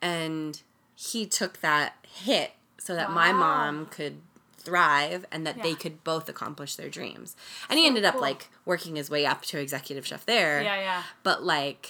And 0.00 0.60
he 0.96 1.26
took 1.26 1.60
that 1.60 1.94
hit 2.06 2.52
so 2.78 2.94
that 2.96 3.12
my 3.12 3.32
mom 3.32 3.86
could 3.86 4.16
thrive 4.56 5.24
and 5.30 5.46
that 5.46 5.62
they 5.62 5.74
could 5.74 6.02
both 6.02 6.28
accomplish 6.28 6.74
their 6.74 6.88
dreams. 6.88 7.36
And 7.70 7.78
he 7.78 7.84
So 7.84 7.88
ended 7.88 8.04
up 8.04 8.14
cool. 8.14 8.22
like 8.22 8.48
working 8.64 8.96
his 8.96 9.08
way 9.08 9.24
up 9.26 9.42
to 9.42 9.60
executive 9.60 10.04
chef 10.06 10.26
there. 10.26 10.60
Yeah. 10.62 10.80
Yeah. 10.80 11.02
But 11.22 11.44
like 11.44 11.88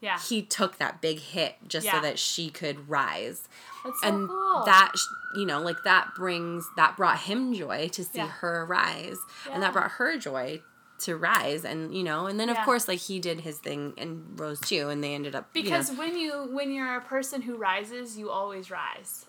Yeah. 0.00 0.18
he 0.18 0.42
took 0.42 0.78
that 0.78 1.00
big 1.00 1.18
hit 1.18 1.56
just 1.66 1.88
so 1.90 2.00
that 2.00 2.18
she 2.18 2.50
could 2.50 2.88
rise 2.88 3.48
That's 3.84 4.00
so 4.00 4.08
and 4.08 4.28
cool. 4.28 4.62
that 4.64 4.92
you 5.36 5.44
know 5.44 5.60
like 5.60 5.82
that 5.84 6.14
brings 6.16 6.68
that 6.76 6.96
brought 6.96 7.18
him 7.20 7.52
joy 7.52 7.88
to 7.92 8.04
see 8.04 8.18
Yeah. 8.18 8.28
her 8.28 8.64
rise 8.64 9.18
and 9.50 9.62
that 9.62 9.72
brought 9.72 9.90
her 9.92 10.16
joy 10.16 10.62
to 11.00 11.16
rise 11.16 11.64
and 11.64 11.94
you 11.94 12.02
know 12.02 12.26
and 12.26 12.38
then 12.40 12.48
of 12.48 12.56
Yeah. 12.56 12.64
course 12.64 12.88
like 12.88 12.98
he 12.98 13.20
did 13.20 13.40
his 13.42 13.58
thing 13.58 13.94
and 13.96 14.38
rose 14.38 14.58
too 14.60 14.88
and 14.88 15.02
they 15.02 15.14
ended 15.14 15.34
up 15.34 15.48
you 15.54 15.62
know- 15.62 15.70
because 15.70 15.92
when 15.92 16.16
you 16.18 16.48
when 16.52 16.72
you're 16.72 16.96
a 16.96 17.00
person 17.00 17.42
who 17.42 17.56
rises, 17.56 18.18
you 18.18 18.30
always 18.30 18.68
rise. 18.70 19.26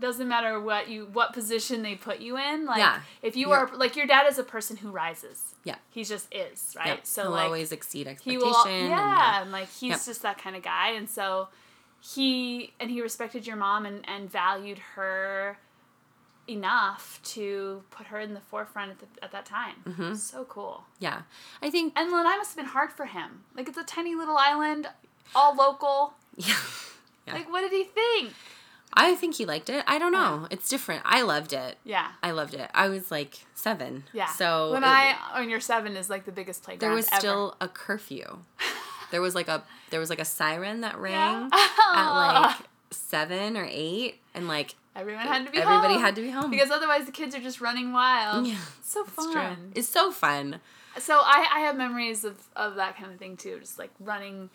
Doesn't 0.00 0.26
matter 0.28 0.60
what 0.60 0.88
you 0.88 1.06
what 1.12 1.32
position 1.32 1.82
they 1.82 1.94
put 1.94 2.18
you 2.20 2.36
in. 2.36 2.66
Like 2.66 2.78
Yeah. 2.78 3.00
if 3.22 3.36
you 3.36 3.52
are 3.52 3.70
like 3.74 3.94
your 3.96 4.06
dad 4.06 4.26
is 4.28 4.38
a 4.38 4.42
person 4.44 4.76
who 4.76 4.90
rises. 4.90 5.54
Yeah. 5.64 5.76
He 5.90 6.02
just 6.04 6.26
is, 6.34 6.74
right? 6.76 6.88
Yep. 6.88 7.06
So 7.06 7.22
he'll 7.22 7.30
like 7.30 7.44
always 7.44 7.70
exceed 7.72 8.06
he 8.06 8.10
expectation 8.12 8.38
will 8.40 8.66
and, 8.66 8.88
yeah, 8.88 9.42
and 9.42 9.52
like 9.52 9.68
he's 9.70 9.90
Yep. 9.90 10.04
just 10.04 10.22
that 10.22 10.38
kind 10.38 10.56
of 10.56 10.62
guy 10.62 10.90
and 10.90 11.08
so 11.08 11.48
he 12.00 12.72
and 12.80 12.90
he 12.90 13.00
respected 13.00 13.46
your 13.46 13.56
mom 13.56 13.86
and, 13.86 14.06
and 14.08 14.30
valued 14.30 14.78
her 14.96 15.58
enough 16.46 17.20
to 17.24 17.82
put 17.90 18.06
her 18.08 18.20
in 18.20 18.34
the 18.34 18.40
forefront 18.40 18.90
at, 18.90 18.98
the, 18.98 19.06
at 19.24 19.32
that 19.32 19.46
time 19.46 19.76
Mhm. 19.86 20.14
so 20.14 20.44
cool 20.44 20.84
yeah 20.98 21.22
i 21.62 21.70
think 21.70 21.94
and 21.96 22.12
lanai 22.12 22.36
must 22.36 22.50
have 22.50 22.56
been 22.58 22.70
hard 22.72 22.92
for 22.92 23.06
him 23.06 23.44
like 23.56 23.66
it's 23.66 23.78
a 23.78 23.84
tiny 23.84 24.14
little 24.14 24.36
island 24.36 24.86
all 25.34 25.54
local 25.54 26.12
yeah 26.36 26.54
Yeah. 27.26 27.32
like 27.32 27.50
what 27.50 27.62
did 27.62 27.72
he 27.72 27.84
think 27.84 28.34
i 28.96 29.14
think 29.14 29.34
he 29.36 29.44
liked 29.44 29.68
it. 29.70 29.84
I 29.86 29.98
don't 29.98 30.12
know. 30.12 30.46
It's 30.50 30.68
different. 30.68 31.02
I 31.04 31.22
loved 31.22 31.52
it. 31.52 31.76
Yeah. 31.84 32.08
I 32.22 32.30
loved 32.30 32.54
it. 32.54 32.70
I 32.74 32.88
was 32.88 33.10
like 33.10 33.40
seven. 33.54 34.04
Yeah. 34.12 34.26
So 34.28 34.72
when 34.72 34.82
it- 34.82 34.86
i 34.86 35.16
when 35.38 35.50
you're 35.50 35.60
seven 35.60 35.96
is 35.96 36.08
like 36.08 36.24
the 36.24 36.32
biggest 36.32 36.62
playground 36.62 36.88
there 36.90 36.94
was 36.96 37.08
ever. 37.12 37.18
still 37.20 37.56
a 37.60 37.68
curfew. 37.68 38.38
There 39.10 39.20
was 39.20 39.34
like 39.36 39.46
a 39.48 39.62
there 39.90 40.00
was 40.00 40.10
like 40.10 40.18
a 40.18 40.24
siren 40.24 40.80
that 40.80 40.98
rang 40.98 41.12
Yeah. 41.12 41.48
at 41.94 42.10
like 42.48 42.56
seven 42.90 43.56
or 43.56 43.66
eight 43.70 44.16
and 44.34 44.48
like 44.48 44.74
everyone 44.96 45.26
had 45.26 45.46
to 45.46 45.52
be 45.52 45.58
home. 45.60 45.68
everybody 45.68 45.94
home. 45.94 46.02
had 46.02 46.14
to 46.16 46.22
be 46.22 46.30
home. 46.30 46.50
Because 46.50 46.70
otherwise 46.70 47.06
the 47.06 47.12
kids 47.12 47.34
are 47.34 47.40
just 47.40 47.60
running 47.60 47.92
wild. 47.92 48.46
Yeah, 48.46 48.56
it's 48.80 48.90
so 48.92 49.04
fun. 49.04 49.72
It's 49.76 49.88
so 49.88 50.10
fun. 50.10 50.60
So 50.98 51.18
I, 51.18 51.46
I 51.52 51.60
have 51.60 51.76
memories 51.76 52.24
of, 52.24 52.36
of 52.56 52.76
that 52.76 52.96
kind 52.96 53.12
of 53.12 53.18
thing 53.18 53.36
too, 53.36 53.58
just 53.60 53.78
like 53.78 53.90
running, 54.00 54.50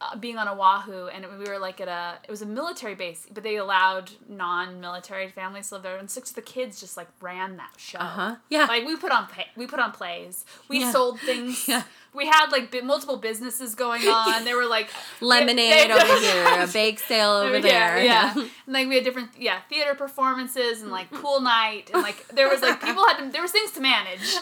uh, 0.00 0.14
being 0.16 0.36
on 0.38 0.46
Oahu, 0.48 1.08
and 1.08 1.24
it, 1.24 1.30
we 1.38 1.44
were 1.44 1.58
like 1.58 1.80
at 1.80 1.88
a 1.88 2.18
it 2.22 2.30
was 2.30 2.40
a 2.42 2.46
military 2.46 2.94
base, 2.94 3.26
but 3.34 3.42
they 3.42 3.56
allowed 3.56 4.12
non-military 4.28 5.28
families 5.28 5.68
to 5.68 5.74
live 5.74 5.82
there, 5.82 5.96
and 5.98 6.08
six 6.10 6.30
of 6.30 6.36
the 6.36 6.42
kids 6.42 6.78
just 6.80 6.96
like 6.96 7.08
ran 7.20 7.56
that 7.56 7.72
show. 7.76 7.98
uh-huh 7.98 8.36
yeah 8.48 8.66
Like 8.66 8.84
we 8.86 8.96
put 8.96 9.10
on 9.10 9.26
we 9.56 9.66
put 9.66 9.80
on 9.80 9.90
plays, 9.92 10.44
we 10.68 10.80
Yeah. 10.80 10.92
sold 10.92 11.18
things. 11.20 11.66
Yeah. 11.66 11.82
We 12.14 12.26
had 12.26 12.46
like 12.50 12.70
bi- 12.72 12.80
multiple 12.80 13.16
businesses 13.18 13.74
going 13.74 14.02
on. 14.08 14.44
There 14.44 14.56
were 14.56 14.66
like 14.66 14.88
lemonade 15.20 15.90
they- 15.90 15.92
over 15.92 16.20
here 16.20 16.62
a 16.62 16.66
bake 16.66 17.00
sale 17.00 17.32
over 17.32 17.56
yeah, 17.56 17.60
there 17.96 18.04
Yeah, 18.04 18.32
and 18.36 18.50
like 18.66 18.88
we 18.88 18.94
had 18.94 19.04
different 19.04 19.30
yeah 19.36 19.60
theater 19.68 19.94
performances 19.96 20.80
and 20.82 20.90
like 20.92 21.10
pool 21.10 21.40
night 21.40 21.90
and 21.92 22.02
like 22.02 22.26
there 22.28 22.48
was 22.48 22.62
like 22.62 22.80
people 22.80 23.04
had 23.06 23.18
to 23.18 23.30
there 23.32 23.42
was 23.42 23.50
things 23.50 23.72
to 23.72 23.80
manage. 23.80 24.36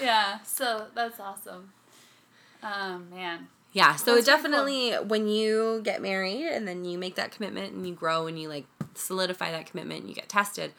yeah, 0.00 0.38
so 0.44 0.86
that's 0.94 1.18
awesome. 1.20 1.72
Oh 2.62 2.98
man. 3.10 3.48
Yeah, 3.72 3.94
so 3.94 4.16
That's 4.16 4.26
it 4.26 4.30
really 4.32 4.40
cool. 4.42 4.50
definitely 4.50 5.08
when 5.08 5.28
you 5.28 5.80
get 5.84 6.02
married 6.02 6.46
and 6.46 6.66
then 6.66 6.84
you 6.84 6.98
make 6.98 7.14
that 7.14 7.30
commitment 7.30 7.72
and 7.72 7.86
you 7.86 7.94
grow 7.94 8.26
and 8.26 8.38
you 8.38 8.48
like 8.48 8.66
solidify 8.94 9.52
that 9.52 9.66
commitment 9.66 10.00
and 10.00 10.08
you 10.08 10.14
get 10.14 10.28
tested. 10.28 10.72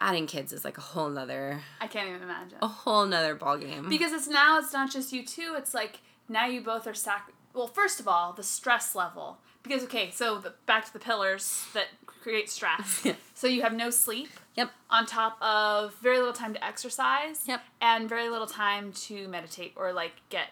adding 0.00 0.26
kids 0.26 0.52
is 0.52 0.64
like 0.64 0.76
a 0.76 0.80
whole 0.80 1.08
nother 1.08 1.60
I 1.80 1.86
can't 1.86 2.08
even 2.08 2.22
imagine. 2.22 2.58
a 2.60 2.66
whole 2.66 3.06
nother 3.06 3.34
ball 3.36 3.56
game. 3.58 3.88
Because 3.88 4.12
it's 4.12 4.26
now 4.26 4.58
it's 4.58 4.72
not 4.72 4.90
just 4.90 5.12
you 5.12 5.24
two. 5.24 5.54
It's 5.56 5.72
like 5.74 6.00
now 6.28 6.46
you 6.46 6.60
both 6.60 6.86
are 6.88 6.94
sac. 6.94 7.30
Well, 7.52 7.68
first 7.68 8.00
of 8.00 8.08
all, 8.08 8.32
the 8.32 8.42
stress 8.42 8.94
level. 8.96 9.38
Because 9.62 9.84
okay, 9.84 10.10
so 10.10 10.38
the, 10.40 10.54
back 10.66 10.84
to 10.86 10.92
the 10.92 10.98
pillars 10.98 11.64
that 11.72 11.86
create 12.06 12.50
stress. 12.50 13.00
yeah. 13.04 13.14
so 13.34 13.46
you 13.46 13.62
have 13.62 13.72
no 13.72 13.90
sleep. 13.90 14.28
Yep. 14.56 14.70
On 14.90 15.06
top 15.06 15.40
of 15.40 15.94
very 16.02 16.18
little 16.18 16.32
time 16.32 16.52
to 16.54 16.64
exercise. 16.64 17.42
Yep. 17.46 17.60
And 17.80 18.08
very 18.08 18.28
little 18.28 18.46
time 18.48 18.92
to 19.06 19.28
meditate 19.28 19.72
or 19.76 19.92
like 19.92 20.14
get. 20.30 20.48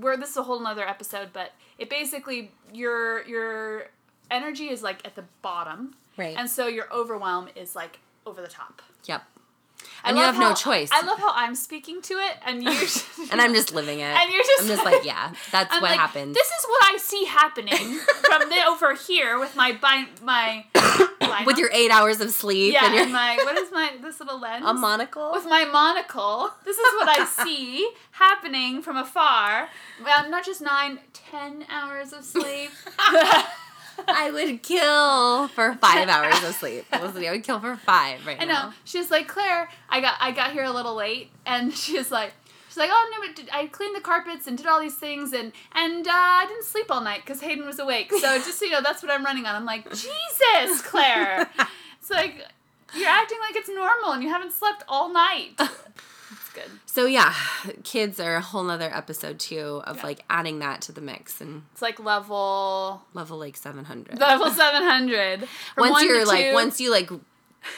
Where 0.00 0.16
this 0.16 0.30
is 0.30 0.36
a 0.36 0.42
whole 0.42 0.60
nother 0.60 0.86
episode, 0.86 1.30
but 1.32 1.52
it 1.78 1.90
basically 1.90 2.50
your 2.72 3.24
your 3.26 3.86
energy 4.30 4.68
is 4.70 4.82
like 4.82 5.04
at 5.06 5.14
the 5.14 5.24
bottom. 5.42 5.94
Right. 6.16 6.36
And 6.36 6.48
so 6.48 6.66
your 6.66 6.92
overwhelm 6.92 7.48
is 7.54 7.74
like 7.74 7.98
over 8.26 8.40
the 8.40 8.48
top. 8.48 8.82
Yep. 9.04 9.22
I 10.04 10.08
And 10.10 10.18
you 10.18 10.24
have 10.24 10.38
no 10.38 10.54
choice. 10.54 10.88
I 10.92 11.02
love 11.06 11.18
how 11.18 11.32
I'm 11.34 11.54
speaking 11.54 12.00
to 12.02 12.14
it, 12.14 12.34
and 12.46 12.62
you. 12.62 12.70
and 13.32 13.40
I'm 13.40 13.54
just 13.54 13.74
living 13.74 14.00
it. 14.00 14.14
And 14.20 14.30
you're 14.32 14.42
just 14.42 14.62
I'm 14.62 14.68
just 14.68 14.84
like- 14.84 15.04
yeah, 15.04 15.32
that's 15.52 15.72
I'm 15.74 15.82
what 15.82 15.90
like, 15.90 15.98
happened. 16.00 16.34
This 16.34 16.46
is 16.48 16.64
what 16.66 16.82
I 16.94 16.96
see 16.98 17.24
happening 17.26 17.98
from 18.28 18.48
the, 18.48 18.64
over 18.68 18.94
here 18.94 19.38
with 19.38 19.54
my 19.56 19.72
bi- 19.72 20.06
my 20.22 20.64
With 21.46 21.58
your 21.58 21.70
eight 21.72 21.90
hours 21.90 22.20
of 22.20 22.30
sleep 22.32 22.74
yeah 22.74 22.84
and 22.86 22.94
your 22.94 23.04
and 23.04 23.12
my 23.12 23.36
what 23.36 23.56
is 23.56 23.70
my 23.72 23.92
this 24.02 24.20
little 24.20 24.38
lens 24.40 24.64
a 24.66 24.74
monocle. 24.74 25.30
with 25.32 25.46
my 25.46 25.64
monocle. 25.64 26.50
This 26.64 26.76
is 26.76 26.92
what 26.98 27.08
I 27.08 27.24
see 27.24 27.88
happening 28.12 28.82
from 28.82 28.96
afar. 28.96 29.68
Um, 30.00 30.30
not 30.30 30.44
just 30.44 30.60
nine, 30.60 30.98
ten 31.12 31.64
hours 31.70 32.12
of 32.12 32.24
sleep. 32.24 32.70
I 34.08 34.30
would 34.30 34.62
kill 34.62 35.48
for 35.48 35.74
five 35.74 36.08
hours 36.10 36.42
of 36.42 36.54
sleep. 36.54 36.86
Listen, 36.92 37.24
I 37.24 37.30
would 37.30 37.44
kill 37.44 37.60
for 37.60 37.76
five 37.76 38.24
right 38.26 38.38
now. 38.38 38.44
I 38.44 38.46
know. 38.46 38.52
now. 38.52 38.74
She 38.84 38.98
was 38.98 39.10
like, 39.10 39.28
Claire, 39.28 39.68
I 39.88 40.00
got 40.00 40.14
I 40.20 40.30
got 40.32 40.52
here 40.52 40.64
a 40.64 40.70
little 40.70 40.94
late, 40.94 41.30
and 41.46 41.72
she 41.76 41.96
was 41.96 42.10
like. 42.10 42.32
She's 42.68 42.76
like, 42.76 42.90
oh 42.92 43.10
no, 43.10 43.26
but 43.34 43.52
I 43.52 43.66
cleaned 43.66 43.96
the 43.96 44.00
carpets 44.00 44.46
and 44.46 44.56
did 44.56 44.68
all 44.68 44.80
these 44.80 44.94
things, 44.94 45.32
and 45.32 45.50
and 45.74 46.06
uh, 46.06 46.12
I 46.12 46.46
didn't 46.46 46.62
sleep 46.64 46.86
all 46.88 47.00
night 47.00 47.22
because 47.24 47.40
Hayden 47.40 47.66
was 47.66 47.80
awake. 47.80 48.12
So 48.12 48.38
just 48.38 48.60
so 48.60 48.64
you 48.64 48.70
know, 48.70 48.80
that's 48.80 49.02
what 49.02 49.10
I'm 49.10 49.24
running 49.24 49.44
on. 49.44 49.56
I'm 49.56 49.64
like, 49.64 49.90
Jesus, 49.90 50.80
Claire. 50.82 51.50
it's 52.00 52.10
like 52.10 52.46
you're 52.94 53.08
acting 53.08 53.38
like 53.40 53.56
it's 53.56 53.68
normal, 53.68 54.12
and 54.12 54.22
you 54.22 54.28
haven't 54.28 54.52
slept 54.52 54.84
all 54.88 55.12
night. 55.12 55.60
So 57.00 57.06
yeah, 57.06 57.32
kids 57.82 58.20
are 58.20 58.36
a 58.36 58.40
whole 58.42 58.62
nother 58.62 58.94
episode 58.94 59.38
too 59.38 59.80
of 59.86 59.96
Yeah. 59.96 60.02
like 60.02 60.24
adding 60.28 60.58
that 60.58 60.82
to 60.82 60.92
the 60.92 61.00
mix 61.00 61.40
and 61.40 61.62
It's 61.72 61.80
like 61.80 61.98
level 61.98 63.00
level 63.14 63.38
like 63.38 63.56
seven 63.56 63.86
hundred. 63.86 64.18
level 64.18 64.50
seven 64.50 64.82
hundred. 64.82 65.48
Once 65.78 66.02
you're 66.02 66.26
like 66.26 66.52
once 66.52 66.78
you 66.78 66.90
like 66.90 67.08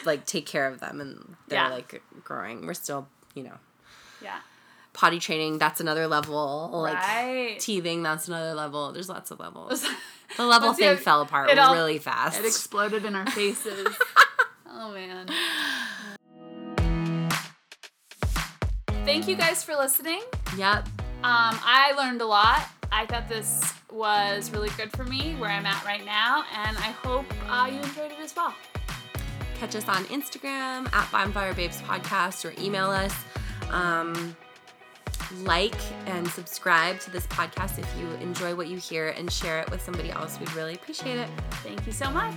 like 0.04 0.26
take 0.26 0.44
care 0.46 0.66
of 0.66 0.80
them 0.80 1.00
and 1.00 1.36
they're 1.46 1.60
Yeah. 1.60 1.68
like 1.68 2.02
growing, 2.24 2.66
we're 2.66 2.74
still 2.74 3.06
you 3.34 3.44
know 3.44 3.58
yeah, 4.20 4.38
potty 4.92 5.20
training. 5.20 5.58
That's 5.58 5.80
another 5.80 6.08
level. 6.08 6.70
Like 6.72 6.94
right. 6.94 7.56
teething. 7.60 8.02
That's 8.02 8.26
another 8.26 8.54
level. 8.54 8.90
There's 8.92 9.08
lots 9.08 9.30
of 9.30 9.38
levels. 9.38 9.86
The 10.38 10.46
level 10.46 10.72
thing 10.72 10.96
fell 10.96 11.20
apart 11.20 11.56
all- 11.58 11.74
really 11.74 11.98
fast. 11.98 12.40
It 12.40 12.46
exploded 12.46 13.04
in 13.04 13.14
our 13.14 13.26
faces. 13.26 13.86
oh 14.66 14.90
man. 14.92 15.28
Thank 19.04 19.26
you 19.28 19.36
guys 19.36 19.62
for 19.64 19.74
listening. 19.74 20.22
yep. 20.56 20.86
Um, 21.24 21.58
I 21.64 21.92
learned 21.96 22.20
a 22.20 22.26
lot. 22.26 22.62
I 22.90 23.06
thought 23.06 23.28
this 23.28 23.72
was 23.90 24.50
really 24.50 24.70
good 24.76 24.90
for 24.92 25.04
me 25.04 25.34
where 25.36 25.50
I'm 25.50 25.66
at 25.66 25.84
right 25.84 26.04
now, 26.04 26.44
and 26.64 26.76
I 26.78 26.90
hope 27.02 27.26
uh, 27.48 27.68
you 27.70 27.78
enjoyed 27.78 28.12
it 28.12 28.18
as 28.20 28.34
well. 28.34 28.54
Catch 29.58 29.76
us 29.76 29.88
on 29.88 30.04
Instagram 30.06 30.92
at 30.92 31.10
Bonfire 31.12 31.54
Babes 31.54 31.80
Podcast 31.82 32.44
or 32.44 32.60
email 32.62 32.90
us. 32.90 33.14
Um, 33.70 34.36
like 35.40 35.74
and 36.06 36.28
subscribe 36.28 37.00
to 37.00 37.10
this 37.10 37.26
podcast 37.28 37.78
if 37.78 37.88
you 37.98 38.06
enjoy 38.20 38.54
what 38.54 38.68
you 38.68 38.76
hear 38.76 39.08
and 39.10 39.32
share 39.32 39.60
it 39.60 39.70
with 39.70 39.82
somebody 39.82 40.10
else. 40.10 40.38
We'd 40.38 40.52
really 40.54 40.74
appreciate 40.74 41.18
it. 41.18 41.28
Thank 41.62 41.86
you 41.86 41.92
so 41.92 42.10
much. 42.10 42.34